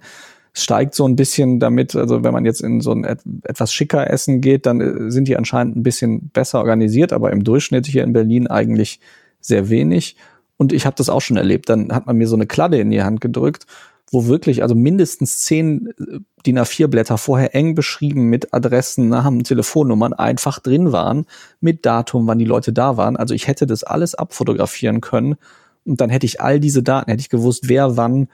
steigt 0.57 0.95
so 0.95 1.07
ein 1.07 1.15
bisschen 1.15 1.59
damit, 1.59 1.95
also 1.95 2.23
wenn 2.23 2.33
man 2.33 2.45
jetzt 2.45 2.61
in 2.61 2.81
so 2.81 2.91
ein 2.91 3.03
etwas 3.03 3.71
schicker 3.71 4.09
Essen 4.09 4.41
geht, 4.41 4.65
dann 4.65 4.81
äh, 4.81 5.11
sind 5.11 5.27
die 5.27 5.37
anscheinend 5.37 5.75
ein 5.75 5.83
bisschen 5.83 6.29
besser 6.29 6.59
organisiert, 6.59 7.13
aber 7.13 7.31
im 7.31 7.43
Durchschnitt 7.43 7.85
hier 7.85 8.03
in 8.03 8.13
Berlin 8.13 8.47
eigentlich 8.47 8.99
sehr 9.39 9.69
wenig. 9.69 10.17
Und 10.57 10.73
ich 10.73 10.87
habe 10.87 10.95
das 10.95 11.09
auch 11.09 11.21
schon 11.21 11.37
erlebt. 11.37 11.69
Dann 11.69 11.93
hat 11.93 12.07
man 12.07 12.17
mir 12.17 12.27
so 12.27 12.35
eine 12.35 12.47
Kladde 12.47 12.79
in 12.79 12.89
die 12.89 13.03
Hand 13.03 13.21
gedrückt, 13.21 13.67
wo 14.11 14.25
wirklich 14.25 14.63
also 14.63 14.73
mindestens 14.73 15.39
zehn 15.39 15.89
äh, 15.99 16.19
DIN 16.45 16.57
A4-Blätter 16.57 17.19
vorher 17.19 17.53
eng 17.53 17.75
beschrieben 17.75 18.23
mit 18.23 18.53
Adressen, 18.53 19.09
Namen, 19.09 19.43
Telefonnummern 19.43 20.13
einfach 20.13 20.59
drin 20.59 20.91
waren, 20.91 21.27
mit 21.61 21.85
Datum, 21.85 22.25
wann 22.25 22.39
die 22.39 22.45
Leute 22.45 22.73
da 22.73 22.97
waren. 22.97 23.15
Also 23.15 23.35
ich 23.35 23.47
hätte 23.47 23.67
das 23.67 23.83
alles 23.83 24.15
abfotografieren 24.15 25.01
können 25.01 25.35
und 25.87 26.01
dann 26.01 26.09
hätte 26.09 26.25
ich 26.25 26.41
all 26.41 26.59
diese 26.59 26.83
Daten, 26.83 27.09
hätte 27.09 27.21
ich 27.21 27.29
gewusst, 27.29 27.69
wer 27.69 27.97
wann 27.97 28.27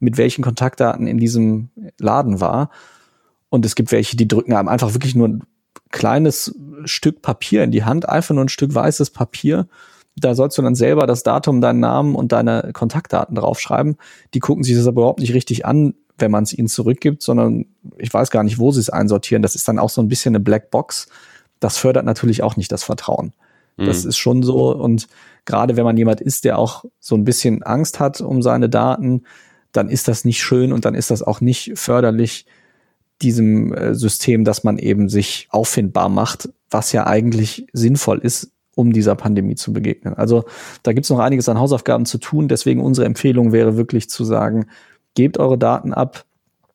mit 0.00 0.16
welchen 0.16 0.44
Kontaktdaten 0.44 1.06
in 1.06 1.18
diesem 1.18 1.70
Laden 1.98 2.40
war. 2.40 2.70
Und 3.48 3.64
es 3.66 3.74
gibt 3.74 3.90
welche, 3.92 4.16
die 4.16 4.28
drücken 4.28 4.52
einem 4.52 4.68
einfach 4.68 4.94
wirklich 4.94 5.14
nur 5.14 5.28
ein 5.28 5.42
kleines 5.90 6.54
Stück 6.84 7.22
Papier 7.22 7.64
in 7.64 7.70
die 7.70 7.84
Hand, 7.84 8.08
einfach 8.08 8.34
nur 8.34 8.44
ein 8.44 8.50
Stück 8.50 8.74
weißes 8.74 9.10
Papier. 9.10 9.66
Da 10.16 10.34
sollst 10.34 10.58
du 10.58 10.62
dann 10.62 10.74
selber 10.74 11.06
das 11.06 11.22
Datum, 11.22 11.60
deinen 11.60 11.80
Namen 11.80 12.14
und 12.14 12.32
deine 12.32 12.70
Kontaktdaten 12.72 13.34
draufschreiben. 13.34 13.96
Die 14.34 14.40
gucken 14.40 14.64
sich 14.64 14.76
das 14.76 14.86
aber 14.86 15.02
überhaupt 15.02 15.20
nicht 15.20 15.34
richtig 15.34 15.64
an, 15.64 15.94
wenn 16.18 16.30
man 16.30 16.44
es 16.44 16.52
ihnen 16.52 16.68
zurückgibt, 16.68 17.22
sondern 17.22 17.66
ich 17.96 18.12
weiß 18.12 18.30
gar 18.30 18.42
nicht, 18.42 18.58
wo 18.58 18.72
sie 18.72 18.80
es 18.80 18.90
einsortieren. 18.90 19.42
Das 19.42 19.54
ist 19.54 19.66
dann 19.68 19.78
auch 19.78 19.90
so 19.90 20.02
ein 20.02 20.08
bisschen 20.08 20.34
eine 20.34 20.40
Blackbox. 20.40 21.08
Das 21.60 21.78
fördert 21.78 22.04
natürlich 22.04 22.42
auch 22.42 22.56
nicht 22.56 22.70
das 22.70 22.84
Vertrauen. 22.84 23.32
Das 23.78 24.02
mhm. 24.02 24.08
ist 24.10 24.18
schon 24.18 24.42
so. 24.42 24.74
Und 24.74 25.08
gerade 25.44 25.76
wenn 25.76 25.84
man 25.84 25.96
jemand 25.96 26.20
ist, 26.20 26.44
der 26.44 26.58
auch 26.58 26.84
so 27.00 27.16
ein 27.16 27.24
bisschen 27.24 27.62
Angst 27.62 28.00
hat 28.00 28.20
um 28.20 28.42
seine 28.42 28.68
Daten, 28.68 29.22
dann 29.72 29.88
ist 29.88 30.08
das 30.08 30.24
nicht 30.24 30.42
schön 30.42 30.72
und 30.72 30.84
dann 30.84 30.94
ist 30.94 31.10
das 31.10 31.22
auch 31.22 31.40
nicht 31.40 31.72
förderlich 31.76 32.46
diesem 33.22 33.72
äh, 33.72 33.94
System, 33.94 34.44
dass 34.44 34.64
man 34.64 34.78
eben 34.78 35.08
sich 35.08 35.48
auffindbar 35.50 36.08
macht, 36.08 36.48
was 36.70 36.92
ja 36.92 37.06
eigentlich 37.06 37.66
sinnvoll 37.72 38.18
ist, 38.18 38.52
um 38.74 38.92
dieser 38.92 39.16
Pandemie 39.16 39.56
zu 39.56 39.72
begegnen. 39.72 40.14
Also 40.14 40.44
da 40.82 40.92
gibt 40.92 41.04
es 41.04 41.10
noch 41.10 41.18
einiges 41.18 41.48
an 41.48 41.58
Hausaufgaben 41.58 42.06
zu 42.06 42.18
tun. 42.18 42.48
Deswegen 42.48 42.80
unsere 42.80 43.06
Empfehlung 43.06 43.52
wäre 43.52 43.76
wirklich 43.76 44.08
zu 44.08 44.24
sagen, 44.24 44.66
gebt 45.14 45.38
eure 45.38 45.58
Daten 45.58 45.92
ab, 45.92 46.24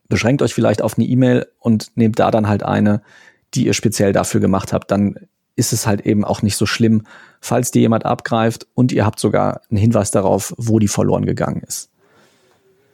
beschränkt 0.10 0.42
euch 0.42 0.54
vielleicht 0.54 0.82
auf 0.82 0.98
eine 0.98 1.08
E-Mail 1.08 1.48
und 1.60 1.92
nehmt 1.96 2.20
da 2.20 2.30
dann 2.30 2.50
halt 2.50 2.64
eine, 2.64 3.02
die 3.54 3.66
ihr 3.66 3.74
speziell 3.74 4.12
dafür 4.12 4.42
gemacht 4.42 4.74
habt. 4.74 4.92
Dann 4.92 5.16
ist 5.56 5.74
es 5.74 5.86
halt 5.86 6.02
eben 6.02 6.26
auch 6.26 6.42
nicht 6.42 6.58
so 6.58 6.66
schlimm, 6.66 7.04
falls 7.40 7.72
dir 7.72 7.82
jemand 7.82 8.06
abgreift 8.06 8.68
und 8.74 8.92
ihr 8.92 9.06
habt 9.06 9.20
sogar 9.20 9.62
einen 9.70 9.78
Hinweis 9.80 10.12
darauf, 10.12 10.54
wo 10.58 10.80
die 10.80 10.88
verloren 10.88 11.26
gegangen 11.26 11.62
ist 11.62 11.93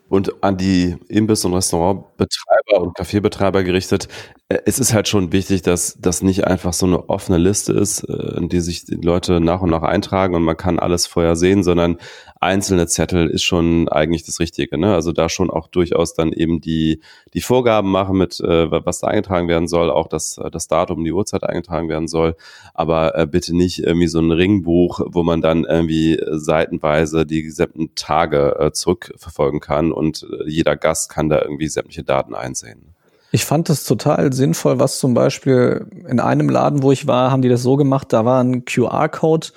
und 0.09 0.43
an 0.43 0.57
die 0.57 0.97
Imbiss- 1.07 1.45
und 1.45 1.53
Restaurantbetreiber 1.53 2.81
und 2.81 2.95
Kaffeebetreiber 2.95 3.63
gerichtet. 3.63 4.07
Äh, 4.49 4.59
es 4.65 4.79
ist 4.79 4.93
halt 4.93 5.07
schon 5.07 5.31
wichtig, 5.31 5.61
dass 5.61 5.97
das 5.99 6.23
nicht 6.23 6.45
einfach 6.45 6.73
so 6.73 6.87
eine 6.87 7.07
offene 7.09 7.37
Liste 7.37 7.73
ist, 7.73 8.03
äh, 8.03 8.37
in 8.37 8.49
die 8.49 8.59
sich 8.61 8.85
die 8.85 8.95
Leute 8.95 9.39
nach 9.39 9.61
und 9.61 9.69
nach 9.69 9.83
eintragen 9.83 10.35
und 10.35 10.43
man 10.43 10.57
kann 10.57 10.79
alles 10.79 11.05
vorher 11.05 11.35
sehen, 11.35 11.63
sondern 11.63 11.97
einzelne 12.41 12.87
Zettel 12.87 13.29
ist 13.29 13.43
schon 13.43 13.89
eigentlich 13.89 14.23
das 14.23 14.39
Richtige. 14.39 14.77
Ne? 14.77 14.93
Also 14.93 15.11
da 15.11 15.29
schon 15.29 15.49
auch 15.49 15.67
durchaus 15.67 16.13
dann 16.15 16.33
eben 16.33 16.61
die, 16.61 17.01
die 17.33 17.41
Vorgaben 17.41 17.91
machen 17.91 18.17
mit, 18.17 18.39
äh, 18.39 18.71
was 18.71 18.99
da 18.99 19.07
eingetragen 19.07 19.47
werden 19.47 19.67
soll, 19.67 19.91
auch 19.91 20.07
das, 20.07 20.39
das 20.51 20.67
Datum, 20.67 21.03
die 21.03 21.11
Uhrzeit 21.11 21.43
eingetragen 21.43 21.89
werden 21.89 22.07
soll. 22.07 22.35
Aber 22.73 23.27
bitte 23.27 23.55
nicht 23.55 23.79
irgendwie 23.79 24.07
so 24.07 24.19
ein 24.19 24.31
Ringbuch, 24.31 25.01
wo 25.05 25.23
man 25.23 25.41
dann 25.41 25.65
irgendwie 25.65 26.19
seitenweise 26.31 27.25
die 27.25 27.43
gesamten 27.43 27.93
Tage 27.95 28.71
zurückverfolgen 28.73 29.59
kann 29.59 29.91
und 29.99 30.23
äh, 30.23 30.49
jeder 30.49 30.75
Gast 30.75 31.09
kann 31.09 31.29
da 31.29 31.41
irgendwie 31.41 31.67
sämtliche 31.67 32.03
Daten 32.03 32.33
einsehen. 32.33 32.95
Ich 33.31 33.45
fand 33.45 33.69
das 33.69 33.83
total 33.83 34.33
sinnvoll, 34.33 34.79
was 34.79 34.97
zum 34.97 35.13
Beispiel 35.13 35.85
in 36.07 36.19
einem 36.19 36.49
Laden, 36.49 36.81
wo 36.81 36.91
ich 36.91 37.05
war, 37.05 37.29
haben 37.29 37.43
die 37.43 37.49
das 37.49 37.61
so 37.61 37.75
gemacht, 37.75 38.11
da 38.11 38.25
war 38.25 38.43
ein 38.43 38.65
QR-Code 38.65 39.49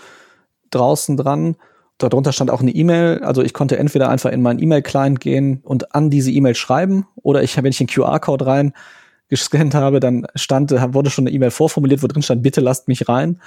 draußen 0.70 1.16
dran 1.16 1.56
darunter 2.02 2.32
stand 2.32 2.50
auch 2.50 2.60
eine 2.60 2.70
E-Mail. 2.70 3.20
Also 3.22 3.42
ich 3.42 3.54
konnte 3.54 3.78
entweder 3.78 4.08
einfach 4.08 4.30
in 4.30 4.42
meinen 4.42 4.60
E-Mail-Client 4.60 5.20
gehen 5.20 5.60
und 5.62 5.94
an 5.94 6.10
diese 6.10 6.30
E-Mail 6.30 6.54
schreiben 6.54 7.06
oder 7.16 7.42
ich, 7.42 7.56
wenn 7.56 7.66
ich 7.66 7.78
den 7.78 7.86
QR-Code 7.86 8.46
rein 8.46 8.72
gescannt 9.28 9.74
habe, 9.74 10.00
dann 10.00 10.26
stand, 10.34 10.72
wurde 10.72 11.10
schon 11.10 11.26
eine 11.26 11.34
E-Mail 11.34 11.50
vorformuliert, 11.50 12.02
wo 12.02 12.06
drin 12.06 12.22
stand, 12.22 12.42
bitte 12.42 12.60
lasst 12.60 12.88
mich 12.88 13.08
rein. 13.08 13.40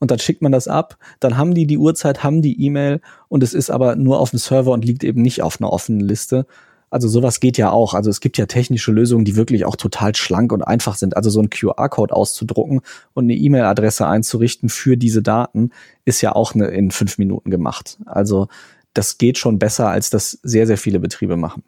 Und 0.00 0.10
dann 0.10 0.18
schickt 0.18 0.42
man 0.42 0.52
das 0.52 0.68
ab. 0.68 0.96
Dann 1.20 1.36
haben 1.36 1.54
die 1.54 1.66
die 1.66 1.78
Uhrzeit, 1.78 2.22
haben 2.22 2.42
die 2.42 2.64
E-Mail 2.64 3.00
und 3.28 3.42
es 3.42 3.54
ist 3.54 3.70
aber 3.70 3.96
nur 3.96 4.20
auf 4.20 4.30
dem 4.30 4.38
Server 4.38 4.72
und 4.72 4.84
liegt 4.84 5.04
eben 5.04 5.22
nicht 5.22 5.42
auf 5.42 5.60
einer 5.60 5.72
offenen 5.72 6.00
Liste. 6.00 6.46
Also 6.90 7.08
sowas 7.08 7.40
geht 7.40 7.58
ja 7.58 7.70
auch. 7.70 7.94
Also 7.94 8.08
es 8.08 8.20
gibt 8.20 8.38
ja 8.38 8.46
technische 8.46 8.92
Lösungen, 8.92 9.24
die 9.24 9.36
wirklich 9.36 9.64
auch 9.64 9.76
total 9.76 10.14
schlank 10.14 10.52
und 10.52 10.62
einfach 10.62 10.96
sind. 10.96 11.16
Also 11.16 11.30
so 11.30 11.40
ein 11.40 11.50
QR-Code 11.50 12.14
auszudrucken 12.14 12.80
und 13.12 13.24
eine 13.24 13.34
E-Mail-Adresse 13.34 14.06
einzurichten 14.06 14.68
für 14.68 14.96
diese 14.96 15.22
Daten 15.22 15.70
ist 16.04 16.22
ja 16.22 16.34
auch 16.34 16.54
eine, 16.54 16.68
in 16.68 16.90
fünf 16.90 17.18
Minuten 17.18 17.50
gemacht. 17.50 17.98
Also 18.06 18.48
das 18.94 19.18
geht 19.18 19.38
schon 19.38 19.58
besser, 19.58 19.88
als 19.88 20.10
das 20.10 20.38
sehr, 20.42 20.66
sehr 20.66 20.78
viele 20.78 21.00
Betriebe 21.00 21.36
machen. 21.36 21.62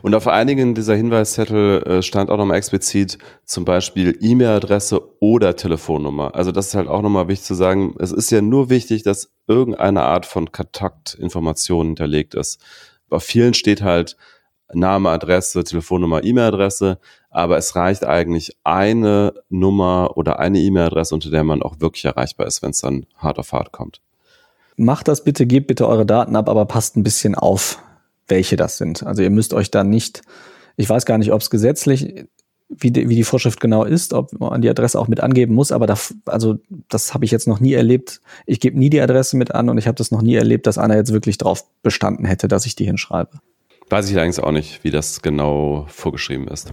Und 0.00 0.14
auf 0.14 0.28
einigen 0.28 0.74
dieser 0.74 0.94
Hinweiszettel 0.94 1.82
äh, 1.82 2.02
stand 2.02 2.30
auch 2.30 2.36
nochmal 2.36 2.58
explizit 2.58 3.18
zum 3.44 3.64
Beispiel 3.64 4.16
E-Mail-Adresse 4.20 5.00
oder 5.20 5.56
Telefonnummer. 5.56 6.34
Also 6.34 6.52
das 6.52 6.68
ist 6.68 6.74
halt 6.74 6.88
auch 6.88 7.02
nochmal 7.02 7.26
wichtig 7.26 7.46
zu 7.46 7.54
sagen. 7.54 7.96
Es 7.98 8.12
ist 8.12 8.30
ja 8.30 8.40
nur 8.40 8.70
wichtig, 8.70 9.02
dass 9.02 9.32
irgendeine 9.48 10.02
Art 10.02 10.24
von 10.24 10.52
Kontaktinformation 10.52 11.86
hinterlegt 11.88 12.34
ist. 12.34 12.60
Auf 13.10 13.24
vielen 13.24 13.54
steht 13.54 13.82
halt 13.82 14.16
Name, 14.72 15.08
Adresse, 15.08 15.64
Telefonnummer, 15.64 16.22
E-Mail-Adresse, 16.22 16.98
aber 17.30 17.56
es 17.56 17.74
reicht 17.74 18.04
eigentlich 18.04 18.56
eine 18.64 19.32
Nummer 19.48 20.16
oder 20.16 20.38
eine 20.38 20.58
E-Mail-Adresse, 20.60 21.14
unter 21.14 21.30
der 21.30 21.42
man 21.42 21.62
auch 21.62 21.80
wirklich 21.80 22.04
erreichbar 22.04 22.46
ist, 22.46 22.62
wenn 22.62 22.70
es 22.70 22.80
dann 22.80 23.06
hart 23.16 23.38
auf 23.38 23.52
hart 23.52 23.72
kommt. 23.72 24.00
Macht 24.76 25.08
das 25.08 25.24
bitte, 25.24 25.46
gebt 25.46 25.66
bitte 25.66 25.88
eure 25.88 26.06
Daten 26.06 26.36
ab, 26.36 26.48
aber 26.48 26.66
passt 26.66 26.96
ein 26.96 27.02
bisschen 27.02 27.34
auf, 27.34 27.82
welche 28.28 28.56
das 28.56 28.78
sind. 28.78 29.02
Also 29.02 29.22
ihr 29.22 29.30
müsst 29.30 29.54
euch 29.54 29.70
da 29.70 29.84
nicht, 29.84 30.22
ich 30.76 30.88
weiß 30.88 31.06
gar 31.06 31.18
nicht, 31.18 31.32
ob 31.32 31.40
es 31.40 31.50
gesetzlich, 31.50 32.26
wie 32.68 32.90
die, 32.90 33.08
wie 33.08 33.16
die 33.16 33.24
Vorschrift 33.24 33.60
genau 33.60 33.84
ist, 33.84 34.12
ob 34.12 34.38
man 34.38 34.60
die 34.60 34.68
Adresse 34.68 34.98
auch 34.98 35.08
mit 35.08 35.20
angeben 35.20 35.54
muss, 35.54 35.72
aber 35.72 35.86
da, 35.86 35.98
also 36.26 36.58
das 36.88 37.14
habe 37.14 37.24
ich 37.24 37.30
jetzt 37.30 37.48
noch 37.48 37.60
nie 37.60 37.72
erlebt. 37.72 38.20
Ich 38.46 38.60
gebe 38.60 38.78
nie 38.78 38.90
die 38.90 39.00
Adresse 39.00 39.36
mit 39.36 39.54
an 39.54 39.70
und 39.70 39.78
ich 39.78 39.86
habe 39.86 39.96
das 39.96 40.10
noch 40.10 40.22
nie 40.22 40.34
erlebt, 40.34 40.66
dass 40.66 40.76
einer 40.76 40.96
jetzt 40.96 41.12
wirklich 41.12 41.38
drauf 41.38 41.64
bestanden 41.82 42.26
hätte, 42.26 42.46
dass 42.46 42.66
ich 42.66 42.76
die 42.76 42.84
hinschreibe. 42.84 43.40
Weiß 43.88 44.08
ich 44.10 44.14
allerdings 44.16 44.38
auch 44.38 44.52
nicht, 44.52 44.84
wie 44.84 44.90
das 44.90 45.22
genau 45.22 45.86
vorgeschrieben 45.88 46.46
ist. 46.48 46.72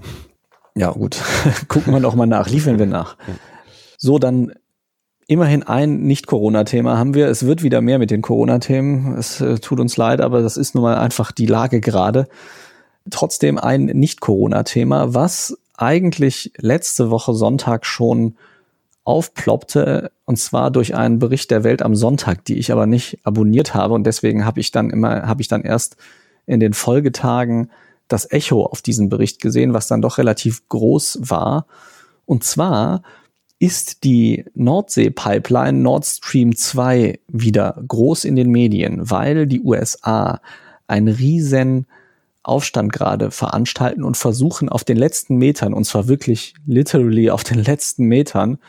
Ja, 0.75 0.91
gut. 0.91 1.17
Gucken 1.69 1.93
wir 1.93 2.01
noch 2.01 2.15
mal 2.15 2.25
nach, 2.25 2.49
liefern 2.49 2.77
wir 2.77 2.85
nach. 2.85 3.15
So, 3.97 4.19
dann 4.19 4.53
immerhin 5.27 5.63
ein 5.63 6.01
Nicht-Corona-Thema 6.03 6.97
haben 6.97 7.13
wir. 7.13 7.27
Es 7.27 7.45
wird 7.45 7.63
wieder 7.63 7.81
mehr 7.81 7.99
mit 7.99 8.11
den 8.11 8.21
Corona-Themen. 8.21 9.15
Es 9.17 9.41
äh, 9.41 9.59
tut 9.59 9.79
uns 9.79 9.97
leid, 9.97 10.21
aber 10.21 10.41
das 10.41 10.57
ist 10.57 10.75
nun 10.75 10.83
mal 10.83 10.97
einfach 10.97 11.31
die 11.31 11.47
Lage 11.47 11.81
gerade. 11.81 12.27
Trotzdem 13.09 13.57
ein 13.57 13.85
Nicht-Corona-Thema, 13.85 15.13
was 15.13 15.57
eigentlich 15.77 16.51
letzte 16.57 17.09
Woche 17.09 17.33
Sonntag 17.33 17.85
schon 17.85 18.35
aufploppte 19.03 20.11
und 20.25 20.37
zwar 20.37 20.71
durch 20.71 20.95
einen 20.95 21.19
Bericht 21.19 21.51
der 21.51 21.63
Welt 21.63 21.83
am 21.83 21.95
Sonntag, 21.95 22.43
die 22.45 22.57
ich 22.57 22.71
aber 22.71 22.87
nicht 22.87 23.19
abonniert 23.23 23.75
habe 23.75 23.93
und 23.93 24.03
deswegen 24.05 24.45
habe 24.45 24.59
ich 24.59 24.71
dann 24.71 24.89
immer 24.89 25.27
habe 25.27 25.41
ich 25.41 25.47
dann 25.47 25.61
erst 25.61 25.97
in 26.47 26.59
den 26.59 26.73
Folgetagen 26.73 27.69
das 28.07 28.31
Echo 28.31 28.65
auf 28.65 28.81
diesen 28.81 29.09
Bericht 29.09 29.41
gesehen, 29.41 29.73
was 29.73 29.87
dann 29.87 30.01
doch 30.01 30.17
relativ 30.17 30.67
groß 30.69 31.19
war. 31.21 31.65
Und 32.25 32.43
zwar 32.43 33.03
ist 33.65 34.03
die 34.03 34.45
Nordsee-Pipeline 34.53 35.79
Nord 35.79 36.05
Stream 36.05 36.55
2 36.55 37.19
wieder 37.27 37.81
groß 37.87 38.25
in 38.25 38.35
den 38.35 38.51
Medien, 38.51 39.09
weil 39.09 39.47
die 39.47 39.61
USA 39.61 40.39
einen 40.85 41.07
riesen 41.07 41.87
Aufstand 42.43 42.93
gerade 42.93 43.31
veranstalten 43.31 44.03
und 44.03 44.17
versuchen 44.17 44.69
auf 44.69 44.83
den 44.83 44.97
letzten 44.97 45.37
Metern, 45.37 45.73
und 45.73 45.85
zwar 45.85 46.07
wirklich 46.07 46.53
literally 46.67 47.31
auf 47.31 47.43
den 47.43 47.57
letzten 47.57 48.05
Metern, 48.05 48.59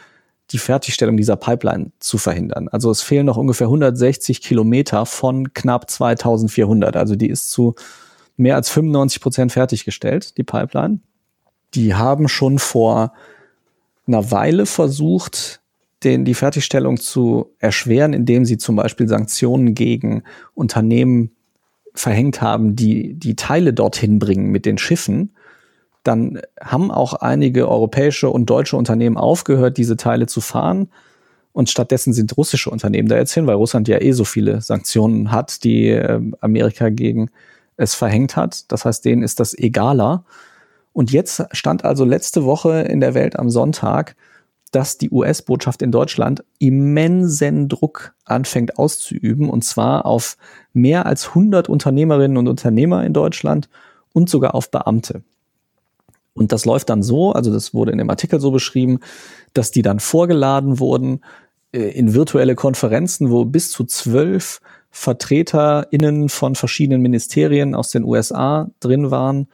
die 0.52 0.58
Fertigstellung 0.58 1.18
dieser 1.18 1.36
Pipeline 1.36 1.92
zu 2.00 2.16
verhindern. 2.16 2.68
Also 2.68 2.90
es 2.90 3.02
fehlen 3.02 3.26
noch 3.26 3.36
ungefähr 3.36 3.66
160 3.66 4.40
Kilometer 4.40 5.04
von 5.04 5.52
knapp 5.52 5.90
2400. 5.90 6.96
Also 6.96 7.16
die 7.16 7.28
ist 7.28 7.50
zu 7.50 7.74
mehr 8.38 8.54
als 8.54 8.70
95 8.70 9.20
Prozent 9.20 9.52
fertiggestellt, 9.52 10.38
die 10.38 10.44
Pipeline. 10.44 11.00
Die 11.74 11.94
haben 11.94 12.28
schon 12.28 12.58
vor 12.58 13.12
einer 14.06 14.30
Weile 14.30 14.66
versucht, 14.66 15.60
den, 16.04 16.24
die 16.24 16.34
Fertigstellung 16.34 16.98
zu 16.98 17.50
erschweren, 17.58 18.12
indem 18.12 18.44
sie 18.44 18.58
zum 18.58 18.76
Beispiel 18.76 19.08
Sanktionen 19.08 19.74
gegen 19.74 20.22
Unternehmen 20.54 21.30
verhängt 21.94 22.42
haben, 22.42 22.76
die 22.76 23.14
die 23.14 23.36
Teile 23.36 23.72
dorthin 23.72 24.18
bringen 24.18 24.50
mit 24.50 24.66
den 24.66 24.78
Schiffen. 24.78 25.34
Dann 26.02 26.40
haben 26.60 26.90
auch 26.90 27.14
einige 27.14 27.68
europäische 27.68 28.28
und 28.30 28.46
deutsche 28.46 28.76
Unternehmen 28.76 29.16
aufgehört, 29.16 29.78
diese 29.78 29.96
Teile 29.96 30.26
zu 30.26 30.40
fahren. 30.40 30.88
Und 31.52 31.70
stattdessen 31.70 32.12
sind 32.12 32.36
russische 32.36 32.68
Unternehmen 32.68 33.08
da 33.08 33.16
jetzt 33.16 33.32
hin, 33.32 33.46
weil 33.46 33.54
Russland 33.54 33.88
ja 33.88 34.00
eh 34.00 34.12
so 34.12 34.24
viele 34.24 34.60
Sanktionen 34.60 35.32
hat, 35.32 35.64
die 35.64 35.88
äh, 35.88 36.20
Amerika 36.40 36.90
gegen 36.90 37.30
es 37.78 37.94
verhängt 37.94 38.36
hat. 38.36 38.70
Das 38.70 38.84
heißt, 38.84 39.04
denen 39.04 39.22
ist 39.22 39.40
das 39.40 39.56
egaler. 39.56 40.24
Und 40.96 41.12
jetzt 41.12 41.44
stand 41.52 41.84
also 41.84 42.06
letzte 42.06 42.46
Woche 42.46 42.80
in 42.80 43.00
der 43.00 43.12
Welt 43.12 43.38
am 43.38 43.50
Sonntag, 43.50 44.16
dass 44.70 44.96
die 44.96 45.10
US-Botschaft 45.10 45.82
in 45.82 45.92
Deutschland 45.92 46.42
immensen 46.58 47.68
Druck 47.68 48.14
anfängt 48.24 48.78
auszuüben, 48.78 49.50
und 49.50 49.62
zwar 49.62 50.06
auf 50.06 50.38
mehr 50.72 51.04
als 51.04 51.28
100 51.28 51.68
Unternehmerinnen 51.68 52.38
und 52.38 52.48
Unternehmer 52.48 53.04
in 53.04 53.12
Deutschland 53.12 53.68
und 54.14 54.30
sogar 54.30 54.54
auf 54.54 54.70
Beamte. 54.70 55.22
Und 56.32 56.52
das 56.52 56.64
läuft 56.64 56.88
dann 56.88 57.02
so, 57.02 57.32
also 57.32 57.52
das 57.52 57.74
wurde 57.74 57.92
in 57.92 57.98
dem 57.98 58.08
Artikel 58.08 58.40
so 58.40 58.50
beschrieben, 58.50 59.00
dass 59.52 59.72
die 59.72 59.82
dann 59.82 60.00
vorgeladen 60.00 60.78
wurden 60.78 61.20
äh, 61.72 61.90
in 61.90 62.14
virtuelle 62.14 62.54
Konferenzen, 62.54 63.30
wo 63.30 63.44
bis 63.44 63.70
zu 63.70 63.84
zwölf 63.84 64.62
VertreterInnen 64.92 66.30
von 66.30 66.54
verschiedenen 66.54 67.02
Ministerien 67.02 67.74
aus 67.74 67.90
den 67.90 68.02
USA 68.02 68.70
drin 68.80 69.10
waren 69.10 69.48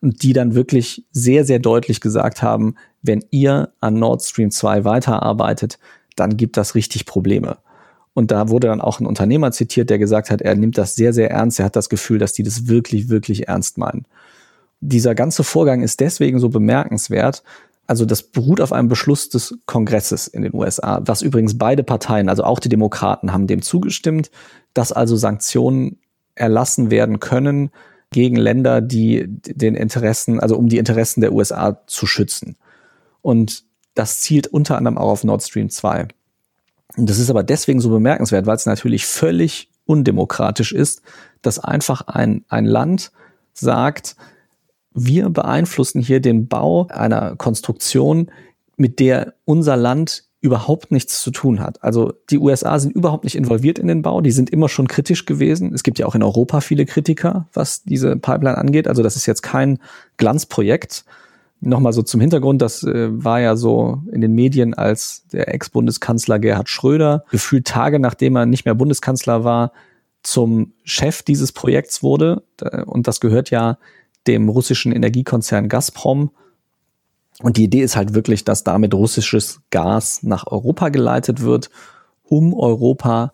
und 0.00 0.22
die 0.22 0.32
dann 0.32 0.54
wirklich 0.54 1.04
sehr, 1.10 1.44
sehr 1.44 1.58
deutlich 1.58 2.00
gesagt 2.00 2.42
haben, 2.42 2.74
wenn 3.02 3.24
ihr 3.30 3.72
an 3.80 3.94
Nord 3.94 4.22
Stream 4.22 4.50
2 4.50 4.84
weiterarbeitet, 4.84 5.78
dann 6.16 6.36
gibt 6.36 6.56
das 6.56 6.74
richtig 6.74 7.06
Probleme. 7.06 7.58
Und 8.14 8.30
da 8.30 8.48
wurde 8.48 8.68
dann 8.68 8.80
auch 8.80 8.98
ein 8.98 9.06
Unternehmer 9.06 9.52
zitiert, 9.52 9.90
der 9.90 9.98
gesagt 9.98 10.30
hat, 10.30 10.40
er 10.40 10.54
nimmt 10.54 10.78
das 10.78 10.94
sehr, 10.94 11.12
sehr 11.12 11.30
ernst. 11.30 11.58
Er 11.58 11.66
hat 11.66 11.76
das 11.76 11.88
Gefühl, 11.88 12.18
dass 12.18 12.32
die 12.32 12.42
das 12.42 12.66
wirklich, 12.66 13.08
wirklich 13.10 13.48
ernst 13.48 13.78
meinen. 13.78 14.06
Dieser 14.80 15.14
ganze 15.14 15.44
Vorgang 15.44 15.82
ist 15.82 16.00
deswegen 16.00 16.38
so 16.38 16.48
bemerkenswert, 16.48 17.42
also 17.86 18.04
das 18.04 18.22
beruht 18.22 18.60
auf 18.60 18.72
einem 18.72 18.88
Beschluss 18.88 19.28
des 19.28 19.58
Kongresses 19.66 20.26
in 20.26 20.42
den 20.42 20.54
USA, 20.54 21.00
was 21.04 21.22
übrigens 21.22 21.56
beide 21.56 21.84
Parteien, 21.84 22.28
also 22.28 22.42
auch 22.42 22.58
die 22.58 22.68
Demokraten, 22.68 23.32
haben 23.32 23.46
dem 23.46 23.62
zugestimmt, 23.62 24.30
dass 24.74 24.92
also 24.92 25.16
Sanktionen 25.16 25.98
erlassen 26.34 26.90
werden 26.90 27.20
können 27.20 27.70
gegen 28.10 28.36
Länder, 28.36 28.80
die 28.80 29.24
den 29.28 29.74
Interessen, 29.74 30.40
also 30.40 30.56
um 30.56 30.68
die 30.68 30.78
Interessen 30.78 31.20
der 31.20 31.32
USA 31.32 31.82
zu 31.86 32.06
schützen. 32.06 32.56
Und 33.22 33.64
das 33.94 34.20
zielt 34.20 34.46
unter 34.46 34.76
anderem 34.76 34.98
auch 34.98 35.10
auf 35.10 35.24
Nord 35.24 35.42
Stream 35.42 35.70
2. 35.70 36.08
Und 36.96 37.10
das 37.10 37.18
ist 37.18 37.30
aber 37.30 37.42
deswegen 37.42 37.80
so 37.80 37.90
bemerkenswert, 37.90 38.46
weil 38.46 38.56
es 38.56 38.66
natürlich 38.66 39.06
völlig 39.06 39.70
undemokratisch 39.84 40.72
ist, 40.72 41.02
dass 41.42 41.58
einfach 41.58 42.02
ein, 42.06 42.44
ein 42.48 42.64
Land 42.64 43.12
sagt, 43.52 44.16
wir 44.92 45.28
beeinflussen 45.28 46.00
hier 46.00 46.20
den 46.20 46.48
Bau 46.48 46.86
einer 46.88 47.36
Konstruktion, 47.36 48.30
mit 48.76 48.98
der 48.98 49.34
unser 49.44 49.76
Land 49.76 50.24
überhaupt 50.40 50.90
nichts 50.92 51.22
zu 51.22 51.30
tun 51.30 51.60
hat. 51.60 51.82
Also 51.82 52.12
die 52.30 52.38
USA 52.38 52.78
sind 52.78 52.94
überhaupt 52.94 53.24
nicht 53.24 53.36
involviert 53.36 53.78
in 53.78 53.88
den 53.88 54.02
Bau, 54.02 54.20
die 54.20 54.30
sind 54.30 54.50
immer 54.50 54.68
schon 54.68 54.86
kritisch 54.86 55.24
gewesen. 55.24 55.72
Es 55.74 55.82
gibt 55.82 55.98
ja 55.98 56.06
auch 56.06 56.14
in 56.14 56.22
Europa 56.22 56.60
viele 56.60 56.84
Kritiker, 56.86 57.48
was 57.52 57.82
diese 57.82 58.16
Pipeline 58.16 58.58
angeht. 58.58 58.86
Also 58.86 59.02
das 59.02 59.16
ist 59.16 59.26
jetzt 59.26 59.42
kein 59.42 59.78
Glanzprojekt. 60.18 61.04
Nochmal 61.60 61.94
so 61.94 62.02
zum 62.02 62.20
Hintergrund, 62.20 62.60
das 62.60 62.82
äh, 62.82 63.08
war 63.10 63.40
ja 63.40 63.56
so 63.56 64.02
in 64.12 64.20
den 64.20 64.34
Medien, 64.34 64.74
als 64.74 65.24
der 65.32 65.52
Ex-Bundeskanzler 65.52 66.38
Gerhard 66.38 66.68
Schröder 66.68 67.24
gefühlt 67.30 67.66
Tage 67.66 67.98
nachdem 67.98 68.36
er 68.36 68.44
nicht 68.44 68.66
mehr 68.66 68.74
Bundeskanzler 68.74 69.42
war, 69.42 69.72
zum 70.22 70.72
Chef 70.84 71.22
dieses 71.22 71.52
Projekts 71.52 72.02
wurde. 72.02 72.42
Und 72.84 73.06
das 73.06 73.20
gehört 73.20 73.50
ja 73.50 73.78
dem 74.26 74.48
russischen 74.48 74.92
Energiekonzern 74.92 75.68
Gazprom. 75.68 76.30
Und 77.42 77.56
die 77.56 77.64
Idee 77.64 77.82
ist 77.82 77.96
halt 77.96 78.14
wirklich, 78.14 78.44
dass 78.44 78.64
damit 78.64 78.94
russisches 78.94 79.60
Gas 79.70 80.22
nach 80.22 80.46
Europa 80.46 80.88
geleitet 80.88 81.42
wird, 81.42 81.70
um 82.22 82.54
Europa 82.54 83.32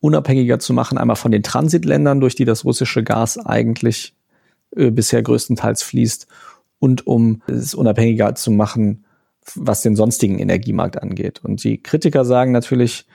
unabhängiger 0.00 0.58
zu 0.58 0.72
machen, 0.72 0.98
einmal 0.98 1.16
von 1.16 1.30
den 1.30 1.42
Transitländern, 1.42 2.20
durch 2.20 2.34
die 2.34 2.44
das 2.44 2.64
russische 2.64 3.02
Gas 3.02 3.38
eigentlich 3.38 4.14
äh, 4.76 4.90
bisher 4.90 5.22
größtenteils 5.22 5.82
fließt, 5.82 6.26
und 6.80 7.06
um 7.06 7.42
es 7.46 7.74
unabhängiger 7.74 8.34
zu 8.34 8.50
machen, 8.50 9.04
was 9.54 9.82
den 9.82 9.94
sonstigen 9.94 10.38
Energiemarkt 10.38 11.00
angeht. 11.00 11.40
Und 11.44 11.62
die 11.62 11.80
Kritiker 11.80 12.24
sagen 12.24 12.52
natürlich, 12.52 13.06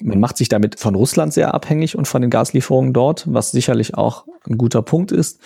man 0.00 0.20
macht 0.20 0.36
sich 0.36 0.48
damit 0.48 0.78
von 0.78 0.94
Russland 0.94 1.32
sehr 1.32 1.54
abhängig 1.54 1.96
und 1.96 2.06
von 2.06 2.22
den 2.22 2.30
Gaslieferungen 2.30 2.92
dort, 2.92 3.24
was 3.26 3.50
sicherlich 3.50 3.94
auch 3.96 4.26
ein 4.48 4.58
guter 4.58 4.82
Punkt 4.82 5.10
ist. 5.10 5.40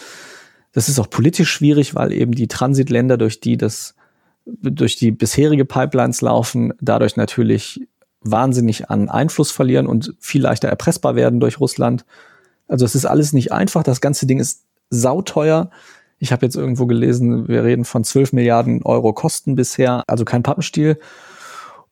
Das 0.72 0.88
ist 0.88 0.98
auch 0.98 1.08
politisch 1.08 1.50
schwierig, 1.50 1.94
weil 1.94 2.12
eben 2.12 2.32
die 2.32 2.48
Transitländer, 2.48 3.16
durch 3.16 3.40
die 3.40 3.56
das, 3.56 3.94
durch 4.44 4.96
die 4.96 5.10
bisherige 5.10 5.64
Pipelines 5.64 6.20
laufen, 6.20 6.72
dadurch 6.80 7.16
natürlich 7.16 7.86
wahnsinnig 8.20 8.90
an 8.90 9.08
Einfluss 9.08 9.50
verlieren 9.50 9.86
und 9.86 10.14
viel 10.20 10.42
leichter 10.42 10.68
erpressbar 10.68 11.16
werden 11.16 11.40
durch 11.40 11.60
Russland. 11.60 12.04
Also 12.68 12.84
es 12.84 12.94
ist 12.94 13.04
alles 13.04 13.32
nicht 13.32 13.52
einfach. 13.52 13.82
Das 13.82 14.00
ganze 14.00 14.26
Ding 14.26 14.38
ist 14.38 14.64
sauteuer. 14.90 15.70
Ich 16.18 16.32
habe 16.32 16.46
jetzt 16.46 16.56
irgendwo 16.56 16.86
gelesen, 16.86 17.48
wir 17.48 17.64
reden 17.64 17.84
von 17.84 18.04
12 18.04 18.32
Milliarden 18.32 18.82
Euro 18.84 19.12
Kosten 19.12 19.56
bisher, 19.56 20.04
also 20.06 20.24
kein 20.24 20.42
Pappenstiel. 20.42 20.98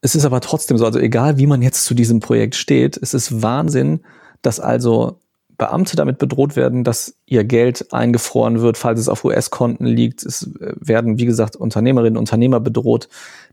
Es 0.03 0.15
ist 0.15 0.25
aber 0.25 0.41
trotzdem 0.41 0.79
so, 0.79 0.87
also 0.87 0.99
egal 0.99 1.37
wie 1.39 1.47
man 1.47 1.63
jetzt 1.63 1.85
zu 1.85 1.95
diesem 1.95 2.21
Projekt 2.21 2.55
steht, 2.55 2.97
es 2.97 3.13
ist 3.13 3.43
Wahnsinn, 3.43 4.01
dass 4.41 4.61
also 4.61 5.19
Beamte 5.61 5.95
damit 5.95 6.17
bedroht 6.17 6.57
werden, 6.57 6.85
dass 6.85 7.17
ihr 7.27 7.45
Geld 7.45 7.93
eingefroren 7.93 8.63
wird, 8.63 8.79
falls 8.79 8.99
es 8.99 9.11
auf 9.11 9.27
US-Konten 9.27 9.85
liegt. 9.85 10.25
Es 10.25 10.51
äh, 10.59 10.73
werden, 10.81 11.19
wie 11.19 11.27
gesagt, 11.27 11.55
Unternehmerinnen 11.55 12.17
und 12.17 12.23
Unternehmer 12.23 12.61
bedroht, 12.61 13.09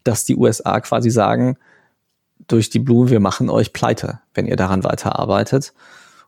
dass 0.05 0.23
die 0.23 0.37
USA 0.37 0.79
quasi 0.79 1.09
sagen, 1.09 1.57
durch 2.47 2.69
die 2.69 2.79
Blume, 2.79 3.09
wir 3.09 3.19
machen 3.19 3.49
euch 3.49 3.73
pleite, 3.73 4.21
wenn 4.33 4.47
ihr 4.47 4.55
daran 4.55 4.85
weiterarbeitet. 4.85 5.73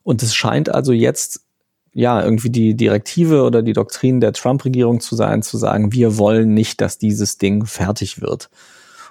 Und 0.04 0.22
es 0.22 0.36
scheint 0.36 0.68
also 0.68 0.92
jetzt 0.92 1.46
ja 1.94 2.22
irgendwie 2.22 2.50
die 2.50 2.76
Direktive 2.76 3.44
oder 3.44 3.62
die 3.62 3.74
Doktrin 3.74 4.20
der 4.20 4.34
Trump-Regierung 4.34 5.00
zu 5.00 5.16
sein, 5.16 5.44
zu 5.44 5.58
sagen, 5.58 5.94
wir 5.94 6.18
wollen 6.18 6.54
nicht, 6.54 6.82
dass 6.82 6.98
dieses 6.98 7.38
Ding 7.38 7.66
fertig 7.66 8.22
wird. 8.22 8.50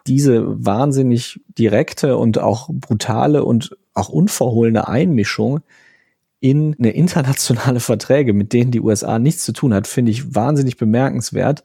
Diese 0.07 0.45
wahnsinnig 0.67 1.41
direkte 1.49 2.19
und 2.19 2.39
auch 2.39 2.69
brutale 2.71 3.43
und 3.43 3.75
auch 3.95 4.11
unverhohlene 4.11 4.87
Einmischung 4.87 5.63
in 6.41 6.77
eine 6.79 6.91
internationale 6.91 7.81
Verträge, 7.81 8.33
mit 8.33 8.53
denen 8.53 8.71
die 8.71 8.81
USA 8.81 9.19
nichts 9.19 9.45
zu 9.45 9.53
tun 9.53 9.75
hat, 9.75 9.87
finde 9.87 10.11
ich 10.11 10.35
wahnsinnig 10.35 10.77
bemerkenswert. 10.77 11.63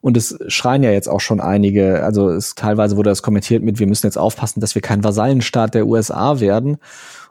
Und 0.00 0.16
es 0.16 0.36
schreien 0.48 0.82
ja 0.82 0.90
jetzt 0.90 1.08
auch 1.08 1.20
schon 1.20 1.40
einige, 1.40 2.02
also 2.02 2.28
es 2.28 2.56
teilweise 2.56 2.96
wurde 2.96 3.10
das 3.10 3.22
kommentiert 3.22 3.62
mit, 3.62 3.78
wir 3.78 3.86
müssen 3.86 4.06
jetzt 4.06 4.18
aufpassen, 4.18 4.60
dass 4.60 4.74
wir 4.74 4.82
kein 4.82 5.04
Vasallenstaat 5.04 5.74
der 5.74 5.86
USA 5.86 6.40
werden. 6.40 6.78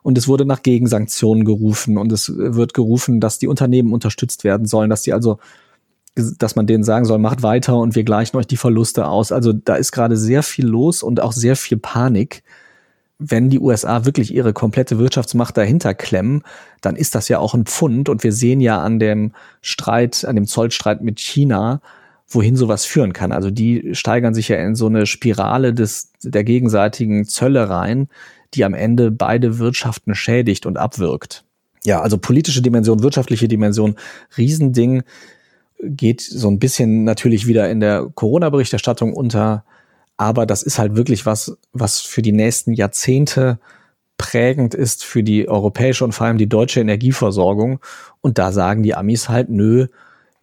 Und 0.04 0.18
es 0.18 0.28
wurde 0.28 0.46
nach 0.46 0.64
Gegensanktionen 0.64 1.44
gerufen 1.44 1.98
und 1.98 2.12
es 2.14 2.32
wird 2.34 2.74
gerufen, 2.74 3.20
dass 3.20 3.40
die 3.40 3.48
Unternehmen 3.48 3.94
unterstützt 3.94 4.46
werden 4.46 4.66
sollen, 4.66 4.90
dass 4.90 5.02
die 5.02 5.14
also, 5.14 5.38
dass 6.16 6.56
man 6.56 6.66
denen 6.66 6.86
sagen 6.86 7.06
soll, 7.06 7.20
macht 7.20 7.44
weiter 7.44 7.78
und 7.78 7.94
wir 7.96 8.04
gleichen 8.04 8.38
euch 8.38 8.48
die 8.48 8.58
Verluste 8.58 9.06
aus. 9.06 9.34
Also 9.34 9.52
da 9.52 9.76
ist 9.76 9.92
gerade 9.92 10.16
sehr 10.16 10.42
viel 10.42 10.66
los 10.66 11.04
und 11.04 11.22
auch 11.22 11.34
sehr 11.34 11.58
viel 11.58 11.78
Panik 11.78 12.42
wenn 13.24 13.50
die 13.50 13.60
USA 13.60 14.06
wirklich 14.06 14.34
ihre 14.34 14.52
komplette 14.52 14.98
Wirtschaftsmacht 14.98 15.56
dahinter 15.56 15.94
klemmen, 15.94 16.42
dann 16.82 16.96
ist 16.96 17.14
das 17.14 17.28
ja 17.30 17.38
auch 17.38 17.54
ein 17.54 17.66
Pfund. 17.66 18.10
Und 18.10 18.24
wir 18.24 18.34
sehen 18.34 18.60
ja 18.60 18.82
an 18.82 18.98
dem 18.98 19.34
Streit, 19.62 20.26
an 20.26 20.36
dem 20.36 20.48
Zollstreit 20.48 21.02
mit 21.02 21.20
China, 21.20 21.82
wohin 22.28 22.56
sowas 22.56 22.86
führen 22.86 23.14
kann. 23.14 23.32
Also 23.32 23.52
die 23.52 23.94
steigern 23.94 24.34
sich 24.34 24.48
ja 24.48 24.58
in 24.58 24.76
so 24.76 24.88
eine 24.88 25.06
Spirale 25.06 25.74
des, 25.74 26.12
der 26.24 26.44
gegenseitigen 26.44 27.26
Zölle 27.26 27.70
rein, 27.70 28.08
die 28.54 28.66
am 28.66 28.74
Ende 28.74 29.12
beide 29.12 29.60
Wirtschaften 29.60 30.16
schädigt 30.16 30.66
und 30.66 30.78
abwirkt. 30.78 31.44
Ja, 31.86 32.02
also 32.02 32.18
politische 32.18 32.62
Dimension, 32.62 33.04
wirtschaftliche 33.04 33.48
Dimension, 33.48 33.96
Riesending 34.38 35.04
geht 35.84 36.22
so 36.22 36.50
ein 36.50 36.60
bisschen 36.60 37.04
natürlich 37.04 37.48
wieder 37.48 37.70
in 37.70 37.80
der 37.80 38.08
Corona-Berichterstattung 38.14 39.14
unter, 39.14 39.64
aber 40.22 40.46
das 40.46 40.62
ist 40.62 40.78
halt 40.78 40.96
wirklich 40.96 41.26
was, 41.26 41.58
was 41.74 42.00
für 42.00 42.22
die 42.22 42.32
nächsten 42.32 42.74
Jahrzehnte 42.74 43.58
prägend 44.20 44.76
ist 44.76 45.04
für 45.04 45.24
die 45.24 45.50
europäische 45.50 46.06
und 46.06 46.12
vor 46.12 46.28
allem 46.28 46.38
die 46.38 46.48
deutsche 46.48 46.80
Energieversorgung. 46.80 47.80
Und 48.22 48.38
da 48.38 48.52
sagen 48.52 48.84
die 48.84 48.94
Amis 48.94 49.30
halt, 49.30 49.50
nö, 49.50 49.88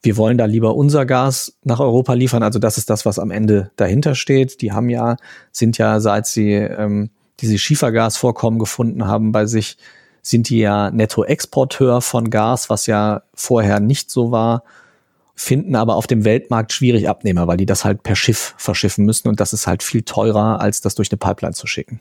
wir 0.02 0.16
wollen 0.16 0.36
da 0.36 0.46
lieber 0.46 0.74
unser 0.74 1.06
Gas 1.06 1.58
nach 1.62 1.78
Europa 1.78 2.14
liefern. 2.14 2.42
Also 2.42 2.58
das 2.58 2.76
ist 2.76 2.90
das, 2.90 3.06
was 3.06 3.20
am 3.20 3.30
Ende 3.30 3.70
dahinter 3.76 4.16
steht. 4.16 4.62
Die 4.62 4.72
haben 4.72 4.90
ja, 4.90 5.14
sind 5.52 5.78
ja, 5.78 6.00
seit 6.00 6.26
sie 6.26 6.54
ähm, 6.54 7.10
diese 7.38 7.56
Schiefergasvorkommen 7.56 8.58
gefunden 8.58 9.06
haben 9.06 9.30
bei 9.30 9.46
sich, 9.46 9.78
sind 10.22 10.48
die 10.48 10.58
ja 10.58 10.90
Nettoexporteur 10.90 12.00
von 12.00 12.30
Gas, 12.30 12.68
was 12.68 12.88
ja 12.88 13.22
vorher 13.32 13.78
nicht 13.78 14.10
so 14.10 14.32
war, 14.32 14.64
finden 15.38 15.76
aber 15.76 15.96
auf 15.96 16.06
dem 16.06 16.24
Weltmarkt 16.24 16.72
schwierig 16.72 17.08
Abnehmer, 17.08 17.46
weil 17.46 17.56
die 17.56 17.66
das 17.66 17.84
halt 17.84 18.02
per 18.02 18.16
Schiff 18.16 18.54
verschiffen 18.58 19.04
müssen 19.04 19.28
und 19.28 19.40
das 19.40 19.52
ist 19.52 19.66
halt 19.66 19.82
viel 19.82 20.02
teurer, 20.02 20.60
als 20.60 20.80
das 20.80 20.96
durch 20.96 21.10
eine 21.10 21.18
Pipeline 21.18 21.54
zu 21.54 21.66
schicken. 21.66 22.00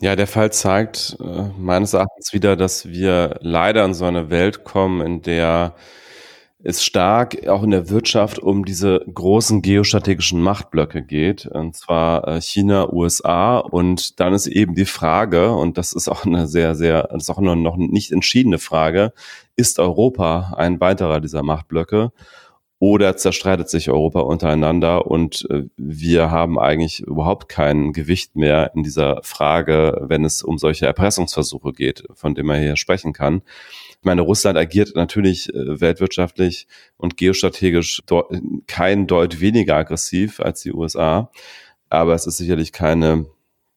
Ja, 0.00 0.16
der 0.16 0.26
Fall 0.26 0.52
zeigt 0.52 1.16
äh, 1.20 1.50
meines 1.58 1.92
Erachtens 1.92 2.32
wieder, 2.32 2.56
dass 2.56 2.88
wir 2.88 3.38
leider 3.40 3.84
in 3.84 3.94
so 3.94 4.04
eine 4.04 4.30
Welt 4.30 4.64
kommen, 4.64 5.04
in 5.04 5.22
der 5.22 5.74
es 6.60 6.84
stark 6.84 7.46
auch 7.46 7.62
in 7.62 7.70
der 7.70 7.88
Wirtschaft 7.88 8.38
um 8.40 8.64
diese 8.64 9.00
großen 9.12 9.62
geostrategischen 9.62 10.40
Machtblöcke 10.40 11.02
geht, 11.02 11.46
und 11.46 11.76
zwar 11.76 12.26
äh, 12.26 12.40
China, 12.40 12.92
USA. 12.92 13.58
Und 13.58 14.18
dann 14.18 14.32
ist 14.32 14.46
eben 14.46 14.74
die 14.74 14.84
Frage, 14.84 15.52
und 15.52 15.78
das 15.78 15.92
ist 15.92 16.08
auch 16.08 16.24
eine 16.24 16.48
sehr, 16.48 16.74
sehr, 16.74 17.04
das 17.12 17.24
ist 17.24 17.30
auch 17.30 17.40
noch 17.40 17.76
nicht 17.76 18.10
entschiedene 18.10 18.58
Frage, 18.58 19.12
ist 19.56 19.78
Europa 19.78 20.54
ein 20.56 20.80
weiterer 20.80 21.20
dieser 21.20 21.42
Machtblöcke? 21.42 22.12
Oder 22.80 23.16
zerstreitet 23.16 23.68
sich 23.68 23.90
Europa 23.90 24.20
untereinander 24.20 25.06
und 25.06 25.46
äh, 25.50 25.64
wir 25.76 26.30
haben 26.30 26.60
eigentlich 26.60 27.00
überhaupt 27.00 27.48
kein 27.48 27.92
Gewicht 27.92 28.36
mehr 28.36 28.70
in 28.74 28.84
dieser 28.84 29.20
Frage, 29.24 30.00
wenn 30.02 30.24
es 30.24 30.42
um 30.42 30.58
solche 30.58 30.86
Erpressungsversuche 30.86 31.72
geht, 31.72 32.04
von 32.14 32.36
dem 32.36 32.46
man 32.46 32.60
hier 32.60 32.76
sprechen 32.76 33.12
kann. 33.12 33.42
Ich 33.90 34.04
meine, 34.04 34.20
Russland 34.20 34.56
agiert 34.56 34.94
natürlich 34.94 35.52
äh, 35.52 35.80
weltwirtschaftlich 35.80 36.68
und 36.96 37.16
geostrategisch 37.16 38.02
kein 38.68 39.08
Deut 39.08 39.40
weniger 39.40 39.74
aggressiv 39.74 40.38
als 40.38 40.62
die 40.62 40.72
USA. 40.72 41.32
Aber 41.90 42.14
es 42.14 42.28
ist 42.28 42.36
sicherlich 42.36 42.72
keine, 42.72 43.26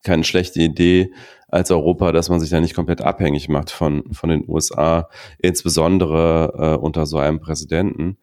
keine 0.04 0.24
schlechte 0.24 0.62
Idee 0.62 1.12
als 1.48 1.72
Europa, 1.72 2.12
dass 2.12 2.30
man 2.30 2.40
sich 2.40 2.52
da 2.52 2.62
nicht 2.62 2.76
komplett 2.76 3.02
abhängig 3.02 3.50
macht 3.50 3.72
von, 3.72 4.14
von 4.14 4.30
den 4.30 4.48
USA, 4.48 5.10
insbesondere 5.40 6.76
äh, 6.78 6.80
unter 6.80 7.08
so 7.08 7.18
einem 7.18 7.40
Präsidenten. 7.40 8.18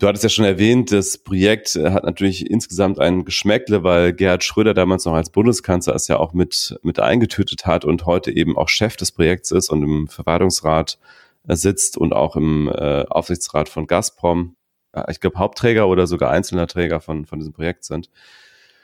Du 0.00 0.06
hattest 0.06 0.22
ja 0.22 0.30
schon 0.30 0.44
erwähnt, 0.44 0.92
das 0.92 1.18
Projekt 1.18 1.74
hat 1.74 2.04
natürlich 2.04 2.48
insgesamt 2.48 3.00
ein 3.00 3.24
Geschmäckle, 3.24 3.82
weil 3.82 4.12
Gerhard 4.12 4.44
Schröder 4.44 4.72
damals 4.72 5.04
noch 5.04 5.14
als 5.14 5.30
Bundeskanzler 5.30 5.96
es 5.96 6.06
ja 6.06 6.18
auch 6.18 6.32
mit, 6.32 6.78
mit 6.84 7.00
eingetütet 7.00 7.66
hat 7.66 7.84
und 7.84 8.06
heute 8.06 8.30
eben 8.30 8.56
auch 8.56 8.68
Chef 8.68 8.96
des 8.96 9.10
Projekts 9.10 9.50
ist 9.50 9.70
und 9.70 9.82
im 9.82 10.06
Verwaltungsrat 10.06 11.00
sitzt 11.48 11.96
und 11.98 12.12
auch 12.12 12.36
im 12.36 12.68
äh, 12.68 13.06
Aufsichtsrat 13.08 13.68
von 13.68 13.88
Gazprom, 13.88 14.54
äh, 14.92 15.02
ich 15.10 15.18
glaube, 15.18 15.38
Hauptträger 15.40 15.88
oder 15.88 16.06
sogar 16.06 16.30
einzelner 16.30 16.68
Träger 16.68 17.00
von, 17.00 17.26
von 17.26 17.40
diesem 17.40 17.52
Projekt 17.52 17.82
sind. 17.82 18.08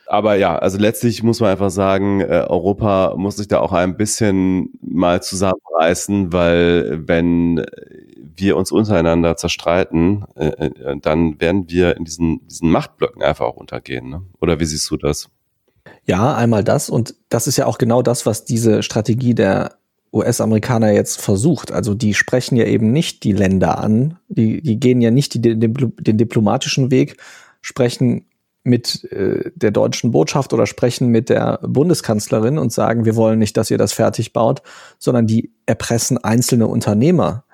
Aber 0.07 0.35
ja, 0.35 0.59
also 0.59 0.79
letztlich 0.79 1.23
muss 1.23 1.41
man 1.41 1.51
einfach 1.51 1.71
sagen, 1.71 2.23
äh, 2.23 2.45
Europa 2.49 3.15
muss 3.17 3.37
sich 3.37 3.49
da 3.49 3.61
auch 3.61 3.73
ein 3.73 3.97
bisschen 3.97 4.71
mal 4.83 5.23
zusammenreißen, 5.23 6.33
weil 6.33 7.07
wenn 7.07 7.65
wir 8.37 8.57
uns 8.57 8.73
untereinander 8.73 9.37
zerstreiten, 9.37 10.25
äh, 10.37 10.47
äh 10.47 10.97
dann 11.01 11.41
werden 11.41 11.69
wir 11.69 11.97
in 11.97 12.05
diesen, 12.05 12.47
diesen 12.49 12.71
Machtblöcken 12.71 13.23
einfach 13.23 13.47
auch 13.47 13.57
untergehen. 13.57 14.09
Ne? 14.09 14.23
Oder 14.41 14.61
wie 14.61 14.65
siehst 14.65 14.91
du 14.91 14.97
das? 14.97 15.29
Ja, 16.05 16.35
einmal 16.35 16.65
das. 16.65 16.91
Und 16.91 17.15
das 17.29 17.47
ist 17.47 17.57
ja 17.57 17.67
auch 17.67 17.79
genau 17.79 18.03
das, 18.03 18.27
was 18.27 18.45
diese 18.45 18.83
Strategie 18.83 19.35
der 19.35 19.77
US-Amerikaner 20.13 20.93
jetzt 20.93 21.21
versucht. 21.21 21.73
Also 21.73 21.95
die 21.95 22.15
sprechen 22.15 22.57
ja 22.57 22.65
eben 22.65 22.93
nicht 22.93 23.25
die 23.25 23.33
Länder 23.33 23.79
an, 23.79 24.19
die, 24.29 24.63
die 24.63 24.79
gehen 24.79 25.01
ja 25.01 25.11
nicht 25.11 25.35
die, 25.35 25.41
den, 25.41 25.59
den 25.59 26.19
diplomatischen 26.19 26.91
Weg, 26.91 27.17
sprechen 27.61 28.27
mit 28.63 29.05
äh, 29.13 29.51
der 29.55 29.73
deutschen 29.73 30.11
Botschaft 30.13 30.53
oder 30.53 30.67
sprechen 30.67 31.09
mit 31.09 31.29
der 31.29 31.59
Bundeskanzlerin 31.63 32.59
und 32.59 32.73
sagen, 32.73 33.05
wir 33.05 33.17
wollen 33.17 33.39
nicht, 33.39 33.57
dass 33.57 33.71
ihr 33.71 33.77
das 33.77 33.93
fertig 33.93 34.33
baut, 34.33 34.63
sondern 34.99 35.27
die 35.27 35.53
erpressen 35.67 36.23
einzelne 36.23 36.67
Unternehmer. 36.67 37.45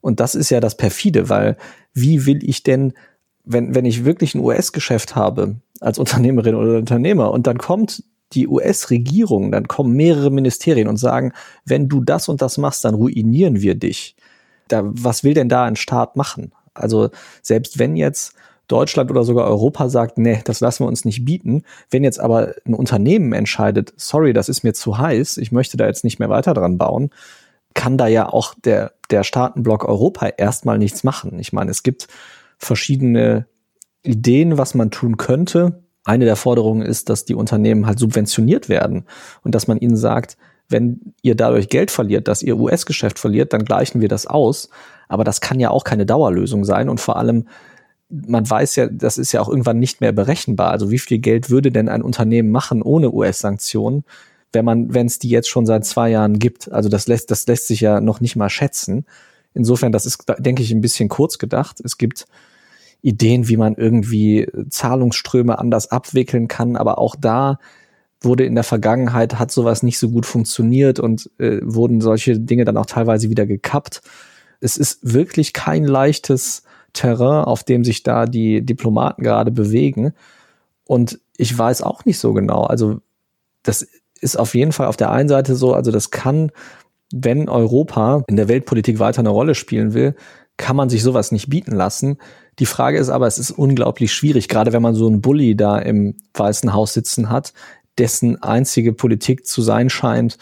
Und 0.00 0.20
das 0.20 0.34
ist 0.34 0.50
ja 0.50 0.60
das 0.60 0.76
perfide, 0.76 1.28
weil 1.28 1.56
wie 1.92 2.26
will 2.26 2.48
ich 2.48 2.62
denn, 2.62 2.92
wenn, 3.44 3.74
wenn 3.74 3.84
ich 3.84 4.04
wirklich 4.04 4.34
ein 4.34 4.40
US-Geschäft 4.40 5.16
habe 5.16 5.56
als 5.80 5.98
Unternehmerin 5.98 6.54
oder 6.54 6.78
Unternehmer 6.78 7.30
und 7.30 7.46
dann 7.46 7.58
kommt 7.58 8.02
die 8.32 8.46
US-Regierung, 8.46 9.50
dann 9.52 9.68
kommen 9.68 9.94
mehrere 9.94 10.30
Ministerien 10.30 10.88
und 10.88 10.98
sagen, 10.98 11.32
wenn 11.64 11.88
du 11.88 12.02
das 12.02 12.28
und 12.28 12.42
das 12.42 12.58
machst, 12.58 12.84
dann 12.84 12.94
ruinieren 12.94 13.62
wir 13.62 13.74
dich. 13.74 14.16
Da, 14.68 14.82
was 14.84 15.24
will 15.24 15.32
denn 15.34 15.48
da 15.48 15.64
ein 15.64 15.76
Staat 15.76 16.14
machen? 16.14 16.52
Also 16.74 17.08
selbst 17.42 17.78
wenn 17.78 17.96
jetzt 17.96 18.34
Deutschland 18.68 19.10
oder 19.10 19.24
sogar 19.24 19.46
Europa 19.46 19.88
sagt, 19.88 20.18
nee, 20.18 20.40
das 20.44 20.60
lassen 20.60 20.84
wir 20.84 20.88
uns 20.88 21.06
nicht 21.06 21.24
bieten. 21.24 21.62
Wenn 21.90 22.04
jetzt 22.04 22.20
aber 22.20 22.54
ein 22.66 22.74
Unternehmen 22.74 23.32
entscheidet, 23.32 23.94
sorry, 23.96 24.34
das 24.34 24.50
ist 24.50 24.62
mir 24.62 24.74
zu 24.74 24.98
heiß, 24.98 25.38
ich 25.38 25.52
möchte 25.52 25.78
da 25.78 25.86
jetzt 25.86 26.04
nicht 26.04 26.18
mehr 26.18 26.28
weiter 26.28 26.52
dran 26.52 26.76
bauen, 26.76 27.10
kann 27.78 27.96
da 27.96 28.08
ja 28.08 28.28
auch 28.28 28.54
der, 28.64 28.94
der 29.08 29.22
Staatenblock 29.22 29.84
Europa 29.84 30.26
erstmal 30.26 30.78
nichts 30.78 31.04
machen. 31.04 31.38
Ich 31.38 31.52
meine, 31.52 31.70
es 31.70 31.84
gibt 31.84 32.08
verschiedene 32.58 33.46
Ideen, 34.02 34.58
was 34.58 34.74
man 34.74 34.90
tun 34.90 35.16
könnte. 35.16 35.84
Eine 36.04 36.24
der 36.24 36.34
Forderungen 36.34 36.82
ist, 36.82 37.08
dass 37.08 37.24
die 37.24 37.36
Unternehmen 37.36 37.86
halt 37.86 38.00
subventioniert 38.00 38.68
werden 38.68 39.04
und 39.44 39.54
dass 39.54 39.68
man 39.68 39.78
ihnen 39.78 39.96
sagt, 39.96 40.36
wenn 40.68 41.14
ihr 41.22 41.36
dadurch 41.36 41.68
Geld 41.68 41.92
verliert, 41.92 42.26
dass 42.26 42.42
ihr 42.42 42.58
US-Geschäft 42.58 43.20
verliert, 43.20 43.52
dann 43.52 43.64
gleichen 43.64 44.00
wir 44.00 44.08
das 44.08 44.26
aus. 44.26 44.70
Aber 45.06 45.22
das 45.22 45.40
kann 45.40 45.60
ja 45.60 45.70
auch 45.70 45.84
keine 45.84 46.04
Dauerlösung 46.04 46.64
sein 46.64 46.88
und 46.88 47.00
vor 47.00 47.16
allem 47.16 47.46
man 48.10 48.48
weiß 48.48 48.74
ja, 48.76 48.88
das 48.88 49.18
ist 49.18 49.30
ja 49.32 49.40
auch 49.40 49.48
irgendwann 49.48 49.78
nicht 49.78 50.00
mehr 50.00 50.12
berechenbar. 50.12 50.72
Also 50.72 50.90
wie 50.90 50.98
viel 50.98 51.18
Geld 51.18 51.48
würde 51.48 51.70
denn 51.70 51.88
ein 51.88 52.02
Unternehmen 52.02 52.50
machen 52.50 52.82
ohne 52.82 53.12
US-Sanktionen, 53.12 54.02
wenn 54.52 54.64
man, 54.64 54.94
wenn 54.94 55.06
es 55.06 55.18
die 55.18 55.28
jetzt 55.28 55.48
schon 55.48 55.66
seit 55.66 55.84
zwei 55.84 56.10
Jahren 56.10 56.38
gibt? 56.38 56.70
Also 56.70 56.88
das 56.88 57.06
lässt, 57.06 57.30
das 57.30 57.46
lässt 57.46 57.66
sich 57.66 57.80
ja 57.80 58.00
noch 58.00 58.20
nicht 58.20 58.36
mal 58.36 58.48
schätzen. 58.48 59.06
Insofern, 59.54 59.92
das 59.92 60.06
ist, 60.06 60.24
denke 60.38 60.62
ich, 60.62 60.70
ein 60.72 60.80
bisschen 60.80 61.08
kurz 61.08 61.38
gedacht. 61.38 61.80
Es 61.84 61.98
gibt 61.98 62.26
Ideen, 63.02 63.48
wie 63.48 63.56
man 63.56 63.74
irgendwie 63.74 64.48
Zahlungsströme 64.70 65.58
anders 65.58 65.90
abwickeln 65.90 66.48
kann, 66.48 66.76
aber 66.76 66.98
auch 66.98 67.16
da 67.16 67.58
wurde 68.20 68.44
in 68.44 68.54
der 68.54 68.64
Vergangenheit, 68.64 69.38
hat 69.38 69.52
sowas 69.52 69.82
nicht 69.82 69.98
so 69.98 70.10
gut 70.10 70.26
funktioniert 70.26 70.98
und 70.98 71.30
äh, 71.38 71.60
wurden 71.62 72.00
solche 72.00 72.38
Dinge 72.38 72.64
dann 72.64 72.76
auch 72.76 72.86
teilweise 72.86 73.30
wieder 73.30 73.46
gekappt. 73.46 74.00
Es 74.60 74.76
ist 74.76 75.14
wirklich 75.14 75.52
kein 75.52 75.84
leichtes 75.84 76.64
Terrain, 76.92 77.44
auf 77.44 77.62
dem 77.62 77.84
sich 77.84 78.02
da 78.02 78.26
die 78.26 78.64
Diplomaten 78.64 79.22
gerade 79.22 79.52
bewegen. 79.52 80.14
Und 80.84 81.20
ich 81.36 81.56
weiß 81.56 81.82
auch 81.82 82.04
nicht 82.04 82.18
so 82.18 82.32
genau. 82.32 82.64
Also 82.64 83.00
das 83.62 83.86
ist 84.20 84.38
auf 84.38 84.54
jeden 84.54 84.72
Fall 84.72 84.86
auf 84.86 84.96
der 84.96 85.10
einen 85.10 85.28
Seite 85.28 85.54
so, 85.56 85.74
also 85.74 85.90
das 85.90 86.10
kann, 86.10 86.50
wenn 87.12 87.48
Europa 87.48 88.22
in 88.26 88.36
der 88.36 88.48
Weltpolitik 88.48 88.98
weiter 88.98 89.20
eine 89.20 89.30
Rolle 89.30 89.54
spielen 89.54 89.94
will, 89.94 90.14
kann 90.56 90.76
man 90.76 90.90
sich 90.90 91.02
sowas 91.02 91.32
nicht 91.32 91.48
bieten 91.48 91.74
lassen. 91.74 92.18
Die 92.58 92.66
Frage 92.66 92.98
ist 92.98 93.08
aber, 93.08 93.26
es 93.26 93.38
ist 93.38 93.52
unglaublich 93.52 94.12
schwierig, 94.12 94.48
gerade 94.48 94.72
wenn 94.72 94.82
man 94.82 94.94
so 94.94 95.06
einen 95.06 95.20
Bully 95.22 95.56
da 95.56 95.78
im 95.78 96.16
Weißen 96.34 96.72
Haus 96.72 96.92
sitzen 96.92 97.30
hat, 97.30 97.52
dessen 97.96 98.42
einzige 98.42 98.92
Politik 98.92 99.46
zu 99.46 99.62
sein 99.62 99.88
scheint, 99.88 100.36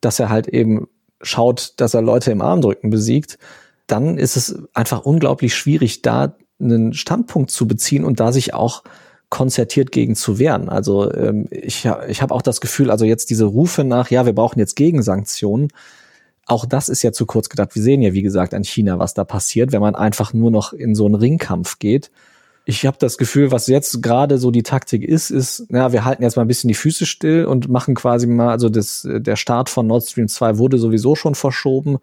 dass 0.00 0.20
er 0.20 0.28
halt 0.28 0.48
eben 0.48 0.86
schaut, 1.22 1.74
dass 1.78 1.94
er 1.94 2.02
Leute 2.02 2.30
im 2.30 2.42
Armdrücken 2.42 2.90
besiegt, 2.90 3.38
dann 3.86 4.18
ist 4.18 4.36
es 4.36 4.62
einfach 4.74 5.04
unglaublich 5.04 5.54
schwierig, 5.54 6.02
da 6.02 6.36
einen 6.60 6.92
Standpunkt 6.92 7.50
zu 7.50 7.66
beziehen 7.66 8.04
und 8.04 8.20
da 8.20 8.32
sich 8.32 8.54
auch 8.54 8.84
konzertiert 9.30 9.92
gegen 9.92 10.14
zu 10.14 10.38
wehren. 10.38 10.68
Also 10.68 11.12
ähm, 11.12 11.48
ich, 11.50 11.88
ich 12.08 12.22
habe 12.22 12.34
auch 12.34 12.42
das 12.42 12.60
Gefühl, 12.60 12.90
also 12.90 13.04
jetzt 13.04 13.30
diese 13.30 13.44
Rufe 13.44 13.84
nach, 13.84 14.10
ja, 14.10 14.26
wir 14.26 14.32
brauchen 14.32 14.58
jetzt 14.58 14.76
Gegensanktionen, 14.76 15.68
auch 16.46 16.66
das 16.66 16.88
ist 16.88 17.02
ja 17.02 17.12
zu 17.12 17.26
kurz 17.26 17.48
gedacht. 17.48 17.74
Wir 17.74 17.82
sehen 17.82 18.02
ja, 18.02 18.12
wie 18.12 18.22
gesagt, 18.22 18.54
an 18.54 18.64
China, 18.64 18.98
was 18.98 19.14
da 19.14 19.24
passiert, 19.24 19.72
wenn 19.72 19.80
man 19.80 19.94
einfach 19.94 20.32
nur 20.32 20.50
noch 20.50 20.72
in 20.72 20.94
so 20.94 21.06
einen 21.06 21.14
Ringkampf 21.14 21.78
geht. 21.78 22.10
Ich 22.66 22.86
habe 22.86 22.96
das 22.98 23.18
Gefühl, 23.18 23.50
was 23.50 23.66
jetzt 23.66 24.02
gerade 24.02 24.38
so 24.38 24.50
die 24.50 24.62
Taktik 24.62 25.02
ist, 25.02 25.30
ist, 25.30 25.66
ja, 25.68 25.92
wir 25.92 26.04
halten 26.04 26.22
jetzt 26.22 26.36
mal 26.36 26.42
ein 26.42 26.48
bisschen 26.48 26.68
die 26.68 26.74
Füße 26.74 27.04
still 27.04 27.44
und 27.44 27.68
machen 27.68 27.94
quasi 27.94 28.26
mal, 28.26 28.50
also 28.50 28.68
das, 28.68 29.06
der 29.06 29.36
Start 29.36 29.68
von 29.68 29.86
Nord 29.86 30.04
Stream 30.04 30.28
2 30.28 30.58
wurde 30.58 30.78
sowieso 30.78 31.14
schon 31.14 31.34
verschoben. 31.34 31.98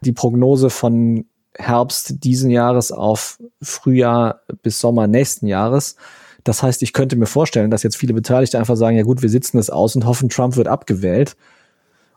Die 0.00 0.12
Prognose 0.12 0.70
von 0.70 1.26
Herbst 1.54 2.24
diesen 2.24 2.50
Jahres 2.50 2.92
auf 2.92 3.38
Frühjahr 3.60 4.42
bis 4.62 4.80
Sommer 4.80 5.06
nächsten 5.06 5.46
Jahres. 5.46 5.96
Das 6.44 6.62
heißt, 6.62 6.82
ich 6.82 6.92
könnte 6.92 7.16
mir 7.16 7.26
vorstellen, 7.26 7.70
dass 7.70 7.82
jetzt 7.82 7.96
viele 7.96 8.14
Beteiligte 8.14 8.58
einfach 8.58 8.76
sagen, 8.76 8.96
ja 8.96 9.02
gut, 9.02 9.22
wir 9.22 9.28
sitzen 9.28 9.58
es 9.58 9.70
aus 9.70 9.96
und 9.96 10.06
hoffen, 10.06 10.28
Trump 10.28 10.56
wird 10.56 10.68
abgewählt. 10.68 11.36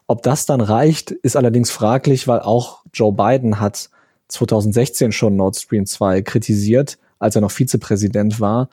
Ob 0.08 0.22
das 0.24 0.46
dann 0.46 0.62
reicht, 0.62 1.12
ist 1.12 1.36
allerdings 1.36 1.72
fraglich, 1.72 2.28
weil 2.28 2.40
auch 2.40 2.84
Joe 2.94 3.14
Biden 3.14 3.60
hat 3.60 3.90
2016 4.28 5.12
schon 5.12 5.36
Nord 5.36 5.56
Stream 5.56 5.86
2 5.86 6.22
kritisiert, 6.22 6.98
als 7.20 7.36
er 7.36 7.42
noch 7.42 7.52
Vizepräsident 7.52 8.40
war. 8.40 8.70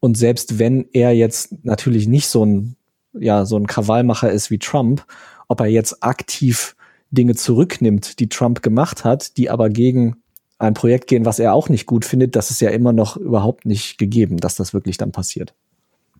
Und 0.00 0.16
selbst 0.16 0.58
wenn 0.58 0.86
er 0.92 1.12
jetzt 1.12 1.64
natürlich 1.64 2.08
nicht 2.08 2.28
so 2.28 2.44
ein, 2.44 2.76
ja, 3.12 3.44
so 3.44 3.56
ein 3.56 3.66
Krawallmacher 3.66 4.30
ist 4.30 4.50
wie 4.50 4.58
Trump, 4.58 5.04
ob 5.48 5.60
er 5.60 5.66
jetzt 5.66 6.02
aktiv 6.02 6.76
Dinge 7.10 7.34
zurücknimmt, 7.34 8.20
die 8.20 8.28
Trump 8.28 8.62
gemacht 8.62 9.04
hat, 9.04 9.36
die 9.36 9.50
aber 9.50 9.68
gegen 9.68 10.19
ein 10.60 10.74
Projekt 10.74 11.06
gehen, 11.08 11.24
was 11.24 11.38
er 11.38 11.54
auch 11.54 11.68
nicht 11.68 11.86
gut 11.86 12.04
findet, 12.04 12.36
das 12.36 12.50
ist 12.50 12.60
ja 12.60 12.70
immer 12.70 12.92
noch 12.92 13.16
überhaupt 13.16 13.66
nicht 13.66 13.98
gegeben, 13.98 14.36
dass 14.36 14.56
das 14.56 14.74
wirklich 14.74 14.98
dann 14.98 15.10
passiert. 15.10 15.54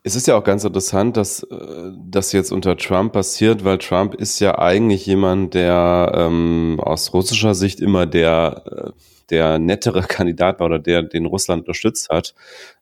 Es 0.02 0.16
ist 0.16 0.26
ja 0.26 0.36
auch 0.36 0.44
ganz 0.44 0.64
interessant, 0.64 1.18
dass 1.18 1.42
äh, 1.42 1.92
das 2.08 2.32
jetzt 2.32 2.52
unter 2.52 2.78
Trump 2.78 3.12
passiert, 3.12 3.64
weil 3.64 3.76
Trump 3.76 4.14
ist 4.14 4.40
ja 4.40 4.58
eigentlich 4.58 5.04
jemand, 5.04 5.52
der 5.52 6.12
ähm, 6.14 6.80
aus 6.82 7.12
russischer 7.12 7.54
Sicht 7.54 7.80
immer 7.80 8.06
der, 8.06 8.62
äh, 8.66 8.90
der 9.28 9.58
nettere 9.58 10.00
Kandidat 10.08 10.58
war 10.58 10.66
oder 10.66 10.78
der 10.78 11.02
den 11.02 11.26
Russland 11.26 11.60
unterstützt 11.60 12.08
hat, 12.08 12.34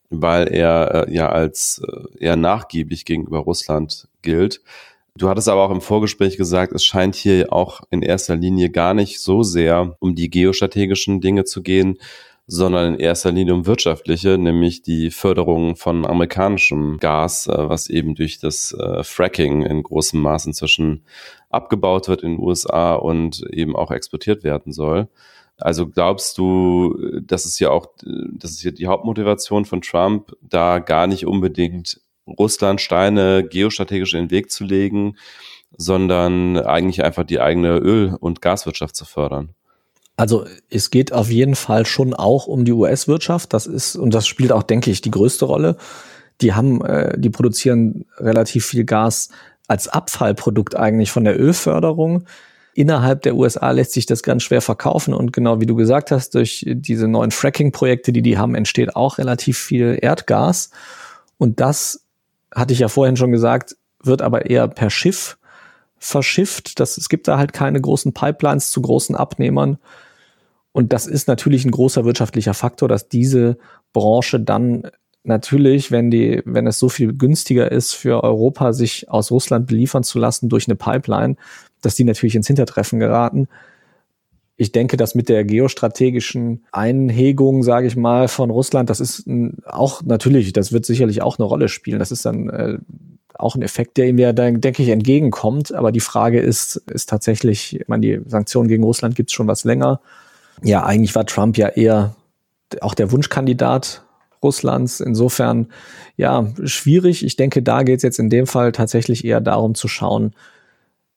weil 0.09 0.47
er 0.47 1.07
äh, 1.09 1.13
ja 1.13 1.27
als 1.27 1.81
äh, 1.85 2.23
eher 2.23 2.37
nachgiebig 2.37 3.03
gegenüber 3.03 3.39
Russland 3.39 4.07
gilt. 4.21 4.61
Du 5.19 5.27
hattest 5.27 5.49
aber 5.49 5.65
auch 5.65 5.71
im 5.71 5.81
Vorgespräch 5.81 6.37
gesagt, 6.37 6.71
es 6.71 6.85
scheint 6.85 7.13
hier 7.13 7.51
auch 7.51 7.81
in 7.89 8.01
erster 8.01 8.37
Linie 8.37 8.69
gar 8.69 8.93
nicht 8.93 9.19
so 9.19 9.43
sehr 9.43 9.97
um 9.99 10.15
die 10.15 10.29
geostrategischen 10.29 11.19
Dinge 11.19 11.43
zu 11.43 11.61
gehen, 11.61 11.97
sondern 12.47 12.93
in 12.93 12.99
erster 13.01 13.33
Linie 13.33 13.53
um 13.53 13.65
wirtschaftliche, 13.65 14.37
nämlich 14.37 14.81
die 14.81 15.11
Förderung 15.11 15.75
von 15.75 16.05
amerikanischem 16.05 16.99
Gas, 16.99 17.47
äh, 17.47 17.69
was 17.69 17.89
eben 17.89 18.15
durch 18.15 18.39
das 18.39 18.71
äh, 18.71 19.03
Fracking 19.03 19.63
in 19.63 19.83
großem 19.83 20.21
Maß 20.21 20.45
inzwischen 20.45 21.03
abgebaut 21.49 22.07
wird 22.07 22.23
in 22.23 22.37
den 22.37 22.39
USA 22.39 22.95
und 22.95 23.45
eben 23.51 23.75
auch 23.75 23.91
exportiert 23.91 24.45
werden 24.45 24.71
soll. 24.71 25.09
Also 25.57 25.85
glaubst 25.85 26.37
du, 26.37 26.95
das 27.21 27.45
ist 27.45 27.59
ja 27.59 27.71
auch, 27.71 27.87
das 28.31 28.51
ist 28.51 28.63
ja 28.63 28.71
die 28.71 28.87
Hauptmotivation 28.87 29.65
von 29.65 29.81
Trump, 29.81 30.31
da 30.41 30.79
gar 30.79 31.07
nicht 31.07 31.25
unbedingt 31.25 31.99
Russland 32.37 32.81
Steine 32.81 33.43
geostrategisch 33.43 34.13
in 34.13 34.25
den 34.25 34.31
Weg 34.31 34.51
zu 34.51 34.63
legen, 34.63 35.15
sondern 35.77 36.57
eigentlich 36.57 37.03
einfach 37.03 37.23
die 37.23 37.39
eigene 37.39 37.77
Öl- 37.77 38.15
und 38.19 38.41
Gaswirtschaft 38.41 38.95
zu 38.95 39.05
fördern. 39.05 39.49
Also 40.17 40.45
es 40.69 40.89
geht 40.89 41.13
auf 41.13 41.29
jeden 41.29 41.55
Fall 41.55 41.85
schon 41.85 42.13
auch 42.13 42.45
um 42.45 42.65
die 42.65 42.73
US-Wirtschaft. 42.73 43.53
Das 43.53 43.67
ist 43.67 43.95
und 43.95 44.13
das 44.13 44.27
spielt 44.27 44.51
auch, 44.51 44.63
denke 44.63 44.91
ich, 44.91 44.99
die 44.99 45.11
größte 45.11 45.45
Rolle. 45.45 45.77
Die 46.41 46.53
haben, 46.53 46.83
äh, 46.83 47.17
die 47.17 47.29
produzieren 47.29 48.05
relativ 48.17 48.65
viel 48.65 48.83
Gas 48.83 49.29
als 49.69 49.87
Abfallprodukt 49.87 50.75
eigentlich 50.75 51.11
von 51.11 51.23
der 51.23 51.39
Ölförderung. 51.39 52.25
Innerhalb 52.73 53.21
der 53.21 53.35
USA 53.35 53.71
lässt 53.71 53.93
sich 53.93 54.07
das 54.07 54.23
ganz 54.23 54.43
schwer 54.43 54.61
verkaufen 54.61 55.13
und 55.13 55.31
genau 55.31 55.61
wie 55.61 55.65
du 55.65 55.75
gesagt 55.75 56.11
hast, 56.11 56.35
durch 56.35 56.65
diese 56.67 57.07
neuen 57.07 57.31
Fracking-Projekte, 57.31 58.11
die 58.11 58.21
die 58.21 58.37
haben, 58.37 58.55
entsteht 58.55 58.95
auch 58.95 59.19
relativ 59.19 59.57
viel 59.57 59.97
Erdgas 60.01 60.71
und 61.37 61.59
das 61.61 62.08
hatte 62.53 62.73
ich 62.73 62.79
ja 62.79 62.87
vorhin 62.87 63.17
schon 63.17 63.31
gesagt, 63.31 63.75
wird 64.03 64.21
aber 64.21 64.49
eher 64.49 64.67
per 64.67 64.89
Schiff 64.89 65.37
verschifft. 65.97 66.79
Das, 66.79 66.97
es 66.97 67.09
gibt 67.09 67.27
da 67.27 67.37
halt 67.37 67.53
keine 67.53 67.81
großen 67.81 68.13
Pipelines 68.13 68.71
zu 68.71 68.81
großen 68.81 69.15
Abnehmern. 69.15 69.77
Und 70.71 70.93
das 70.93 71.07
ist 71.07 71.27
natürlich 71.27 71.65
ein 71.65 71.71
großer 71.71 72.05
wirtschaftlicher 72.05 72.53
Faktor, 72.53 72.87
dass 72.87 73.09
diese 73.09 73.57
Branche 73.91 74.39
dann 74.39 74.83
natürlich, 75.23 75.91
wenn 75.91 76.09
die, 76.09 76.41
wenn 76.45 76.67
es 76.67 76.79
so 76.79 76.89
viel 76.89 77.13
günstiger 77.13 77.71
ist 77.71 77.93
für 77.93 78.23
Europa, 78.23 78.73
sich 78.73 79.09
aus 79.09 79.31
Russland 79.31 79.67
beliefern 79.67 80.03
zu 80.03 80.19
lassen 80.19 80.47
durch 80.47 80.67
eine 80.67 80.75
Pipeline, 80.75 81.35
dass 81.81 81.95
die 81.95 82.03
natürlich 82.03 82.35
ins 82.35 82.47
Hintertreffen 82.47 82.99
geraten 82.99 83.47
ich 84.59 84.73
denke, 84.73 84.97
dass 84.97 85.15
mit 85.15 85.29
der 85.29 85.45
geostrategischen 85.45 86.65
Einhegung, 86.73 87.63
sage 87.63 87.87
ich 87.87 87.95
mal, 87.95 88.27
von 88.27 88.49
Russland, 88.49 88.89
das 88.89 88.99
ist 88.99 89.23
auch 89.65 90.01
natürlich, 90.03 90.51
das 90.51 90.73
wird 90.73 90.85
sicherlich 90.85 91.21
auch 91.21 91.39
eine 91.39 91.45
Rolle 91.45 91.69
spielen. 91.69 91.97
Das 91.97 92.11
ist 92.11 92.25
dann 92.25 92.49
äh, 92.49 92.77
auch 93.35 93.55
ein 93.55 93.61
Effekt, 93.61 93.95
der 93.95 94.07
ihm 94.09 94.17
ja 94.17 94.33
dann, 94.33 94.59
denke 94.59 94.83
ich, 94.83 94.89
entgegenkommt. 94.89 95.73
Aber 95.73 95.93
die 95.93 96.01
Frage 96.01 96.41
ist, 96.41 96.75
ist 96.91 97.07
tatsächlich, 97.07 97.79
ich 97.79 97.87
meine, 97.87 98.01
die 98.01 98.19
Sanktionen 98.25 98.67
gegen 98.67 98.83
Russland 98.83 99.15
gibt 99.15 99.29
es 99.29 99.33
schon 99.33 99.47
was 99.47 99.63
länger. 99.63 100.01
Ja, 100.61 100.83
eigentlich 100.83 101.15
war 101.15 101.25
Trump 101.25 101.57
ja 101.57 101.69
eher 101.69 102.17
auch 102.81 102.95
der 102.95 103.13
Wunschkandidat 103.13 104.03
Russlands. 104.43 104.99
Insofern, 104.99 105.67
ja, 106.17 106.51
schwierig. 106.65 107.23
Ich 107.23 107.37
denke, 107.37 107.63
da 107.63 107.83
geht 107.83 107.97
es 107.97 108.03
jetzt 108.03 108.19
in 108.19 108.29
dem 108.29 108.45
Fall 108.45 108.73
tatsächlich 108.73 109.23
eher 109.23 109.39
darum 109.39 109.73
zu 109.73 109.87
schauen, 109.87 110.33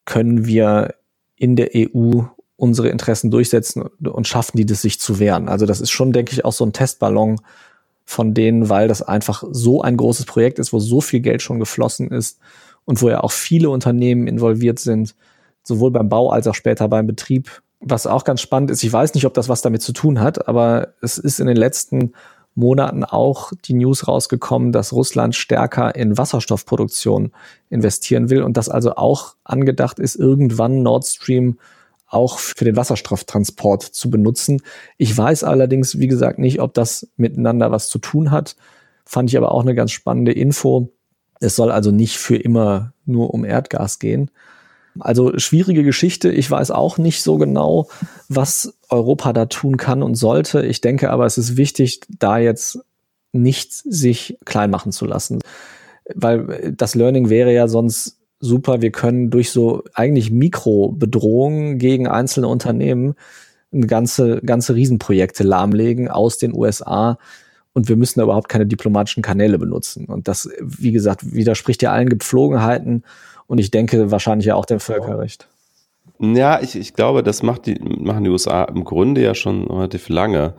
können 0.05 0.47
wir 0.47 0.95
in 1.35 1.57
der 1.57 1.71
EU 1.75 2.23
unsere 2.63 2.91
Interessen 2.91 3.33
durchsetzen 3.33 3.83
und 3.83 4.29
schaffen 4.29 4.57
die 4.57 4.65
das 4.65 4.83
sich 4.83 5.01
zu 5.01 5.19
wehren. 5.19 5.49
Also 5.49 5.67
das 5.67 5.81
ist 5.81 5.91
schon, 5.91 6.13
denke 6.13 6.33
ich, 6.33 6.45
auch 6.45 6.53
so 6.53 6.65
ein 6.65 6.73
Testballon 6.73 7.41
von 8.05 8.35
denen, 8.35 8.69
weil 8.69 8.87
das 8.87 9.03
einfach 9.03 9.43
so 9.51 9.83
ein 9.83 9.97
großes 9.97 10.27
Projekt 10.27 10.61
ist, 10.61 10.73
wo 10.73 10.79
so 10.79 11.01
viel 11.01 11.19
Geld 11.19 11.43
schon 11.43 11.59
geflossen 11.59 12.13
ist 12.13 12.39
und 12.85 13.03
wo 13.03 13.09
ja 13.09 13.25
auch 13.25 13.33
viele 13.33 13.69
Unternehmen 13.69 14.29
involviert 14.29 14.79
sind, 14.79 15.17
sowohl 15.65 15.91
beim 15.91 16.09
Bau 16.09 16.31
als 16.31 16.47
auch 16.47 16.55
später 16.55 16.87
beim 16.87 17.09
Betrieb. 17.09 17.63
Was 17.81 18.07
auch 18.07 18.23
ganz 18.23 18.41
spannend 18.41 18.71
ist, 18.71 18.85
ich 18.85 18.93
weiß 18.93 19.15
nicht, 19.15 19.27
ob 19.27 19.35
das 19.35 19.49
was 19.49 19.63
damit 19.63 19.83
zu 19.83 19.93
tun 19.93 20.21
hat, 20.21 20.47
aber 20.47 20.95
es 21.01 21.19
ist 21.19 21.41
in 21.41 21.49
den 21.49 21.57
letzten 21.57 22.13
Monaten 22.55 23.03
auch 23.03 23.51
die 23.65 23.75
News 23.75 24.07
rausgekommen, 24.07 24.71
dass 24.71 24.93
Russland 24.93 25.35
stärker 25.35 25.97
in 25.97 26.17
Wasserstoffproduktion 26.17 27.33
investieren 27.71 28.31
will 28.31 28.45
und 28.45 28.57
das 28.57 28.69
also 28.69 28.95
auch 28.95 29.35
angedacht 29.43 29.99
ist, 29.99 30.15
irgendwann 30.15 30.85
Nord 30.85 31.05
Stream 31.07 31.59
auch 32.13 32.39
für 32.39 32.65
den 32.65 32.77
Wasserstofftransport 32.77 33.83
zu 33.83 34.11
benutzen. 34.11 34.63
Ich 34.99 35.17
weiß 35.17 35.45
allerdings, 35.45 35.99
wie 35.99 36.09
gesagt, 36.09 36.39
nicht, 36.39 36.61
ob 36.61 36.75
das 36.75 37.09
miteinander 37.17 37.71
was 37.71 37.89
zu 37.89 37.99
tun 37.99 38.31
hat. 38.31 38.57
Fand 39.05 39.31
ich 39.31 39.37
aber 39.37 39.53
auch 39.53 39.63
eine 39.63 39.75
ganz 39.75 39.93
spannende 39.93 40.33
Info. 40.33 40.93
Es 41.41 41.57
soll 41.57 41.71
also 41.71 41.91
nicht 41.91 42.19
für 42.19 42.37
immer 42.37 42.93
nur 43.07 43.33
um 43.33 43.45
Erdgas 43.45 43.99
gehen. 43.99 44.31
Also 45.01 45.39
schwierige 45.39 45.85
Geschichte. 45.85 46.31
Ich 46.31 46.51
weiß 46.51 46.71
auch 46.71 46.99
nicht 46.99 47.23
so 47.23 47.39
genau, 47.39 47.89
was 48.29 48.75
Europa 48.91 49.33
da 49.33 49.47
tun 49.47 49.79
kann 49.79 50.03
und 50.03 50.15
sollte. 50.15 50.65
Ich 50.67 50.83
denke 50.83 51.11
aber, 51.11 51.25
es 51.25 51.39
ist 51.39 51.57
wichtig, 51.57 52.03
da 52.09 52.39
jetzt 52.39 52.79
nicht 53.33 53.73
sich 53.73 54.37
klein 54.45 54.71
machen 54.71 54.93
zu 54.93 55.07
lassen. 55.07 55.41
Weil 56.15 56.75
das 56.77 56.95
Learning 56.95 57.31
wäre 57.31 57.55
ja 57.55 57.69
sonst 57.69 58.19
super, 58.43 58.83
wir 58.83 58.91
können 58.91 59.31
durch 59.31 59.51
so 59.51 59.85
eigentlich 59.95 60.31
Mikrobedrohungen 60.31 61.79
gegen 61.79 62.09
einzelne 62.09 62.49
Unternehmen 62.49 63.15
ganze, 63.87 64.41
ganze 64.43 64.75
Riesenprojekte 64.75 65.45
lahmlegen 65.45 66.09
aus 66.09 66.37
den 66.37 66.53
USA 66.55 67.19
und 67.73 67.89
wir 67.89 67.97
müssen 67.97 68.19
da 68.19 68.25
überhaupt 68.25 68.51
keine 68.51 68.67
diplomatischen 68.67 69.23
Kanäle 69.23 69.59
benutzen. 69.59 70.07
Und 70.07 70.29
das, 70.29 70.51
wie 70.61 70.93
gesagt, 70.93 71.33
widerspricht 71.33 71.83
ja 71.83 71.93
allen 71.93 72.09
Gepflogenheiten 72.09 73.05
und 73.47 73.59
ich 73.59 73.71
denke 73.71 74.11
wahrscheinlich 74.11 74.47
ja 74.47 74.57
auch 74.57 74.67
dem 74.67 74.81
Völkerrecht. 74.81 75.49
Ja, 76.23 76.61
ich, 76.61 76.77
ich 76.77 76.95
glaube, 76.95 77.25
das 77.25 77.43
macht 77.43 77.67
die, 77.67 77.81
machen 77.81 78.23
die 78.23 78.31
USA 78.31 78.65
im 78.65 78.85
Grunde 78.85 79.21
ja 79.23 79.35
schon 79.35 79.69
relativ 79.69 80.09
lange. 80.09 80.55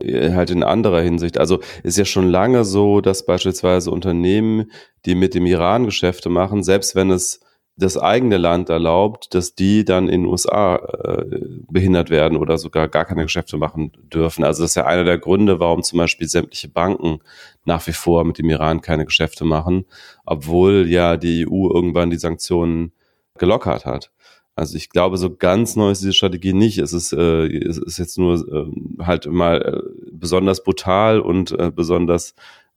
Äh, 0.00 0.32
halt 0.32 0.50
in 0.50 0.62
anderer 0.64 1.00
Hinsicht. 1.02 1.38
Also 1.38 1.60
ist 1.84 1.98
ja 1.98 2.04
schon 2.04 2.28
lange 2.28 2.64
so, 2.64 3.00
dass 3.00 3.24
beispielsweise 3.24 3.90
Unternehmen, 3.90 4.70
die 5.06 5.14
mit 5.14 5.34
dem 5.34 5.46
Iran 5.46 5.84
Geschäfte 5.84 6.30
machen, 6.30 6.64
selbst 6.64 6.96
wenn 6.96 7.10
es 7.10 7.40
das 7.76 7.96
eigene 7.98 8.36
Land 8.38 8.68
erlaubt, 8.70 9.34
dass 9.34 9.54
die 9.54 9.84
dann 9.84 10.08
in 10.08 10.22
den 10.22 10.30
USA 10.30 10.76
äh, 10.76 11.40
behindert 11.68 12.10
werden 12.10 12.36
oder 12.38 12.56
sogar 12.58 12.88
gar 12.88 13.04
keine 13.04 13.22
Geschäfte 13.24 13.56
machen 13.56 13.92
dürfen. 14.12 14.44
Also 14.44 14.62
das 14.62 14.72
ist 14.72 14.76
ja 14.76 14.86
einer 14.86 15.04
der 15.04 15.18
Gründe, 15.18 15.58
warum 15.60 15.82
zum 15.82 15.98
Beispiel 15.98 16.28
sämtliche 16.28 16.68
Banken 16.68 17.20
nach 17.64 17.84
wie 17.86 17.92
vor 17.92 18.24
mit 18.24 18.38
dem 18.38 18.50
Iran 18.50 18.80
keine 18.80 19.04
Geschäfte 19.04 19.44
machen, 19.44 19.86
obwohl 20.24 20.86
ja 20.88 21.16
die 21.16 21.46
EU 21.48 21.68
irgendwann 21.72 22.10
die 22.10 22.18
Sanktionen 22.18 22.92
gelockert 23.38 23.84
hat. 23.86 24.12
Also 24.56 24.76
ich 24.76 24.90
glaube, 24.90 25.16
so 25.16 25.34
ganz 25.34 25.74
neu 25.76 25.90
ist 25.90 26.02
diese 26.02 26.12
Strategie 26.12 26.52
nicht. 26.52 26.78
Es 26.78 26.92
ist, 26.92 27.12
äh, 27.12 27.46
es 27.46 27.78
ist 27.78 27.98
jetzt 27.98 28.18
nur 28.18 28.34
äh, 28.34 29.04
halt 29.04 29.26
mal 29.26 29.60
äh, 29.62 30.08
besonders 30.12 30.62
brutal 30.62 31.20
und 31.20 31.52
äh, 31.58 31.72
besonders 31.74 32.34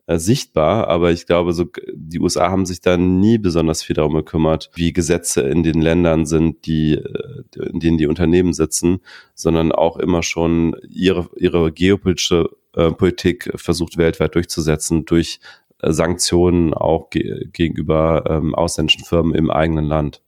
äh, 0.07 0.19
sichtbar, 0.19 0.87
aber 0.87 1.11
ich 1.11 1.27
glaube, 1.27 1.51
so 1.51 1.65
die 1.93 2.19
USA 2.19 2.49
haben 2.49 2.65
sich 2.65 2.79
da 2.79 2.95
nie 2.95 3.37
besonders 3.37 3.83
viel 3.83 3.95
darum 3.95 4.13
gekümmert, 4.15 4.71
wie 4.73 4.93
Gesetze 4.93 5.41
in 5.41 5.63
den 5.63 5.81
Ländern 5.81 6.25
sind, 6.25 6.65
die 6.65 6.93
äh, 6.93 7.43
in 7.71 7.81
denen 7.81 7.97
die 7.97 8.07
Unternehmen 8.07 8.53
sitzen, 8.53 9.01
sondern 9.35 9.73
auch 9.73 9.97
immer 9.97 10.23
schon 10.23 10.77
ihre 10.89 11.29
ihre 11.35 11.73
geopolitische 11.73 12.49
äh, 12.73 12.91
Politik 12.91 13.51
versucht 13.55 13.97
weltweit 13.97 14.35
durchzusetzen 14.35 15.03
durch 15.05 15.41
äh, 15.81 15.91
Sanktionen 15.91 16.73
auch 16.73 17.09
ge 17.09 17.49
gegenüber 17.51 18.23
ähm, 18.29 18.55
ausländischen 18.55 19.03
Firmen 19.03 19.35
im 19.35 19.51
eigenen 19.51 19.85
Land. 19.85 20.21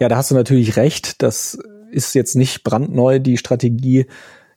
Ja, 0.00 0.08
da 0.08 0.16
hast 0.16 0.30
du 0.30 0.34
natürlich 0.34 0.76
recht. 0.76 1.22
Das 1.22 1.58
ist 1.90 2.14
jetzt 2.14 2.34
nicht 2.34 2.64
brandneu, 2.64 3.18
die 3.18 3.36
Strategie. 3.36 4.06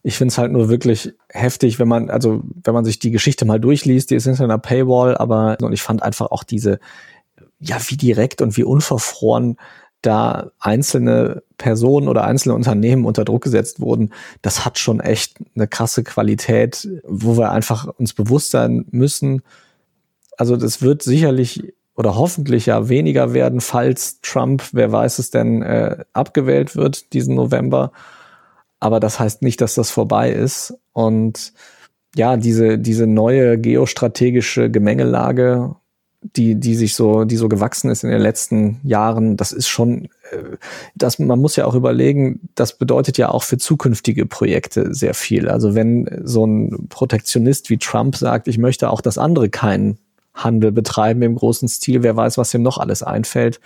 Ich 0.01 0.17
finde 0.17 0.31
es 0.31 0.37
halt 0.37 0.51
nur 0.51 0.69
wirklich 0.69 1.13
heftig, 1.29 1.79
wenn 1.79 1.87
man, 1.87 2.09
also 2.09 2.41
wenn 2.63 2.73
man 2.73 2.85
sich 2.85 2.99
die 2.99 3.11
Geschichte 3.11 3.45
mal 3.45 3.59
durchliest, 3.59 4.09
die 4.09 4.15
ist 4.15 4.25
hinter 4.25 4.45
einer 4.45 4.57
Paywall, 4.57 5.17
aber 5.17 5.57
und 5.61 5.73
ich 5.73 5.81
fand 5.81 6.01
einfach 6.01 6.31
auch 6.31 6.43
diese, 6.43 6.79
ja, 7.59 7.77
wie 7.87 7.97
direkt 7.97 8.41
und 8.41 8.57
wie 8.57 8.63
unverfroren 8.63 9.57
da 10.01 10.51
einzelne 10.59 11.43
Personen 11.57 12.09
oder 12.09 12.25
einzelne 12.25 12.55
Unternehmen 12.55 13.05
unter 13.05 13.23
Druck 13.23 13.43
gesetzt 13.43 13.79
wurden, 13.79 14.11
das 14.41 14.65
hat 14.65 14.77
schon 14.77 14.99
echt 14.99 15.37
eine 15.55 15.67
krasse 15.67 16.03
Qualität, 16.03 16.89
wo 17.05 17.37
wir 17.37 17.51
einfach 17.51 17.87
uns 17.87 18.13
bewusst 18.13 18.51
sein 18.51 18.85
müssen. 18.91 19.41
Also 20.37 20.57
das 20.57 20.81
wird 20.81 21.03
sicherlich 21.03 21.73
oder 21.95 22.15
hoffentlich 22.15 22.65
ja 22.65 22.89
weniger 22.89 23.33
werden, 23.33 23.61
falls 23.61 24.19
Trump, 24.21 24.63
wer 24.71 24.91
weiß 24.91 25.19
es 25.19 25.29
denn, 25.29 25.61
äh, 25.61 26.03
abgewählt 26.13 26.75
wird 26.75 27.13
diesen 27.13 27.35
November. 27.35 27.91
Aber 28.79 28.99
das 28.99 29.19
heißt 29.19 29.41
nicht, 29.41 29.61
dass 29.61 29.75
das 29.75 29.91
vorbei 29.91 30.31
ist. 30.31 30.73
Und 30.91 31.53
ja, 32.15 32.37
diese, 32.37 32.77
diese 32.79 33.07
neue 33.07 33.57
geostrategische 33.59 34.69
Gemengelage, 34.69 35.75
die, 36.35 36.55
die 36.55 36.75
sich 36.75 36.95
so, 36.95 37.25
die 37.25 37.35
so 37.37 37.49
gewachsen 37.49 37.89
ist 37.89 38.03
in 38.03 38.09
den 38.09 38.21
letzten 38.21 38.79
Jahren, 38.83 39.37
das 39.37 39.51
ist 39.51 39.67
schon, 39.67 40.05
äh, 40.31 40.57
das, 40.95 41.19
man 41.19 41.39
muss 41.39 41.55
ja 41.55 41.65
auch 41.65 41.75
überlegen, 41.75 42.49
das 42.55 42.77
bedeutet 42.77 43.17
ja 43.17 43.29
auch 43.29 43.43
für 43.43 43.57
zukünftige 43.57 44.25
Projekte 44.25 44.93
sehr 44.93 45.13
viel. 45.13 45.47
Also 45.49 45.75
wenn 45.75 46.21
so 46.23 46.45
ein 46.45 46.87
Protektionist 46.89 47.69
wie 47.69 47.77
Trump 47.77 48.15
sagt, 48.15 48.47
ich 48.47 48.57
möchte 48.57 48.89
auch, 48.89 49.01
dass 49.01 49.17
andere 49.17 49.49
keinen 49.49 49.97
Handel 50.33 50.71
betreiben 50.71 51.21
im 51.21 51.35
großen 51.35 51.67
Stil. 51.67 52.03
Wer 52.03 52.15
weiß, 52.15 52.37
was 52.37 52.53
ihm 52.53 52.61
noch 52.61 52.77
alles 52.77 53.03
einfällt, 53.03 53.59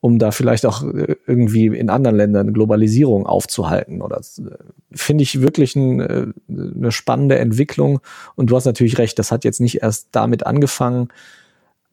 um 0.00 0.18
da 0.18 0.30
vielleicht 0.30 0.66
auch 0.66 0.82
äh, 0.82 1.16
irgendwie 1.26 1.66
in 1.66 1.90
anderen 1.90 2.16
Ländern 2.16 2.52
Globalisierung 2.52 3.26
aufzuhalten. 3.26 4.02
Oder 4.02 4.18
äh, 4.18 4.56
finde 4.92 5.22
ich 5.22 5.40
wirklich 5.40 5.76
ein, 5.76 6.00
äh, 6.00 6.26
eine 6.48 6.92
spannende 6.92 7.38
Entwicklung. 7.38 8.00
Und 8.36 8.50
du 8.50 8.56
hast 8.56 8.64
natürlich 8.64 8.98
recht, 8.98 9.18
das 9.18 9.32
hat 9.32 9.44
jetzt 9.44 9.60
nicht 9.60 9.82
erst 9.82 10.08
damit 10.12 10.46
angefangen. 10.46 11.08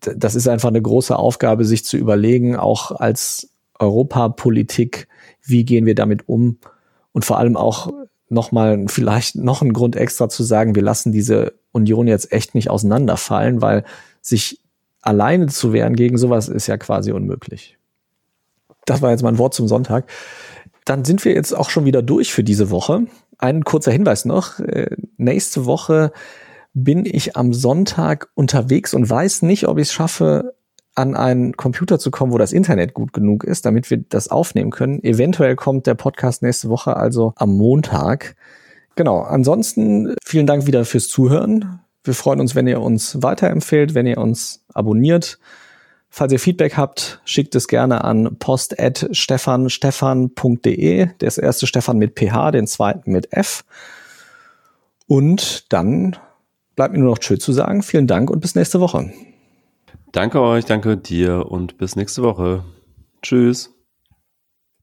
Das 0.02 0.36
ist 0.36 0.48
einfach 0.48 0.70
eine 0.70 0.82
große 0.82 1.18
Aufgabe, 1.18 1.66
sich 1.66 1.84
zu 1.84 1.98
überlegen, 1.98 2.56
auch 2.56 2.92
als 2.92 3.50
Europapolitik, 3.80 5.08
wie 5.44 5.66
gehen 5.66 5.86
wir 5.86 5.96
damit 5.96 6.28
um? 6.28 6.60
Und 7.14 7.26
vor 7.26 7.40
allem 7.40 7.58
auch 7.58 7.92
nochmal 8.30 8.86
vielleicht 8.88 9.36
noch 9.36 9.62
ein 9.62 9.74
Grund 9.74 9.96
extra 9.96 10.30
zu 10.30 10.44
sagen, 10.44 10.76
wir 10.76 10.84
lassen 10.84 11.12
diese 11.12 11.54
Union 11.72 12.08
jetzt 12.08 12.32
echt 12.32 12.56
nicht 12.56 12.70
auseinanderfallen, 12.70 13.62
weil 13.62 13.84
sich 14.28 14.62
alleine 15.02 15.48
zu 15.48 15.74
wehren 15.74 15.96
gegen 15.96 16.18
sowas 16.18 16.50
ist 16.50 16.68
ja 16.68 16.78
quasi 16.78 17.12
unmöglich. 17.12 17.78
Das 18.86 19.02
war 19.02 19.12
jetzt 19.12 19.24
mein 19.24 19.38
Wort 19.38 19.54
zum 19.54 19.68
Sonntag. 19.68 20.10
Dann 20.86 21.06
sind 21.06 21.26
wir 21.26 21.34
jetzt 21.34 21.54
auch 21.54 21.70
schon 21.70 21.86
wieder 21.86 22.02
durch 22.02 22.32
für 22.32 22.44
diese 22.44 22.70
Woche. 22.70 23.08
Ein 23.38 23.64
kurzer 23.64 23.92
Hinweis 23.92 24.26
noch. 24.26 24.60
Äh, 24.60 24.96
nächste 25.18 25.66
Woche 25.66 26.12
bin 26.74 27.06
ich 27.06 27.36
am 27.36 27.54
Sonntag 27.54 28.30
unterwegs 28.36 28.94
und 28.94 29.10
weiß 29.10 29.42
nicht, 29.42 29.68
ob 29.68 29.78
ich 29.78 29.88
es 29.88 29.94
schaffe, 29.94 30.54
an 30.96 31.16
einen 31.16 31.56
Computer 31.56 32.00
zu 32.00 32.10
kommen, 32.10 32.32
wo 32.32 32.38
das 32.38 32.52
Internet 32.52 32.94
gut 32.94 33.14
genug 33.14 33.44
ist, 33.44 33.66
damit 33.66 33.90
wir 33.92 33.98
das 33.98 34.30
aufnehmen 34.30 34.72
können. 34.72 35.04
Eventuell 35.04 35.56
kommt 35.56 35.86
der 35.86 35.94
Podcast 35.94 36.42
nächste 36.42 36.70
Woche, 36.70 36.98
also 36.98 37.34
am 37.36 37.56
Montag. 37.56 38.36
Genau. 38.96 39.22
Ansonsten 39.22 40.16
vielen 40.24 40.48
Dank 40.48 40.66
wieder 40.66 40.86
fürs 40.86 41.08
Zuhören. 41.08 41.82
Wir 42.08 42.14
freuen 42.14 42.40
uns, 42.40 42.56
wenn 42.56 42.68
ihr 42.68 42.82
uns 42.82 43.22
weiterempfehlt, 43.22 43.94
wenn 43.94 44.08
ihr 44.08 44.18
uns 44.18 44.64
abonniert. 44.74 45.38
Falls 46.10 46.32
ihr 46.32 46.40
Feedback 46.40 46.78
habt, 46.78 47.20
schickt 47.26 47.54
es 47.54 47.68
gerne 47.68 48.02
an 48.04 48.38
post.stefanstefan.de. 48.40 51.10
Der 51.20 51.38
erste 51.38 51.68
Stefan 51.68 51.98
mit 51.98 52.18
PH, 52.18 52.52
den 52.52 52.66
zweiten 52.66 53.12
mit 53.12 53.34
F. 53.34 53.66
Und 55.06 55.72
dann 55.72 56.16
bleibt 56.76 56.94
mir 56.94 57.00
nur 57.00 57.12
noch 57.12 57.20
Tschö 57.20 57.38
zu 57.38 57.54
sagen. 57.54 57.84
Vielen 57.84 58.08
Dank 58.08 58.30
und 58.30 58.40
bis 58.40 58.56
nächste 58.56 58.80
Woche. 58.80 59.12
Danke 60.12 60.42
euch, 60.42 60.66
danke 60.66 60.98
dir 60.98 61.52
und 61.52 61.78
bis 61.78 61.96
nächste 61.96 62.24
Woche. 62.24 62.64
Tschüss. 63.22 63.77